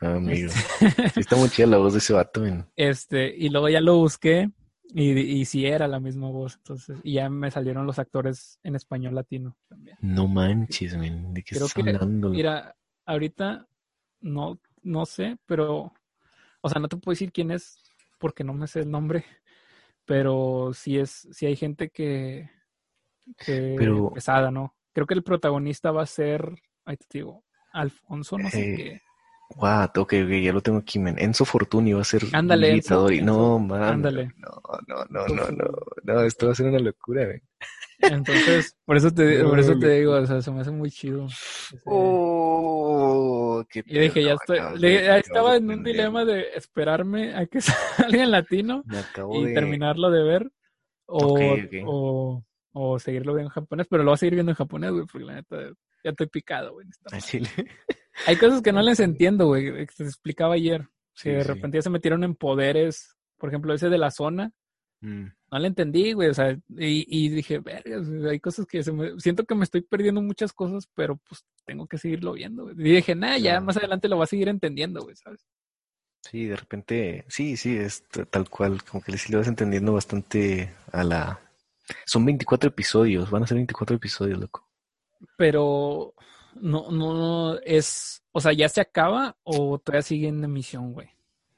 [0.00, 0.52] ah, amigo.
[1.12, 2.66] Sí está muy chida la voz de ese vato, men.
[2.76, 4.50] Este, y luego ya lo busqué
[4.94, 6.56] y, y sí era la misma voz.
[6.56, 9.98] Entonces, y ya me salieron los actores en español latino también.
[10.00, 11.34] No manches, men.
[11.34, 12.30] ¿De qué Creo estás que, hablando?
[12.30, 12.76] mira,
[13.08, 13.66] ahorita
[14.20, 15.92] no, no sé, pero,
[16.60, 17.82] o sea, no te puedo decir quién es
[18.18, 19.24] porque no me sé el nombre,
[20.04, 22.50] pero sí es, sí hay gente que,
[23.44, 24.74] que Pero- pesada, ¿no?
[24.92, 29.02] Creo que el protagonista va a ser, ahí te digo, Alfonso, no sé Eh, qué.
[29.56, 29.96] What?
[29.98, 31.18] Ok, ok, ya lo tengo aquí, men.
[31.18, 33.82] Enzo Fortuni va a ser Ándale, Enzo, y no, man.
[33.82, 34.32] ándale.
[34.36, 35.64] No, no, no, no, no.
[36.04, 37.42] No, esto va a ser una locura, men.
[38.00, 41.26] Entonces, por eso te, por eso te digo, o sea, se me hace muy chido.
[41.26, 47.34] ese- Oh, qué Y dije, ya estoy, le- ya estaba en un dilema de esperarme
[47.34, 47.60] a que
[48.16, 48.84] salga en latino
[49.32, 49.54] y de...
[49.54, 50.52] terminarlo de ver
[51.06, 51.74] o, Ok, ok.
[51.86, 55.06] o, o seguirlo viendo en japonés, pero lo voy a seguir viendo en japonés, güey,
[55.10, 55.56] porque la neta
[56.04, 56.86] ya estoy picado, güey.
[56.86, 57.48] en esta chile.
[58.26, 61.48] Hay cosas que no les entiendo, güey, te explicaba ayer, Sí, que de sí.
[61.48, 64.52] repente ya se metieron en poderes, por ejemplo, ese de la zona,
[65.00, 65.26] Mm.
[65.52, 68.00] no le entendí, güey, o sea, y, y dije, verga,
[68.30, 71.86] hay cosas que se me, siento que me estoy perdiendo muchas cosas, pero pues tengo
[71.86, 72.74] que seguirlo viendo, güey.
[72.78, 75.46] Y dije, nah, ya más adelante lo voy a seguir entendiendo, güey, ¿sabes?
[76.22, 80.74] Sí, de repente, sí, sí, es tal cual, como que sí le vas entendiendo bastante
[80.90, 81.40] a la...
[82.04, 84.68] Son 24 episodios, van a ser 24 episodios, loco.
[85.36, 86.12] Pero
[86.60, 91.08] no, no es, o sea, ¿ya se acaba o todavía sigue en emisión, güey?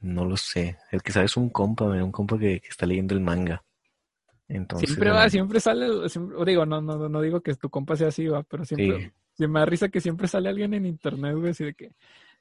[0.01, 0.79] No lo sé.
[0.91, 3.63] El que sabe es un compa, men, un compa que, que está leyendo el manga.
[4.49, 8.09] Entonces, Siempre va, siempre sale, siempre- digo, no, no, no digo que tu compa sea
[8.09, 9.13] así, va, pero siempre, Sí.
[9.35, 11.93] sí me da risa que siempre sale alguien en internet, güey, así de que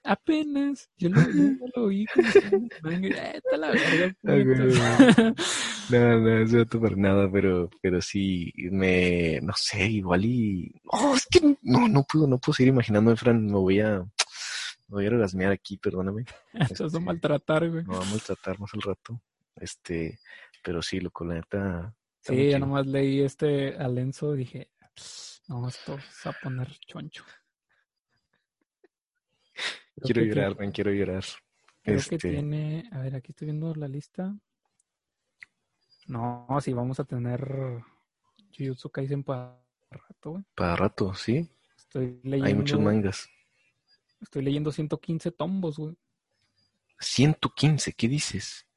[0.03, 2.27] apenas, yo lo, yo lo vi, como
[3.13, 5.33] está la verga, güey, puñetas".
[5.91, 11.15] No, no, eso no para nada, pero, pero sí, me, no sé, igual y, no,
[11.15, 14.05] es que no, no puedo, no puedo seguir imaginándome, Fran, me voy a, me
[14.87, 16.25] voy a orgasmear aquí, perdóname,
[16.75, 17.83] Te vas a maltratar, güey.
[17.85, 19.21] me va a maltratar más al rato,
[19.55, 20.19] este,
[20.63, 22.59] pero sí, loco, la neta, Sí, chido.
[22.59, 24.69] nomás leí este Alenzo y dije,
[25.47, 27.23] no, esto se va a poner choncho.
[29.95, 31.23] Creo quiero llorar, tiene- man, quiero llorar.
[31.81, 34.37] Creo Este, que tiene, a ver, aquí estoy viendo la lista.
[36.09, 37.83] No, sí, vamos a tener
[38.57, 39.59] Jujutsu Kaisen para
[39.91, 40.43] rato, güey.
[40.55, 43.29] para rato, sí, Estoy leyendo, hay muchos mangas.
[44.21, 45.95] estoy leyendo 115 tombos, güey.
[46.99, 48.67] 115, ¿qué dices?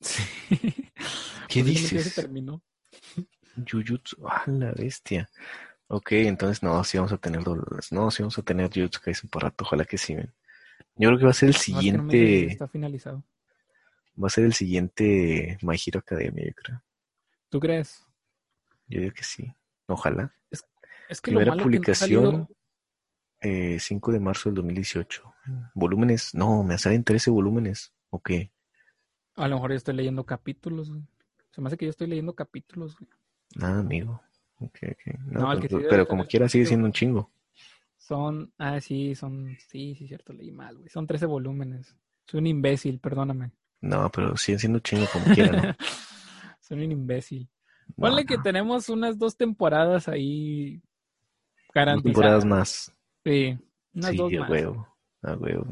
[1.48, 2.14] ¿Qué Posiblemente ya se dices?
[2.14, 2.62] terminó.
[3.70, 5.28] Jujutsu, ah, la bestia.
[5.88, 7.92] Ok, entonces no, sí vamos a tener dobles.
[7.92, 10.32] No, sí vamos a tener Jujutsu Kaisen por rato, ojalá que sí, ven.
[10.96, 13.24] Yo creo que va a ser el no siguiente, está finalizado.
[14.22, 16.82] Va a ser el siguiente My Hero Academia, yo creo.
[17.48, 18.04] ¿Tú crees?
[18.88, 19.52] Yo digo que sí.
[19.86, 20.32] Ojalá.
[21.08, 22.56] Es que lo Primera malo que no ha salido- publicación,
[23.40, 25.34] eh, 5 de marzo del 2018.
[25.74, 27.94] Volúmenes, no, me salen 13 volúmenes.
[28.10, 28.30] Ok.
[29.36, 31.02] A lo mejor yo estoy leyendo capítulos, güey.
[31.52, 33.08] Se me hace que yo estoy leyendo capítulos, güey.
[33.56, 34.20] Nada, amigo.
[34.58, 35.14] Ok, ok.
[35.26, 37.30] No, No, pero, pero como quiera sigue siendo un chingo.
[37.96, 40.88] Son, ah, sí, son, sí, sí, cierto, leí mal, güey.
[40.90, 41.94] Son 13 volúmenes.
[42.26, 43.52] Soy un imbécil, perdóname.
[43.80, 45.74] No, pero siguen siendo un chingo como quiera, ¿no?
[46.60, 47.48] Soy un imbécil.
[47.96, 50.82] No, Ponle que tenemos unas dos temporadas ahí
[51.72, 52.12] Garantizada.
[52.12, 52.92] temporadas más.
[53.24, 53.58] Sí,
[53.94, 55.66] unas dos a huevo, a huevo,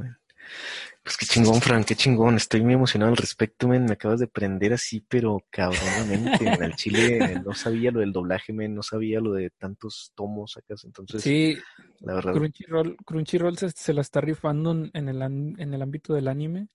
[1.03, 2.37] Pues qué chingón, Frank, qué chingón.
[2.37, 3.85] Estoy muy emocionado al respecto, men.
[3.85, 6.47] Me acabas de prender así, pero cabronamente.
[6.47, 8.75] en el Chile no sabía lo del doblaje, men.
[8.75, 10.75] No sabía lo de tantos tomos acá.
[10.83, 11.59] Entonces, sí,
[12.01, 12.33] la verdad.
[12.33, 16.69] Crunchyroll, Crunchyroll se, se la está rifando en el, en el ámbito del anime.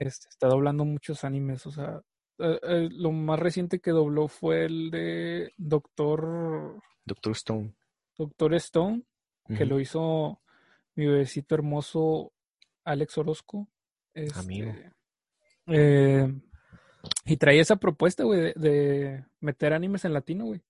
[0.00, 1.66] Este, está doblando muchos animes.
[1.66, 2.00] O sea,
[2.38, 6.80] eh, eh, lo más reciente que dobló fue el de Doctor...
[7.04, 7.74] Doctor Stone.
[8.16, 9.02] Doctor Stone,
[9.56, 10.40] que lo hizo
[10.94, 12.32] mi bebecito hermoso
[12.84, 13.68] Alex Orozco.
[14.34, 14.70] Amigo.
[14.70, 14.92] Este,
[15.68, 16.34] eh,
[17.24, 20.62] y traía esa propuesta, güey, de, meter animes en latino, güey.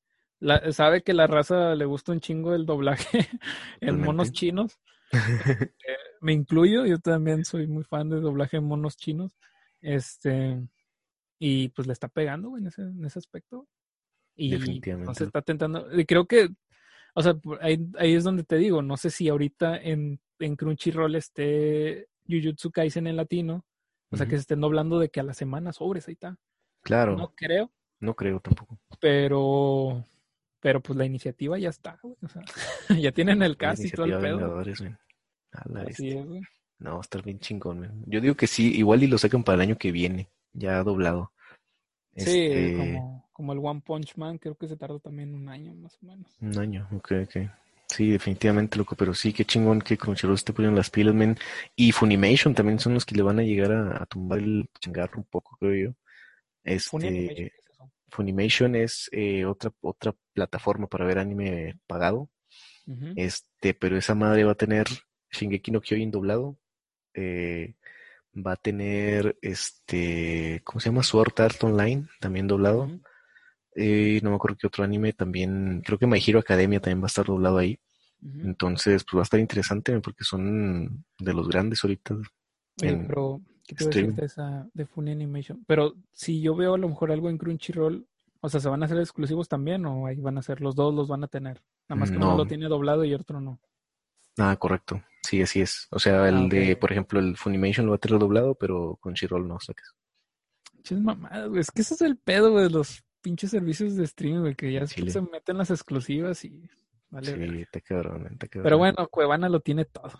[0.72, 3.28] sabe que la raza le gusta un chingo el doblaje
[3.80, 4.78] en monos chinos.
[5.12, 9.38] Eh, me incluyo, yo también soy muy fan de doblaje en monos chinos.
[9.80, 10.60] Este,
[11.38, 13.66] y pues le está pegando, en ese, en ese aspecto.
[14.36, 15.14] Y Definitivamente.
[15.14, 15.86] se está tentando.
[16.06, 16.48] Creo que,
[17.14, 21.14] o sea, ahí, ahí es donde te digo, no sé si ahorita en en Crunchyroll
[21.14, 23.64] esté Jujutsu Kaisen en latino.
[24.10, 26.38] O sea, que se estén doblando de que a la semana sobres, ahí está.
[26.82, 27.14] Claro.
[27.14, 27.70] No creo.
[28.00, 28.78] No creo tampoco.
[29.00, 30.02] Pero,
[30.60, 32.16] pero pues la iniciativa ya está, güey.
[32.22, 32.42] O sea,
[33.00, 34.58] ya tienen el cast y todo el pedo.
[34.60, 36.42] Así es, güey.
[36.78, 37.90] No, va a estar bien chingón, güey.
[38.06, 41.32] Yo digo que sí, igual y lo sacan para el año que viene, ya doblado.
[42.16, 45.74] Sí, este como, como el One Punch Man, creo que se tardó también un año
[45.74, 46.36] más o menos.
[46.40, 47.36] Un año, ok, ok.
[47.88, 51.38] Sí, definitivamente, loco, pero sí, qué chingón que Crunchyroll esté poniendo las pilas, men.
[51.74, 55.24] Y Funimation también son los que le van a llegar a, tumbar el changarro un
[55.24, 55.94] poco, creo yo.
[56.64, 57.52] Este,
[58.08, 62.30] Funimation es eh, otra, otra plataforma para ver anime pagado.
[63.16, 64.86] Este, pero esa madre va a tener
[65.30, 66.58] Shingeki no Kyojin doblado.
[67.12, 67.74] Eh,
[68.34, 71.02] va a tener este, ¿cómo se llama?
[71.02, 72.88] Sword Art Online también doblado.
[73.74, 77.06] Eh, no me acuerdo qué otro anime también, creo que My Hero Academia también va
[77.06, 77.78] a estar doblado ahí.
[78.20, 82.16] Entonces, pues va a estar interesante porque son de los grandes ahorita.
[82.76, 83.40] pero,
[83.74, 85.64] ¿qué te de esa de Funny Animation?
[85.66, 88.06] Pero si yo veo a lo mejor algo en Crunchyroll,
[88.40, 90.94] o sea, ¿se van a hacer exclusivos también o ahí van a ser los dos
[90.94, 91.62] los van a tener?
[91.88, 93.60] Nada más que uno lo tiene doblado y otro no.
[94.38, 95.02] Ah, correcto.
[95.22, 95.88] Sí, así es.
[95.90, 98.98] O sea, el ah, de, por ejemplo, el Funimation lo va a tener doblado, pero
[99.02, 99.92] Crunchyroll no, saques.
[100.84, 104.54] Es mamada, Es que ese es el pedo, de los pinches servicios de streaming, güey,
[104.54, 106.62] que ya se meten las exclusivas y
[107.10, 107.34] vale.
[107.34, 108.64] Sí, te cabrón, te cabrón.
[108.64, 110.12] Pero bueno, Cuevana lo tiene todo.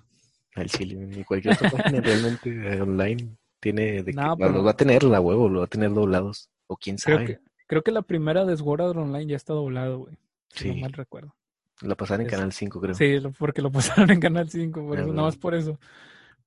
[0.55, 4.73] El Chile, y cualquier otra página realmente eh, online tiene de no, que, lo va
[4.73, 6.51] a tener la huevo, lo va a tener doblados.
[6.67, 7.17] O quién sabe.
[7.17, 10.19] Creo que, creo que la primera de Sword Online ya está doblado, güey.
[10.51, 11.35] Si no mal recuerdo.
[11.81, 12.95] La pasaron en Canal 5, creo.
[12.95, 15.79] Sí, porque lo pasaron en Canal 5, por ah, eso, nada más por eso.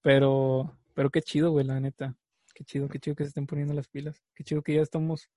[0.02, 2.16] Pero, pero qué chido, güey, la neta.
[2.54, 4.22] Qué chido, qué chido que se estén poniendo las pilas.
[4.36, 5.30] Qué chido que ya estamos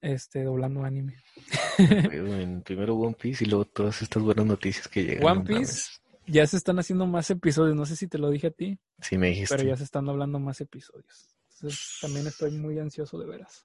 [0.00, 1.16] este, doblando anime.
[2.64, 5.24] primero One Piece y luego todas estas buenas noticias que llegan.
[5.24, 8.50] One Piece ya se están haciendo más episodios, no sé si te lo dije a
[8.50, 8.78] ti.
[9.00, 9.56] Sí, me dijiste.
[9.56, 11.28] Pero ya se están doblando más episodios.
[11.54, 13.62] Entonces también estoy muy ansioso de veras.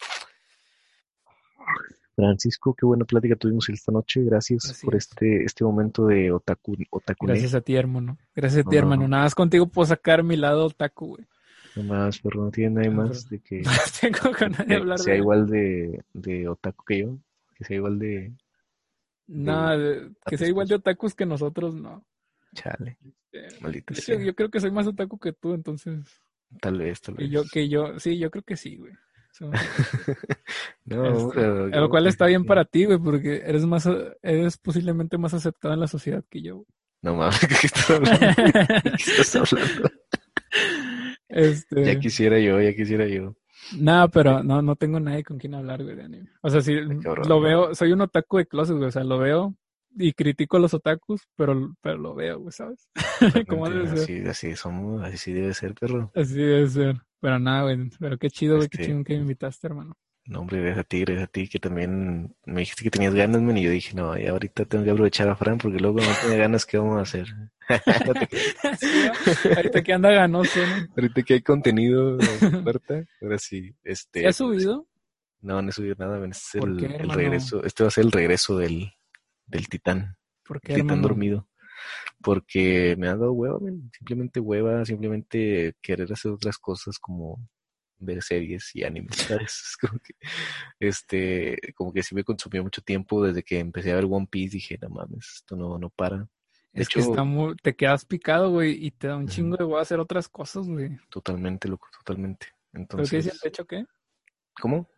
[2.15, 4.21] Francisco, qué buena plática tuvimos esta noche.
[4.23, 7.25] Gracias por este, este momento de otaku, otaku.
[7.25, 8.17] Gracias a ti, hermano.
[8.35, 9.07] Gracias a ti, hermano.
[9.07, 11.27] Nada más contigo puedo sacar mi lado otaku, güey.
[11.75, 13.63] No más, pero no tiene nada más de que.
[14.01, 17.17] tengo ganas de hablar sea igual de, de otaku que yo.
[17.55, 18.33] Que sea igual de.
[19.27, 22.03] Nada, que sea igual de otakus que nosotros, no.
[22.53, 22.97] Chale.
[23.31, 24.19] Este, Maldito sea.
[24.19, 26.21] Yo creo que soy más otaku que tú, entonces.
[26.59, 27.25] Tal vez, tal vez.
[27.27, 28.93] Que yo, que yo, sí, yo creo que sí, güey.
[30.85, 33.87] no, este, pero, lo cual está bien para ti, güey, porque eres más,
[34.21, 36.65] eres posiblemente más aceptado en la sociedad que yo.
[37.01, 38.19] No mames, ¿qué estás hablando?
[38.97, 39.89] ¿Qué estás hablando?
[41.29, 41.85] Este...
[41.85, 43.35] Ya quisiera yo, ya quisiera yo.
[43.77, 46.29] Nada, pero no, no tengo nadie con quien hablar, güey, de anime.
[46.41, 49.55] O sea, sí, lo veo, soy un otaku de closet, güey, o sea, lo veo
[49.95, 52.88] y critico a los otakus, pero, pero lo veo, güey, ¿sabes?
[53.47, 53.99] ¿Cómo debe ser?
[53.99, 56.11] Así, así somos, así debe ser, perro.
[56.15, 57.01] Así debe ser.
[57.19, 59.95] Pero nada, güey, pero qué chido, güey, qué este chido que me invitaste, hermano.
[60.26, 63.41] No, hombre, gracias a ti, gracias a ti, que también me dijiste que tenías ganas,
[63.41, 66.07] man, y yo dije, no, ya ahorita tengo que aprovechar a Fran, porque luego no
[66.22, 67.27] tiene ganas, ¿qué vamos a hacer?
[69.57, 70.88] ahorita que anda ganoso, ¿no?
[70.95, 72.18] Ahorita que hay contenido,
[72.63, 74.27] Berta, ahora sí, este...
[74.27, 74.88] ¿Has subido?
[75.41, 78.11] No, no he subido nada, este es el, el, regreso, este va a ser el
[78.11, 78.93] regreso del,
[79.51, 80.15] del titán.
[80.43, 81.47] ¿Por qué, Titán dormido.
[82.21, 83.59] Porque me ha dado hueva,
[83.97, 87.39] simplemente hueva, simplemente querer hacer otras cosas como
[87.97, 89.15] ver series y animes,
[89.47, 89.77] ¿sabes?
[89.79, 90.13] Como que,
[90.79, 94.55] este, como que sí me consumió mucho tiempo desde que empecé a ver One Piece,
[94.57, 96.27] dije, no mames, esto no, no para.
[96.73, 99.79] es que está muy, te quedas picado, güey, y te da un chingo de voy
[99.79, 100.97] a hacer otras cosas, güey.
[101.09, 102.47] Totalmente, loco, totalmente.
[102.73, 103.85] Entonces, ¿Pero qué dice el techo qué?
[104.59, 104.89] ¿Cómo?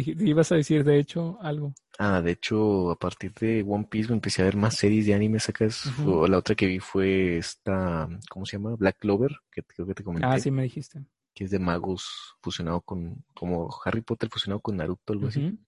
[0.00, 1.74] Ibas a decir, de hecho, algo.
[1.98, 5.14] Ah, de hecho, a partir de One Piece me empecé a ver más series de
[5.14, 5.38] anime.
[5.38, 8.74] Sacas, la otra que vi fue esta, ¿cómo se llama?
[8.76, 10.26] Black Clover, que creo que te comenté.
[10.26, 11.04] Ah, sí, me dijiste.
[11.34, 15.58] Que es de magos fusionado con, como Harry Potter fusionado con Naruto, algo así.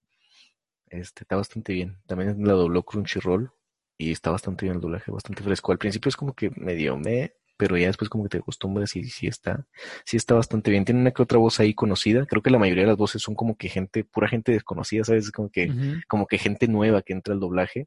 [0.89, 1.99] Este, está bastante bien.
[2.07, 3.51] También la dobló Crunchyroll
[3.99, 5.73] y está bastante bien el doblaje, bastante fresco.
[5.73, 9.05] Al principio es como que medio me, pero ya después como que te acostumbras y
[9.05, 9.67] sí está,
[10.05, 10.85] sí está bastante bien.
[10.85, 12.27] Tiene una que otra voz ahí conocida.
[12.27, 15.31] Creo que la mayoría de las voces son como que gente, pura gente desconocida, ¿sabes?
[15.31, 15.73] Como que,
[16.09, 17.87] como que gente nueva que entra al doblaje.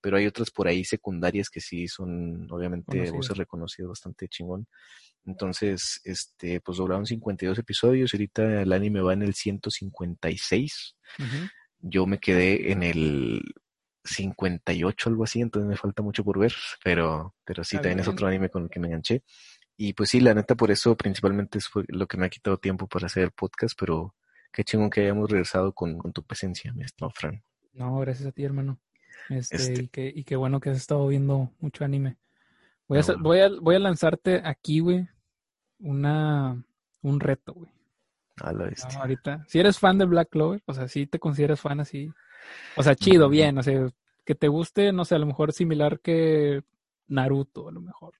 [0.00, 4.66] Pero hay otras por ahí secundarias que sí son, obviamente, voces reconocidas bastante chingón.
[5.26, 8.12] Entonces, este, pues doblaron 52 episodios.
[8.12, 10.96] Ahorita el anime va en el 156.
[11.80, 13.42] Yo me quedé en el
[14.04, 16.52] 58, algo así, entonces me falta mucho por ver,
[16.82, 19.22] pero, pero sí, también es otro anime con el que me enganché.
[19.76, 22.86] Y pues sí, la neta, por eso principalmente es lo que me ha quitado tiempo
[22.86, 24.14] para hacer el podcast, pero
[24.52, 27.42] qué chingón que hayamos regresado con, tu presencia, mi estimado Fran.
[27.72, 28.78] No, gracias a ti, hermano.
[29.28, 32.18] Este, este Y, que, y qué bueno que has estado viendo mucho anime.
[32.86, 35.08] Voy, a, voy, a, voy a lanzarte aquí, güey,
[35.78, 36.62] una,
[37.02, 37.70] un reto, güey.
[38.36, 39.44] A la ahorita.
[39.48, 42.10] Si eres fan de Black Clover, o sea, si te consideras fan así,
[42.76, 43.88] o sea, chido, bien, o sea,
[44.24, 46.62] que te guste, no sé, a lo mejor similar que
[47.08, 48.14] Naruto, a lo mejor.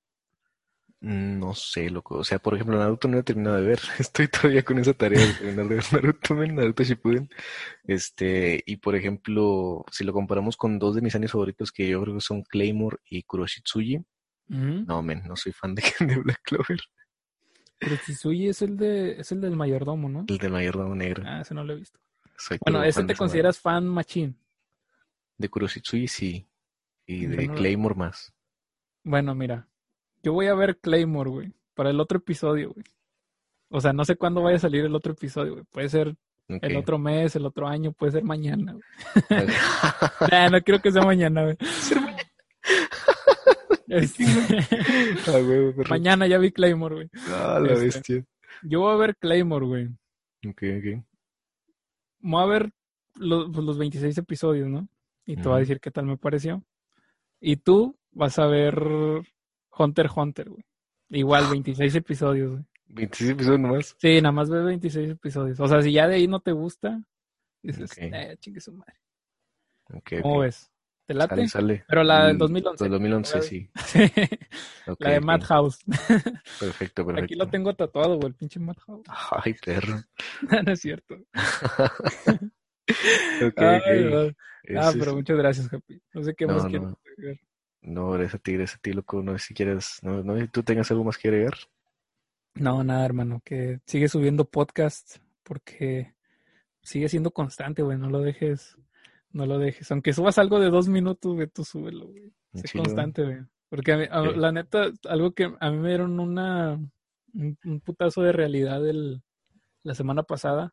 [1.00, 2.16] Mm, no sé, loco.
[2.16, 3.80] O sea, por ejemplo, Naruto no he terminado de ver.
[3.98, 7.28] Estoy todavía con esa tarea de terminar de ver Naruto, Naruto Shippuden.
[7.84, 12.02] Este, y por ejemplo, si lo comparamos con dos de mis años favoritos que yo
[12.02, 14.02] creo que son Claymore y Kuroshitsuji.
[14.46, 16.80] No, men, no soy fan de, de Black Clover.
[17.80, 20.24] Kuroshitsuji es el de, es el del mayordomo, ¿no?
[20.28, 21.22] El del mayordomo negro.
[21.26, 21.98] Ah, ese no lo he visto
[22.64, 24.34] bueno, ¿ese te consideras fan machine?
[25.38, 26.46] De Kuroshitsui sí.
[27.06, 28.32] Y de Claymore más.
[29.02, 29.68] Bueno, mira.
[30.22, 31.52] Yo voy a ver Claymore, güey.
[31.74, 32.84] Para el otro episodio, güey.
[33.68, 35.64] O sea, no sé cuándo vaya a salir el otro episodio, güey.
[35.64, 36.14] Puede ser
[36.48, 38.84] el otro mes, el otro año, puede ser mañana, güey.
[40.50, 41.56] no quiero que sea mañana, güey.
[43.88, 44.24] Este,
[45.26, 47.10] ah, mañana ya vi Claymore, güey.
[47.28, 48.24] Ah, la este, bestia.
[48.62, 49.86] Yo voy a ver Claymore, güey.
[50.46, 51.04] Ok, ok
[52.24, 52.72] voy a ver
[53.16, 54.88] los, pues, los 26 episodios, ¿no?
[55.26, 56.62] Y te voy a decir qué tal me pareció.
[57.40, 58.76] Y tú vas a ver
[59.76, 60.64] Hunter Hunter, güey.
[61.10, 62.64] Igual, 26 episodios, güey.
[62.86, 63.96] 26 episodios nomás.
[63.98, 65.60] Sí, nada más ves 26 episodios.
[65.60, 67.02] O sea, si ya de ahí no te gusta,
[67.62, 68.94] dices, eh, chingue su madre.
[69.92, 70.70] Okay, ¿Cómo ves?
[71.06, 71.34] ¿Te late?
[71.34, 71.84] Sale, sale.
[71.86, 72.84] Pero la del 2011.
[72.84, 73.70] Del 2011, sí.
[74.98, 75.84] la de Madhouse.
[75.84, 76.56] Perfecto,
[77.06, 77.24] perfecto.
[77.24, 79.06] Aquí lo tengo tatuado, güey, el pinche Madhouse.
[79.08, 80.02] Ay, perro.
[80.64, 81.14] no, es cierto.
[83.46, 84.34] ok, Ay,
[84.78, 86.00] Ah, pero muchas gracias, Happy.
[86.14, 87.38] No sé qué más quieres agregar.
[87.82, 89.22] No, gracias a ti, gracias a ti, loco.
[89.22, 91.54] No sé si quieres, no, no sé si tú tengas algo más que agregar.
[92.54, 93.42] No, nada, hermano.
[93.44, 96.14] Que sigue subiendo podcast porque
[96.82, 97.98] sigue siendo constante, güey.
[97.98, 98.78] No lo dejes
[99.34, 99.90] no lo dejes.
[99.90, 102.32] Aunque subas algo de dos minutos, güey, tú súbelo, güey.
[102.54, 103.38] Sé constante, güey.
[103.68, 106.78] Porque la neta, algo que a mí me dieron una
[107.34, 109.22] un, putazo de realidad el,
[109.82, 110.72] la semana pasada.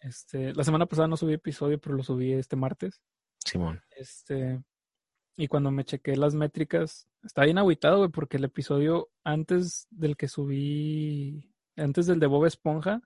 [0.00, 3.00] Este, la semana pasada no subí episodio, pero lo subí este martes.
[3.38, 3.80] Simón.
[3.90, 4.60] Este,
[5.36, 7.78] y cuando me chequé las métricas, estaba bien güey,
[8.12, 13.00] porque el episodio antes del que subí, antes del de Bob Esponja,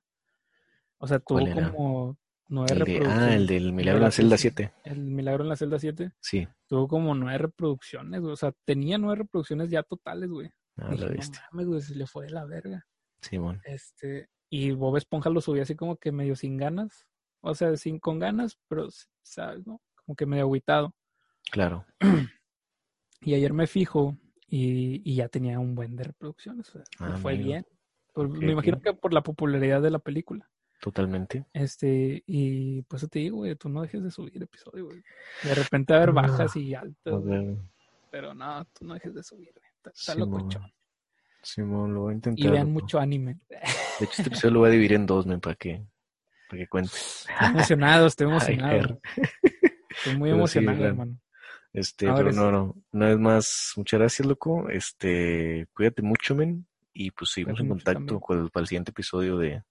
[0.97, 1.41] o sea, tuvo
[1.73, 2.16] como
[2.48, 3.18] nueve reproducciones.
[3.18, 4.73] Ah, el del Milagro en la celda 7.
[4.85, 6.12] El Milagro en la celda 7.
[6.20, 6.48] Sí.
[6.66, 10.51] Tuvo como nueve reproducciones, O sea, tenía nueve reproducciones ya totales, güey.
[10.77, 11.39] Ah, lo viste.
[11.39, 12.86] No mames, güey, se le fue de la verga.
[13.20, 13.60] Simón.
[13.64, 17.06] Este, y Bob Esponja lo subí así como que medio sin ganas.
[17.40, 18.89] O sea, sin con ganas, pero,
[19.23, 19.81] ¿sabes, no?
[20.05, 20.94] Como que medio aguitado.
[21.51, 21.86] Claro.
[23.23, 24.16] Y ayer me fijo
[24.47, 26.68] y, y ya tenía un buen de reproducciones.
[26.68, 27.66] O sea, ah, fue bien.
[28.14, 30.48] me imagino que por la popularidad de la película.
[30.81, 31.47] Totalmente.
[31.53, 35.03] Este, y pues te digo, güey, tú no dejes de subir episodio, güey.
[35.43, 37.23] De repente a ver bajas y altas.
[38.11, 39.93] Pero no, tú no dejes de subir, güey.
[39.94, 40.73] Está, locochón.
[41.43, 42.47] Simón, lo voy a intentar.
[42.47, 43.39] Y vean mucho anime.
[43.48, 45.86] De hecho, este episodio lo voy a dividir en dos, men, para que,
[46.51, 46.90] para que cuente.
[46.97, 49.01] Estoy emocionado, estoy emocionado.
[49.89, 51.19] estoy muy emocionado, hermano.
[51.73, 54.69] Este, pero no, no, una vez más, muchas gracias, loco.
[54.70, 56.66] Este, cuídate mucho, men.
[56.93, 59.62] Y pues seguimos en contacto con para el siguiente episodio de,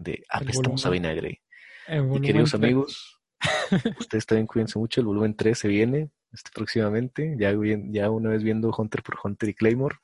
[0.00, 1.42] de Apestamos a Vinagre.
[1.88, 3.20] Y queridos amigos,
[3.98, 5.00] ustedes también cuídense mucho.
[5.00, 7.52] El volumen 3 se viene este, próximamente, ya,
[7.90, 9.96] ya una vez viendo Hunter por Hunter y Claymore.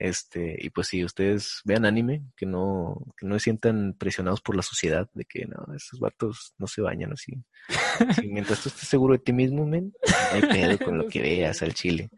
[0.00, 4.54] Este, y pues si ustedes vean anime, que no, que no se sientan presionados por
[4.54, 7.32] la sociedad de que no, esos vatos no se bañan así.
[8.30, 9.92] mientras tú estés seguro de ti mismo, men,
[10.32, 12.10] hay pedo con lo que veas al chile.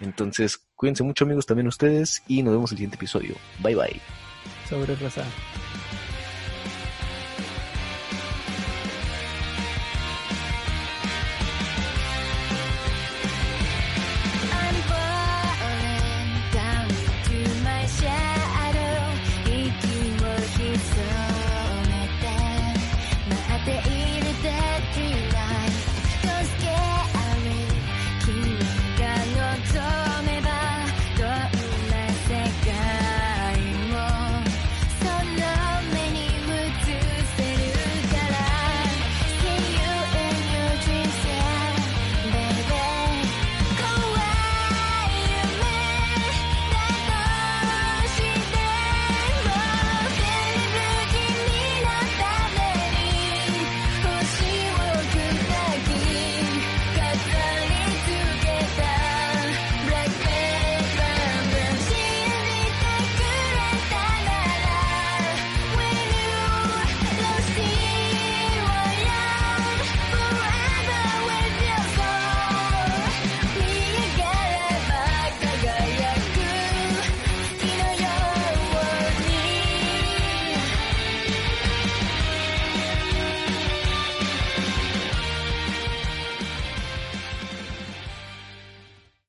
[0.00, 3.34] Entonces, cuídense mucho amigos también ustedes y nos vemos en el siguiente episodio.
[3.62, 4.00] Bye bye.
[4.68, 5.24] Sobre raza.